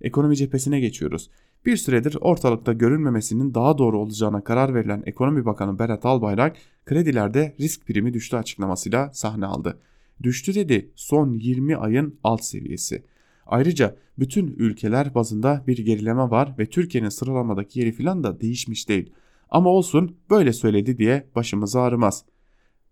Ekonomi 0.00 0.36
cephesine 0.36 0.80
geçiyoruz. 0.80 1.30
Bir 1.66 1.76
süredir 1.76 2.16
ortalıkta 2.20 2.72
görünmemesinin 2.72 3.54
daha 3.54 3.78
doğru 3.78 3.98
olacağına 3.98 4.44
karar 4.44 4.74
verilen 4.74 5.02
Ekonomi 5.06 5.44
Bakanı 5.44 5.78
Berat 5.78 6.06
Albayrak 6.06 6.56
kredilerde 6.84 7.56
risk 7.60 7.86
primi 7.86 8.14
düştü 8.14 8.36
açıklamasıyla 8.36 9.10
sahne 9.12 9.46
aldı. 9.46 9.78
Düştü 10.22 10.54
dedi 10.54 10.90
son 10.94 11.34
20 11.34 11.76
ayın 11.76 12.18
alt 12.24 12.44
seviyesi. 12.44 13.02
Ayrıca 13.46 13.96
bütün 14.18 14.54
ülkeler 14.58 15.14
bazında 15.14 15.64
bir 15.66 15.78
gerileme 15.78 16.30
var 16.30 16.54
ve 16.58 16.66
Türkiye'nin 16.66 17.08
sıralamadaki 17.08 17.80
yeri 17.80 17.92
filan 17.92 18.24
da 18.24 18.40
değişmiş 18.40 18.88
değil. 18.88 19.12
Ama 19.50 19.70
olsun 19.70 20.16
böyle 20.30 20.52
söyledi 20.52 20.98
diye 20.98 21.28
başımız 21.34 21.76
ağrımaz. 21.76 22.24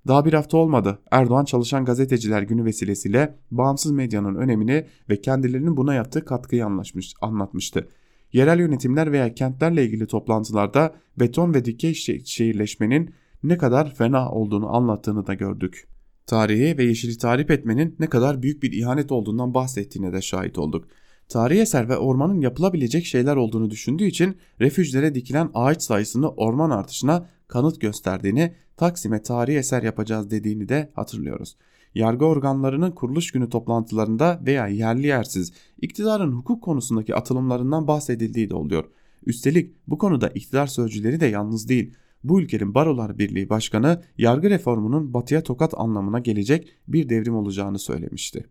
Daha 0.09 0.25
bir 0.25 0.33
hafta 0.33 0.57
olmadı. 0.57 0.99
Erdoğan 1.11 1.45
Çalışan 1.45 1.85
Gazeteciler 1.85 2.43
Günü 2.43 2.65
vesilesiyle 2.65 3.39
bağımsız 3.51 3.93
medyanın 3.93 4.35
önemini 4.35 4.87
ve 5.09 5.21
kendilerinin 5.21 5.77
buna 5.77 5.95
yaptığı 5.95 6.25
katkıyı 6.25 6.67
anlaşmış, 6.67 7.15
anlatmıştı. 7.21 7.89
Yerel 8.33 8.59
yönetimler 8.59 9.13
veya 9.13 9.35
kentlerle 9.35 9.85
ilgili 9.85 10.07
toplantılarda 10.07 10.95
beton 11.19 11.55
ve 11.55 11.65
dikey 11.65 11.95
şehirleşmenin 12.25 13.15
ne 13.43 13.59
kadar 13.59 13.95
fena 13.95 14.31
olduğunu 14.31 14.77
anlattığını 14.77 15.27
da 15.27 15.35
gördük. 15.35 15.89
Tarihi 16.27 16.79
ve 16.79 16.85
yeşili 16.85 17.19
tarif 17.19 17.51
etmenin 17.51 17.97
ne 17.99 18.07
kadar 18.07 18.43
büyük 18.43 18.63
bir 18.63 18.73
ihanet 18.73 19.13
olduğundan 19.13 19.55
bahsettiğine 19.55 20.13
de 20.13 20.23
şahit 20.23 20.59
olduk. 20.59 20.89
Tarihi 21.29 21.61
eser 21.61 21.89
ve 21.89 21.97
ormanın 21.97 22.41
yapılabilecek 22.41 23.05
şeyler 23.05 23.37
olduğunu 23.37 23.71
düşündüğü 23.71 24.05
için 24.05 24.37
refüjlere 24.61 25.15
dikilen 25.15 25.51
ağaç 25.55 25.83
sayısını 25.83 26.31
orman 26.31 26.71
artışına 26.71 27.29
kanıt 27.51 27.81
gösterdiğini, 27.81 28.55
Taksim'e 28.77 29.23
tarihi 29.23 29.57
eser 29.57 29.83
yapacağız 29.83 30.31
dediğini 30.31 30.69
de 30.69 30.91
hatırlıyoruz. 30.95 31.57
Yargı 31.95 32.25
organlarının 32.25 32.91
kuruluş 32.91 33.33
günü 33.33 33.51
toplantılarında 33.51 34.41
veya 34.47 34.69
yerli 34.69 35.07
yersiz 35.07 35.53
iktidarın 35.81 36.33
hukuk 36.33 36.63
konusundaki 36.63 37.15
atılımlarından 37.15 37.87
bahsedildiği 37.87 38.51
de 38.51 38.55
oluyor. 38.55 38.85
Üstelik 39.27 39.75
bu 39.89 39.99
konuda 39.99 40.29
iktidar 40.29 40.67
sözcüleri 40.67 41.21
de 41.21 41.27
yalnız 41.27 41.69
değil. 41.69 41.95
Bu 42.25 42.41
ülkenin 42.41 42.75
Barolar 42.75 43.19
Birliği 43.19 43.49
Başkanı 43.49 44.03
yargı 44.19 44.51
reformunun 44.51 45.15
batıya 45.15 45.43
tokat 45.43 45.75
anlamına 45.77 46.19
gelecek 46.19 46.69
bir 46.89 47.09
devrim 47.09 47.37
olacağını 47.37 47.79
söylemişti. 47.79 48.47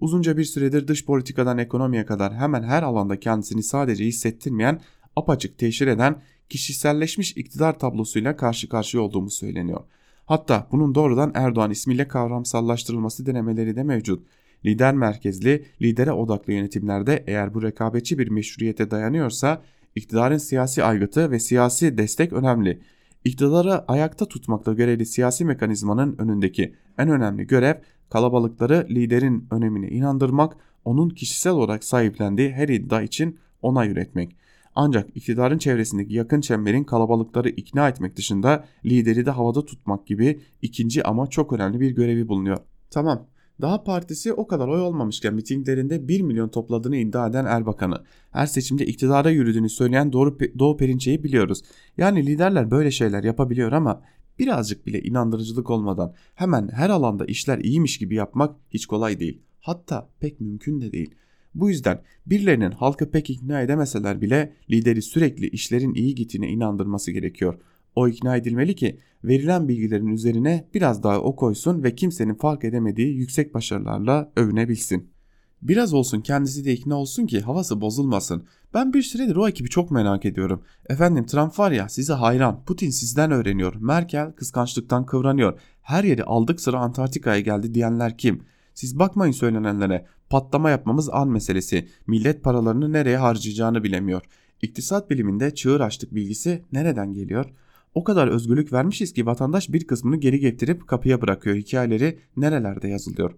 Uzunca 0.00 0.36
bir 0.36 0.44
süredir 0.44 0.88
dış 0.88 1.04
politikadan 1.04 1.58
ekonomiye 1.58 2.06
kadar 2.06 2.34
hemen 2.34 2.62
her 2.62 2.82
alanda 2.82 3.20
kendisini 3.20 3.62
sadece 3.62 4.04
hissettirmeyen, 4.04 4.80
apaçık 5.16 5.58
teşhir 5.58 5.86
eden 5.86 6.22
kişiselleşmiş 6.48 7.36
iktidar 7.36 7.78
tablosuyla 7.78 8.36
karşı 8.36 8.68
karşıya 8.68 9.02
olduğumuz 9.02 9.34
söyleniyor. 9.34 9.80
Hatta 10.26 10.68
bunun 10.72 10.94
doğrudan 10.94 11.32
Erdoğan 11.34 11.70
ismiyle 11.70 12.08
kavramsallaştırılması 12.08 13.26
denemeleri 13.26 13.76
de 13.76 13.82
mevcut. 13.82 14.26
Lider 14.64 14.94
merkezli, 14.94 15.64
lidere 15.82 16.12
odaklı 16.12 16.52
yönetimlerde 16.52 17.24
eğer 17.26 17.54
bu 17.54 17.62
rekabetçi 17.62 18.18
bir 18.18 18.28
meşruiyete 18.28 18.90
dayanıyorsa 18.90 19.62
iktidarın 19.94 20.38
siyasi 20.38 20.84
aygıtı 20.84 21.30
ve 21.30 21.40
siyasi 21.40 21.98
destek 21.98 22.32
önemli. 22.32 22.80
İktidarı 23.24 23.84
ayakta 23.88 24.26
tutmakla 24.26 24.72
görevli 24.72 25.06
siyasi 25.06 25.44
mekanizmanın 25.44 26.16
önündeki 26.18 26.74
en 26.98 27.08
önemli 27.08 27.46
görev 27.46 27.74
kalabalıkları 28.10 28.86
liderin 28.90 29.48
önemine 29.50 29.88
inandırmak, 29.88 30.56
onun 30.84 31.08
kişisel 31.08 31.52
olarak 31.52 31.84
sahiplendiği 31.84 32.52
her 32.52 32.68
iddia 32.68 33.02
için 33.02 33.38
onay 33.62 33.90
üretmek. 33.90 34.36
Ancak 34.74 35.16
iktidarın 35.16 35.58
çevresindeki 35.58 36.14
yakın 36.14 36.40
çemberin 36.40 36.84
kalabalıkları 36.84 37.48
ikna 37.48 37.88
etmek 37.88 38.16
dışında 38.16 38.64
lideri 38.84 39.26
de 39.26 39.30
havada 39.30 39.64
tutmak 39.64 40.06
gibi 40.06 40.40
ikinci 40.62 41.04
ama 41.04 41.26
çok 41.26 41.52
önemli 41.52 41.80
bir 41.80 41.90
görevi 41.90 42.28
bulunuyor. 42.28 42.58
Tamam 42.90 43.26
daha 43.60 43.84
partisi 43.84 44.32
o 44.32 44.46
kadar 44.46 44.68
oy 44.68 44.80
olmamışken 44.80 45.34
mitinglerinde 45.34 46.08
1 46.08 46.20
milyon 46.20 46.48
topladığını 46.48 46.96
iddia 46.96 47.26
eden 47.26 47.44
Erbakan'ı, 47.44 48.04
her 48.30 48.46
seçimde 48.46 48.86
iktidara 48.86 49.30
yürüdüğünü 49.30 49.68
söyleyen 49.68 50.12
Doğu, 50.12 50.38
Doğu 50.58 50.76
Perinçe'yi 50.76 51.24
biliyoruz. 51.24 51.62
Yani 51.96 52.26
liderler 52.26 52.70
böyle 52.70 52.90
şeyler 52.90 53.24
yapabiliyor 53.24 53.72
ama 53.72 54.02
birazcık 54.38 54.86
bile 54.86 55.02
inandırıcılık 55.02 55.70
olmadan 55.70 56.14
hemen 56.34 56.68
her 56.68 56.90
alanda 56.90 57.24
işler 57.24 57.58
iyiymiş 57.58 57.98
gibi 57.98 58.14
yapmak 58.14 58.56
hiç 58.70 58.86
kolay 58.86 59.20
değil. 59.20 59.42
Hatta 59.60 60.08
pek 60.20 60.40
mümkün 60.40 60.80
de 60.80 60.92
değil. 60.92 61.14
Bu 61.54 61.70
yüzden 61.70 62.02
birilerinin 62.26 62.70
halkı 62.70 63.10
pek 63.10 63.30
ikna 63.30 63.60
edemeseler 63.60 64.20
bile 64.20 64.52
lideri 64.70 65.02
sürekli 65.02 65.48
işlerin 65.48 65.94
iyi 65.94 66.14
gittiğine 66.14 66.48
inandırması 66.48 67.10
gerekiyor. 67.10 67.58
O 67.94 68.08
ikna 68.08 68.36
edilmeli 68.36 68.74
ki 68.74 69.00
verilen 69.24 69.68
bilgilerin 69.68 70.08
üzerine 70.08 70.68
biraz 70.74 71.02
daha 71.02 71.20
o 71.20 71.36
koysun 71.36 71.82
ve 71.82 71.94
kimsenin 71.94 72.34
fark 72.34 72.64
edemediği 72.64 73.16
yüksek 73.16 73.54
başarılarla 73.54 74.32
övünebilsin. 74.36 75.14
Biraz 75.62 75.94
olsun 75.94 76.20
kendisi 76.20 76.64
de 76.64 76.72
ikna 76.72 76.94
olsun 76.94 77.26
ki 77.26 77.40
havası 77.40 77.80
bozulmasın. 77.80 78.46
Ben 78.74 78.92
bir 78.92 79.02
süredir 79.02 79.36
o 79.36 79.48
ekibi 79.48 79.68
çok 79.68 79.90
merak 79.90 80.24
ediyorum. 80.24 80.62
Efendim 80.88 81.26
Trump 81.26 81.58
var 81.58 81.72
ya 81.72 81.88
size 81.88 82.12
hayran. 82.12 82.64
Putin 82.64 82.90
sizden 82.90 83.30
öğreniyor. 83.30 83.74
Merkel 83.74 84.32
kıskançlıktan 84.32 85.06
kıvranıyor. 85.06 85.60
Her 85.82 86.04
yeri 86.04 86.24
aldık 86.24 86.60
sıra 86.60 86.78
Antarktika'ya 86.78 87.40
geldi 87.40 87.74
diyenler 87.74 88.18
kim? 88.18 88.42
Siz 88.74 88.98
bakmayın 88.98 89.32
söylenenlere. 89.32 90.06
Patlama 90.30 90.70
yapmamız 90.70 91.08
an 91.10 91.28
meselesi. 91.28 91.88
Millet 92.06 92.42
paralarını 92.42 92.92
nereye 92.92 93.16
harcayacağını 93.16 93.84
bilemiyor. 93.84 94.22
İktisat 94.62 95.10
biliminde 95.10 95.54
çığır 95.54 95.80
açtık 95.80 96.14
bilgisi 96.14 96.62
nereden 96.72 97.12
geliyor? 97.12 97.46
O 97.94 98.04
kadar 98.04 98.28
özgürlük 98.28 98.72
vermişiz 98.72 99.12
ki 99.12 99.26
vatandaş 99.26 99.72
bir 99.72 99.86
kısmını 99.86 100.16
geri 100.16 100.40
getirip 100.40 100.86
kapıya 100.86 101.22
bırakıyor. 101.22 101.56
Hikayeleri 101.56 102.18
nerelerde 102.36 102.88
yazılıyor? 102.88 103.34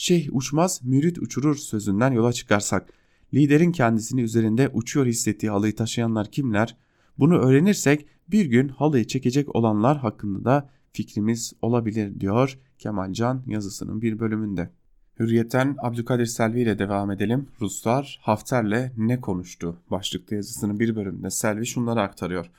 şeyh 0.00 0.28
uçmaz 0.32 0.80
mürit 0.84 1.18
uçurur 1.18 1.56
sözünden 1.56 2.12
yola 2.12 2.32
çıkarsak 2.32 2.92
liderin 3.34 3.72
kendisini 3.72 4.22
üzerinde 4.22 4.68
uçuyor 4.68 5.06
hissettiği 5.06 5.50
halıyı 5.50 5.76
taşıyanlar 5.76 6.30
kimler? 6.30 6.76
Bunu 7.18 7.38
öğrenirsek 7.38 8.06
bir 8.28 8.46
gün 8.46 8.68
halıyı 8.68 9.06
çekecek 9.06 9.54
olanlar 9.54 9.98
hakkında 9.98 10.44
da 10.44 10.70
fikrimiz 10.92 11.52
olabilir 11.62 12.20
diyor 12.20 12.58
Kemalcan 12.78 13.42
yazısının 13.46 14.02
bir 14.02 14.18
bölümünde. 14.18 14.70
Hürriyetten 15.18 15.76
Abdülkadir 15.78 16.26
Selvi 16.26 16.60
ile 16.60 16.78
devam 16.78 17.10
edelim. 17.10 17.48
Ruslar 17.60 18.18
Hafter'le 18.22 18.92
ne 18.96 19.20
konuştu? 19.20 19.76
Başlıklı 19.90 20.36
yazısının 20.36 20.80
bir 20.80 20.96
bölümünde 20.96 21.30
Selvi 21.30 21.66
şunları 21.66 22.00
aktarıyor. 22.02 22.50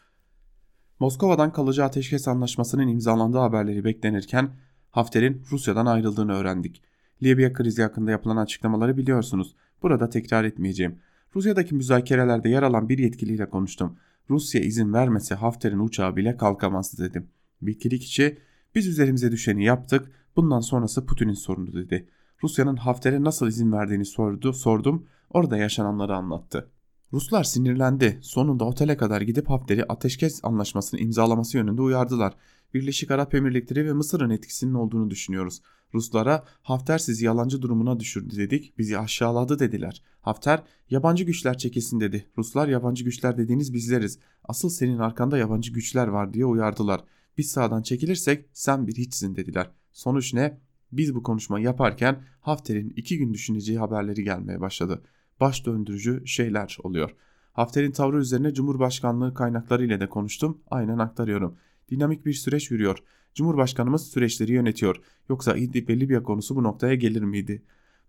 Moskova'dan 0.99 1.53
kalıcı 1.53 1.83
ateşkes 1.83 2.27
anlaşmasının 2.27 2.87
imzalandığı 2.87 3.37
haberleri 3.37 3.83
beklenirken 3.83 4.49
Hafter'in 4.91 5.41
Rusya'dan 5.51 5.85
ayrıldığını 5.85 6.33
öğrendik. 6.33 6.81
Libya 7.23 7.53
krizi 7.53 7.81
hakkında 7.81 8.11
yapılan 8.11 8.37
açıklamaları 8.37 8.97
biliyorsunuz. 8.97 9.55
Burada 9.83 10.09
tekrar 10.09 10.43
etmeyeceğim. 10.43 10.99
Rusya'daki 11.35 11.75
müzakerelerde 11.75 12.49
yer 12.49 12.63
alan 12.63 12.89
bir 12.89 12.97
yetkiliyle 12.97 13.49
konuştum. 13.49 13.97
Rusya 14.29 14.61
izin 14.61 14.93
vermese 14.93 15.35
Hafter'in 15.35 15.79
uçağı 15.79 16.15
bile 16.15 16.37
kalkamazdı 16.37 17.09
dedim. 17.09 17.27
Bilgilik 17.61 18.03
içi 18.03 18.37
biz 18.75 18.87
üzerimize 18.87 19.31
düşeni 19.31 19.63
yaptık 19.63 20.11
bundan 20.35 20.59
sonrası 20.59 21.05
Putin'in 21.05 21.33
sorunu 21.33 21.73
dedi. 21.73 22.07
Rusya'nın 22.43 22.75
Hafter'e 22.75 23.23
nasıl 23.23 23.47
izin 23.47 23.71
verdiğini 23.71 24.05
sordu, 24.05 24.53
sordum 24.53 25.05
orada 25.29 25.57
yaşananları 25.57 26.15
anlattı. 26.15 26.69
Ruslar 27.13 27.43
sinirlendi. 27.43 28.19
Sonunda 28.21 28.65
otele 28.65 28.97
kadar 28.97 29.21
gidip 29.21 29.49
Hafter'i 29.49 29.83
ateşkes 29.83 30.39
anlaşmasını 30.43 30.99
imzalaması 30.99 31.57
yönünde 31.57 31.81
uyardılar. 31.81 32.33
Birleşik 32.73 33.11
Arap 33.11 33.35
Emirlikleri 33.35 33.85
ve 33.85 33.93
Mısır'ın 33.93 34.29
etkisinin 34.29 34.73
olduğunu 34.73 35.09
düşünüyoruz. 35.09 35.61
Ruslara 35.93 36.43
Hafter 36.61 36.97
sizi 36.97 37.25
yalancı 37.25 37.61
durumuna 37.61 37.99
düşürdü 37.99 38.35
dedik, 38.35 38.77
bizi 38.77 38.97
aşağıladı 38.97 39.59
dediler. 39.59 40.03
Hafter 40.21 40.63
yabancı 40.89 41.23
güçler 41.23 41.57
çekilsin 41.57 41.99
dedi. 41.99 42.27
Ruslar 42.37 42.67
yabancı 42.67 43.03
güçler 43.03 43.37
dediğiniz 43.37 43.73
bizleriz. 43.73 44.19
Asıl 44.43 44.69
senin 44.69 44.97
arkanda 44.97 45.37
yabancı 45.37 45.73
güçler 45.73 46.07
var 46.07 46.33
diye 46.33 46.45
uyardılar. 46.45 47.03
Biz 47.41 47.51
sağdan 47.51 47.81
çekilirsek 47.81 48.45
sen 48.53 48.87
bir 48.87 48.95
hiçsin 48.95 49.35
dediler. 49.35 49.69
Sonuç 49.91 50.33
ne? 50.33 50.57
Biz 50.91 51.15
bu 51.15 51.23
konuşmayı 51.23 51.65
yaparken 51.65 52.23
Hafter'in 52.39 52.93
iki 52.95 53.17
gün 53.17 53.33
düşüneceği 53.33 53.79
haberleri 53.79 54.23
gelmeye 54.23 54.61
başladı. 54.61 55.01
Baş 55.39 55.65
döndürücü 55.65 56.27
şeyler 56.27 56.77
oluyor. 56.83 57.15
Hafter'in 57.53 57.91
tavrı 57.91 58.19
üzerine 58.19 58.53
Cumhurbaşkanlığı 58.53 59.33
kaynakları 59.33 59.85
ile 59.85 59.99
de 59.99 60.09
konuştum. 60.09 60.61
Aynen 60.71 60.97
aktarıyorum. 60.97 61.55
Dinamik 61.89 62.25
bir 62.25 62.33
süreç 62.33 62.71
yürüyor. 62.71 62.97
Cumhurbaşkanımız 63.33 64.07
süreçleri 64.07 64.51
yönetiyor. 64.51 65.01
Yoksa 65.29 65.55
İdlib 65.57 65.89
ve 65.89 65.99
Libya 65.99 66.23
konusu 66.23 66.55
bu 66.55 66.63
noktaya 66.63 66.95
gelir 66.95 67.21
miydi? 67.21 67.61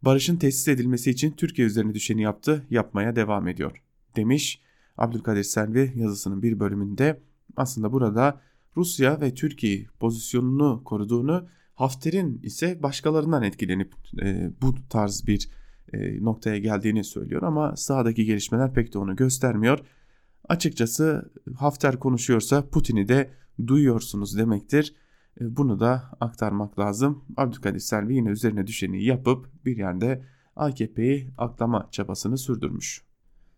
Barışın 0.03 0.37
tesis 0.37 0.69
edilmesi 0.69 1.11
için 1.11 1.31
Türkiye 1.31 1.67
üzerine 1.67 1.95
düşeni 1.95 2.23
yaptı, 2.23 2.67
yapmaya 2.71 3.17
devam 3.17 3.49
ediyor. 3.49 3.83
Demiş 4.17 4.61
Abdülkadir 4.99 5.45
Selvi 5.45 5.93
yazısının 5.97 6.43
bir 6.43 6.61
bölümünde 6.61 7.21
aslında 7.57 7.93
burada 7.93 8.41
Rusya 8.77 9.21
ve 9.21 9.35
Türkiye 9.35 9.87
pozisyonunu 10.01 10.85
koruduğunu 10.85 11.49
Hafter'in 11.75 12.41
ise 12.43 12.83
başkalarından 12.83 13.43
etkilenip 13.43 13.95
e, 14.23 14.51
bu 14.63 14.75
tarz 14.89 15.27
bir 15.27 15.51
e, 15.93 16.25
noktaya 16.25 16.59
geldiğini 16.59 17.05
söylüyor 17.05 17.43
ama 17.43 17.77
sahadaki 17.77 18.25
gelişmeler 18.25 18.73
pek 18.73 18.95
de 18.95 18.99
onu 18.99 19.17
göstermiyor. 19.17 19.79
Açıkçası 20.49 21.33
Hafter 21.57 21.99
konuşuyorsa 21.99 22.69
Putin'i 22.69 23.09
de 23.09 23.31
duyuyorsunuz 23.67 24.39
demektir. 24.39 24.95
E, 25.41 25.57
bunu 25.57 25.81
da 25.81 26.17
aktarmak 26.21 26.79
lazım. 26.79 27.25
Abdülkadir 27.37 27.81
Selvi 27.81 28.15
yine 28.15 28.29
üzerine 28.29 28.67
düşeni 28.67 29.05
yapıp 29.05 29.65
bir 29.65 29.77
yerde 29.77 30.25
AKP'yi 30.57 31.31
aklama 31.39 31.89
çabasını 31.91 32.39
sürdürmüş. 32.39 33.12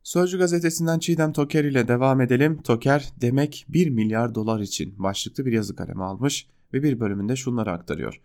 Sözcü 0.05 0.39
gazetesinden 0.39 0.99
Çiğdem 0.99 1.33
Toker 1.33 1.65
ile 1.65 1.89
devam 1.89 2.21
edelim. 2.21 2.63
Toker 2.63 3.13
demek 3.21 3.67
1 3.69 3.91
milyar 3.91 4.35
dolar 4.35 4.61
için 4.61 4.95
başlıklı 4.99 5.47
bir 5.47 5.53
yazı 5.53 5.77
kalemi 5.77 6.05
almış 6.05 6.47
ve 6.73 6.83
bir 6.83 7.01
bölümünde 7.01 7.37
şunları 7.37 7.73
aktarıyor. 7.73 8.21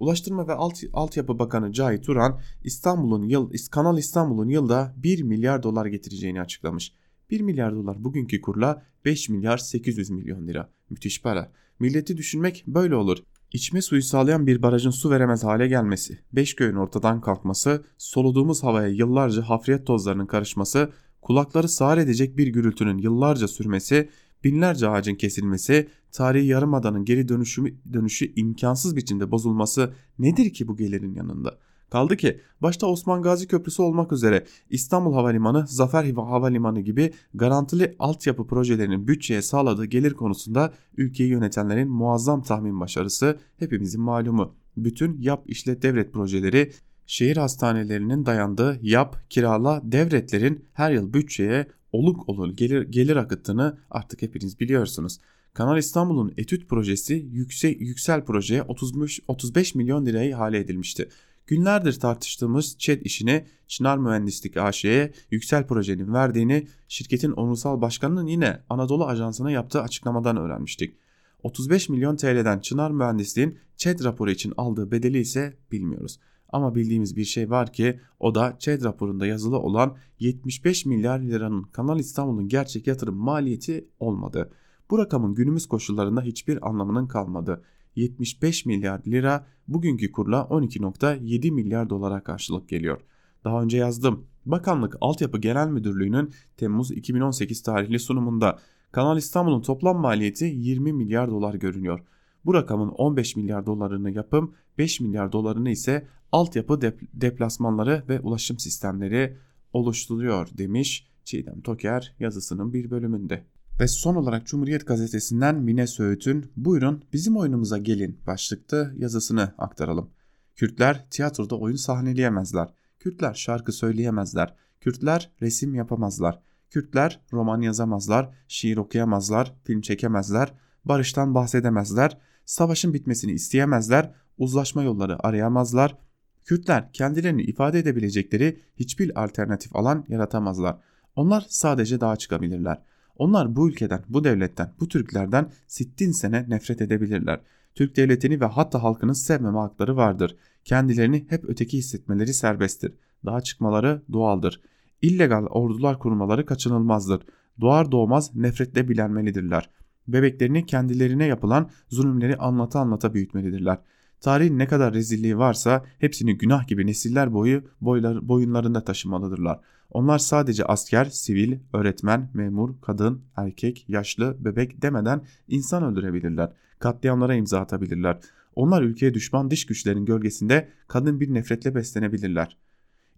Ulaştırma 0.00 0.48
ve 0.48 0.52
Alt, 0.52 0.78
Altyapı 0.92 1.38
Bakanı 1.38 1.72
Cahit 1.72 2.04
Turan 2.04 2.40
İstanbul'un 2.64 3.22
yıl 3.22 3.52
Kanal 3.70 3.98
İstanbul'un 3.98 4.48
yılda 4.48 4.94
1 4.96 5.22
milyar 5.22 5.62
dolar 5.62 5.86
getireceğini 5.86 6.40
açıklamış. 6.40 6.92
1 7.30 7.40
milyar 7.40 7.74
dolar 7.74 8.04
bugünkü 8.04 8.40
kurla 8.40 8.82
5 9.04 9.28
milyar 9.28 9.58
800 9.58 10.10
milyon 10.10 10.46
lira. 10.46 10.70
Müthiş 10.90 11.22
para. 11.22 11.52
Milleti 11.78 12.16
düşünmek 12.16 12.64
böyle 12.66 12.94
olur. 12.94 13.18
İçme 13.52 13.82
suyu 13.82 14.02
sağlayan 14.02 14.46
bir 14.46 14.62
barajın 14.62 14.90
su 14.90 15.10
veremez 15.10 15.44
hale 15.44 15.68
gelmesi, 15.68 16.18
beş 16.32 16.56
köyün 16.56 16.76
ortadan 16.76 17.20
kalkması, 17.20 17.84
soluduğumuz 17.98 18.62
havaya 18.62 18.88
yıllarca 18.88 19.42
hafriyet 19.42 19.86
tozlarının 19.86 20.26
karışması, 20.26 20.92
kulakları 21.22 21.68
sağır 21.68 21.98
edecek 21.98 22.36
bir 22.36 22.46
gürültünün 22.46 22.98
yıllarca 22.98 23.48
sürmesi, 23.48 24.08
binlerce 24.44 24.88
ağacın 24.88 25.14
kesilmesi, 25.14 25.88
tarihi 26.12 26.46
yarımadanın 26.46 27.04
geri 27.04 27.28
dönüşü, 27.28 27.74
dönüşü 27.92 28.32
imkansız 28.36 28.96
biçimde 28.96 29.30
bozulması 29.30 29.94
nedir 30.18 30.52
ki 30.52 30.68
bu 30.68 30.76
gelirin 30.76 31.14
yanında? 31.14 31.58
Kaldı 31.90 32.16
ki 32.16 32.40
başta 32.62 32.86
Osman 32.86 33.22
Gazi 33.22 33.46
Köprüsü 33.46 33.82
olmak 33.82 34.12
üzere 34.12 34.46
İstanbul 34.70 35.14
Havalimanı, 35.14 35.66
Zafer 35.66 36.12
Havalimanı 36.12 36.80
gibi 36.80 37.12
garantili 37.34 37.96
altyapı 37.98 38.46
projelerinin 38.46 39.08
bütçeye 39.08 39.42
sağladığı 39.42 39.84
gelir 39.84 40.14
konusunda 40.14 40.72
ülkeyi 40.96 41.30
yönetenlerin 41.30 41.88
muazzam 41.88 42.42
tahmin 42.42 42.80
başarısı 42.80 43.38
hepimizin 43.56 44.00
malumu. 44.00 44.54
Bütün 44.76 45.20
yap 45.20 45.44
işlet 45.46 45.82
devlet 45.82 46.12
projeleri 46.12 46.72
şehir 47.06 47.36
hastanelerinin 47.36 48.26
dayandığı 48.26 48.78
yap, 48.82 49.30
kirala, 49.30 49.80
devletlerin 49.84 50.64
her 50.72 50.92
yıl 50.92 51.12
bütçeye 51.12 51.66
oluk 51.92 52.28
oluk 52.28 52.58
gelir, 52.58 52.82
gelir 52.82 53.16
akıttığını 53.16 53.78
artık 53.90 54.22
hepiniz 54.22 54.60
biliyorsunuz. 54.60 55.18
Kanal 55.54 55.78
İstanbul'un 55.78 56.34
etüt 56.36 56.68
projesi 56.68 57.14
yüksek, 57.14 57.80
yüksel 57.80 58.24
projeye 58.24 58.62
35, 58.62 59.20
35 59.28 59.74
milyon 59.74 60.06
liraya 60.06 60.28
ihale 60.28 60.58
edilmişti. 60.58 61.08
Günlerdir 61.46 62.00
tartıştığımız 62.00 62.78
ÇED 62.78 63.02
işini 63.02 63.46
Çınar 63.68 63.98
Mühendislik 63.98 64.56
AŞ'ye 64.56 65.12
Yüksel 65.30 65.66
Proje'nin 65.66 66.12
verdiğini 66.12 66.66
şirketin 66.88 67.32
onursal 67.32 67.80
başkanının 67.80 68.26
yine 68.26 68.60
Anadolu 68.70 69.06
Ajansı'na 69.06 69.50
yaptığı 69.50 69.82
açıklamadan 69.82 70.36
öğrenmiştik. 70.36 70.94
35 71.42 71.88
milyon 71.88 72.16
TL'den 72.16 72.58
Çınar 72.58 72.90
Mühendisliğin 72.90 73.58
ÇED 73.76 74.04
raporu 74.04 74.30
için 74.30 74.52
aldığı 74.56 74.90
bedeli 74.90 75.18
ise 75.18 75.56
bilmiyoruz. 75.72 76.18
Ama 76.52 76.74
bildiğimiz 76.74 77.16
bir 77.16 77.24
şey 77.24 77.50
var 77.50 77.72
ki 77.72 78.00
o 78.20 78.34
da 78.34 78.56
ÇED 78.58 78.84
raporunda 78.84 79.26
yazılı 79.26 79.58
olan 79.58 79.96
75 80.18 80.86
milyar 80.86 81.20
liranın 81.20 81.62
Kanal 81.62 81.98
İstanbul'un 81.98 82.48
gerçek 82.48 82.86
yatırım 82.86 83.16
maliyeti 83.16 83.88
olmadı. 84.00 84.50
Bu 84.90 84.98
rakamın 84.98 85.34
günümüz 85.34 85.66
koşullarında 85.66 86.22
hiçbir 86.22 86.68
anlamının 86.68 87.06
kalmadı. 87.06 87.62
75 87.96 88.66
milyar 88.66 89.00
lira 89.06 89.46
bugünkü 89.68 90.12
kurla 90.12 90.40
12.7 90.40 91.50
milyar 91.50 91.90
dolara 91.90 92.22
karşılık 92.22 92.68
geliyor. 92.68 93.00
Daha 93.44 93.62
önce 93.62 93.76
yazdım. 93.76 94.26
Bakanlık 94.46 94.96
Altyapı 95.00 95.38
Genel 95.38 95.68
Müdürlüğü'nün 95.68 96.30
Temmuz 96.56 96.90
2018 96.90 97.62
tarihli 97.62 97.98
sunumunda 97.98 98.58
Kanal 98.92 99.18
İstanbul'un 99.18 99.62
toplam 99.62 100.00
maliyeti 100.00 100.44
20 100.44 100.92
milyar 100.92 101.30
dolar 101.30 101.54
görünüyor. 101.54 102.00
Bu 102.44 102.54
rakamın 102.54 102.88
15 102.88 103.36
milyar 103.36 103.66
dolarını 103.66 104.10
yapım, 104.10 104.54
5 104.78 105.00
milyar 105.00 105.32
dolarını 105.32 105.70
ise 105.70 106.06
altyapı 106.32 106.80
deplasmanları 107.14 108.04
ve 108.08 108.20
ulaşım 108.20 108.58
sistemleri 108.58 109.36
oluşturuyor 109.72 110.48
demiş 110.58 111.06
Çiğdem 111.24 111.60
Toker 111.60 112.14
yazısının 112.20 112.72
bir 112.72 112.90
bölümünde. 112.90 113.44
Ve 113.80 113.88
son 113.88 114.14
olarak 114.14 114.46
Cumhuriyet 114.46 114.86
Gazetesi'nden 114.86 115.56
Mine 115.56 115.86
Söğüt'ün 115.86 116.52
buyurun 116.56 117.04
bizim 117.12 117.36
oyunumuza 117.36 117.78
gelin 117.78 118.20
başlıklı 118.26 118.94
yazısını 118.98 119.54
aktaralım. 119.58 120.10
Kürtler 120.56 121.06
tiyatroda 121.10 121.58
oyun 121.58 121.76
sahneleyemezler. 121.76 122.68
Kürtler 122.98 123.34
şarkı 123.34 123.72
söyleyemezler. 123.72 124.54
Kürtler 124.80 125.30
resim 125.42 125.74
yapamazlar. 125.74 126.42
Kürtler 126.70 127.20
roman 127.32 127.60
yazamazlar, 127.60 128.30
şiir 128.48 128.76
okuyamazlar, 128.76 129.54
film 129.64 129.80
çekemezler, 129.80 130.54
barıştan 130.84 131.34
bahsedemezler, 131.34 132.18
savaşın 132.44 132.94
bitmesini 132.94 133.32
isteyemezler, 133.32 134.14
uzlaşma 134.38 134.82
yolları 134.82 135.26
arayamazlar. 135.26 135.96
Kürtler 136.44 136.92
kendilerini 136.92 137.42
ifade 137.42 137.78
edebilecekleri 137.78 138.60
hiçbir 138.76 139.24
alternatif 139.24 139.76
alan 139.76 140.04
yaratamazlar. 140.08 140.76
Onlar 141.16 141.46
sadece 141.48 142.00
dağa 142.00 142.16
çıkabilirler. 142.16 142.82
Onlar 143.16 143.56
bu 143.56 143.68
ülkeden, 143.68 144.04
bu 144.08 144.24
devletten, 144.24 144.72
bu 144.80 144.88
Türklerden 144.88 145.50
sittin 145.66 146.12
sene 146.12 146.44
nefret 146.48 146.80
edebilirler. 146.80 147.40
Türk 147.74 147.96
devletini 147.96 148.40
ve 148.40 148.44
hatta 148.44 148.82
halkını 148.82 149.14
sevmeme 149.14 149.58
hakları 149.58 149.96
vardır. 149.96 150.36
Kendilerini 150.64 151.26
hep 151.28 151.44
öteki 151.48 151.78
hissetmeleri 151.78 152.34
serbesttir. 152.34 152.94
Daha 153.26 153.40
çıkmaları 153.40 154.02
doğaldır. 154.12 154.60
İllegal 155.02 155.46
ordular 155.46 155.98
kurmaları 155.98 156.46
kaçınılmazdır. 156.46 157.22
Doğar 157.60 157.92
doğmaz 157.92 158.34
nefretle 158.34 158.88
bilenmelidirler. 158.88 159.70
Bebeklerini 160.08 160.66
kendilerine 160.66 161.26
yapılan 161.26 161.70
zulümleri 161.88 162.36
anlata 162.36 162.80
anlata 162.80 163.14
büyütmelidirler. 163.14 163.78
Tarihin 164.22 164.58
ne 164.58 164.66
kadar 164.66 164.94
rezilliği 164.94 165.38
varsa 165.38 165.84
hepsini 165.98 166.38
günah 166.38 166.66
gibi 166.66 166.86
nesiller 166.86 167.32
boyu 167.32 167.62
boylar, 167.80 168.28
boyunlarında 168.28 168.84
taşımalıdırlar. 168.84 169.60
Onlar 169.90 170.18
sadece 170.18 170.64
asker, 170.64 171.04
sivil, 171.04 171.58
öğretmen, 171.72 172.30
memur, 172.34 172.70
kadın, 172.80 173.22
erkek, 173.36 173.84
yaşlı, 173.88 174.36
bebek 174.44 174.82
demeden 174.82 175.22
insan 175.48 175.84
öldürebilirler. 175.84 176.52
Katliamlara 176.78 177.34
imza 177.34 177.60
atabilirler. 177.60 178.18
Onlar 178.54 178.82
ülkeye 178.82 179.14
düşman 179.14 179.50
dış 179.50 179.66
güçlerin 179.66 180.04
gölgesinde 180.04 180.68
kadın 180.88 181.20
bir 181.20 181.34
nefretle 181.34 181.74
beslenebilirler. 181.74 182.56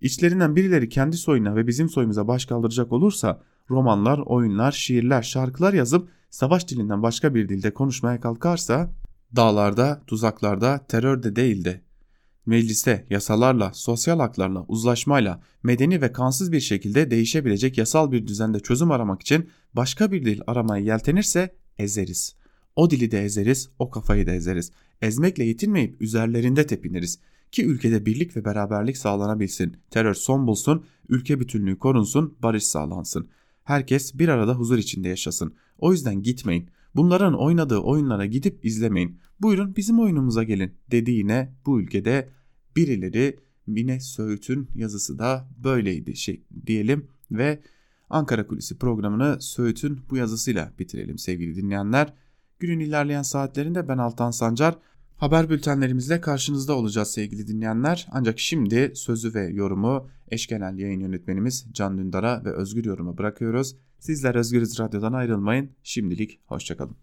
İçlerinden 0.00 0.56
birileri 0.56 0.88
kendi 0.88 1.16
soyuna 1.16 1.56
ve 1.56 1.66
bizim 1.66 1.88
soyumuza 1.88 2.28
baş 2.28 2.46
kaldıracak 2.46 2.92
olursa 2.92 3.42
romanlar, 3.70 4.18
oyunlar, 4.18 4.72
şiirler, 4.72 5.22
şarkılar 5.22 5.72
yazıp 5.72 6.08
savaş 6.30 6.68
dilinden 6.68 7.02
başka 7.02 7.34
bir 7.34 7.48
dilde 7.48 7.74
konuşmaya 7.74 8.20
kalkarsa 8.20 8.90
dağlarda, 9.36 10.02
tuzaklarda, 10.06 10.86
terörde 10.88 11.36
değil 11.36 11.64
de 11.64 11.80
mecliste 12.46 13.06
yasalarla, 13.10 13.70
sosyal 13.74 14.18
haklarla, 14.18 14.64
uzlaşmayla, 14.68 15.42
medeni 15.62 16.02
ve 16.02 16.12
kansız 16.12 16.52
bir 16.52 16.60
şekilde 16.60 17.10
değişebilecek 17.10 17.78
yasal 17.78 18.12
bir 18.12 18.26
düzende 18.26 18.60
çözüm 18.60 18.90
aramak 18.90 19.22
için 19.22 19.48
başka 19.74 20.12
bir 20.12 20.24
dil 20.24 20.40
aramaya 20.46 20.84
yeltenirse 20.84 21.54
ezeriz. 21.78 22.36
O 22.76 22.90
dili 22.90 23.10
de 23.10 23.24
ezeriz, 23.24 23.70
o 23.78 23.90
kafayı 23.90 24.26
da 24.26 24.34
ezeriz. 24.34 24.72
Ezmekle 25.02 25.44
yetinmeyip 25.44 26.02
üzerlerinde 26.02 26.66
tepiniriz. 26.66 27.18
Ki 27.52 27.64
ülkede 27.64 28.06
birlik 28.06 28.36
ve 28.36 28.44
beraberlik 28.44 28.96
sağlanabilsin, 28.96 29.76
terör 29.90 30.14
son 30.14 30.46
bulsun, 30.46 30.84
ülke 31.08 31.40
bütünlüğü 31.40 31.78
korunsun, 31.78 32.36
barış 32.42 32.64
sağlansın. 32.64 33.28
Herkes 33.64 34.18
bir 34.18 34.28
arada 34.28 34.54
huzur 34.54 34.78
içinde 34.78 35.08
yaşasın. 35.08 35.54
O 35.78 35.92
yüzden 35.92 36.22
gitmeyin. 36.22 36.70
Bunların 36.96 37.34
oynadığı 37.34 37.78
oyunlara 37.78 38.26
gidip 38.26 38.64
izlemeyin. 38.64 39.20
Buyurun 39.40 39.76
bizim 39.76 40.00
oyunumuza 40.00 40.42
gelin 40.42 40.72
dedi 40.90 41.10
yine 41.10 41.54
bu 41.66 41.80
ülkede 41.80 42.28
birileri 42.76 43.38
Mine 43.66 44.00
Söğüt'ün 44.00 44.68
yazısı 44.74 45.18
da 45.18 45.48
böyleydi 45.64 46.16
şey 46.16 46.44
diyelim 46.66 47.08
ve 47.30 47.60
Ankara 48.10 48.46
Kulisi 48.46 48.78
programını 48.78 49.36
Söğüt'ün 49.40 50.00
bu 50.10 50.16
yazısıyla 50.16 50.72
bitirelim 50.78 51.18
sevgili 51.18 51.56
dinleyenler. 51.56 52.14
Günün 52.58 52.80
ilerleyen 52.80 53.22
saatlerinde 53.22 53.88
ben 53.88 53.98
Altan 53.98 54.30
Sancar 54.30 54.78
haber 55.16 55.50
bültenlerimizle 55.50 56.20
karşınızda 56.20 56.74
olacağız 56.74 57.10
sevgili 57.10 57.46
dinleyenler. 57.46 58.06
Ancak 58.12 58.38
şimdi 58.38 58.92
sözü 58.94 59.34
ve 59.34 59.46
yorumu 59.46 60.08
eş 60.30 60.46
genel 60.46 60.78
yayın 60.78 61.00
yönetmenimiz 61.00 61.66
Can 61.72 61.98
Dündar'a 61.98 62.44
ve 62.44 62.52
Özgür 62.52 62.84
Yorum'a 62.84 63.18
bırakıyoruz. 63.18 63.76
Sizler 64.04 64.34
Özgürüz 64.34 64.78
Radyo'dan 64.78 65.12
ayrılmayın. 65.12 65.70
Şimdilik 65.82 66.40
hoşçakalın. 66.46 66.96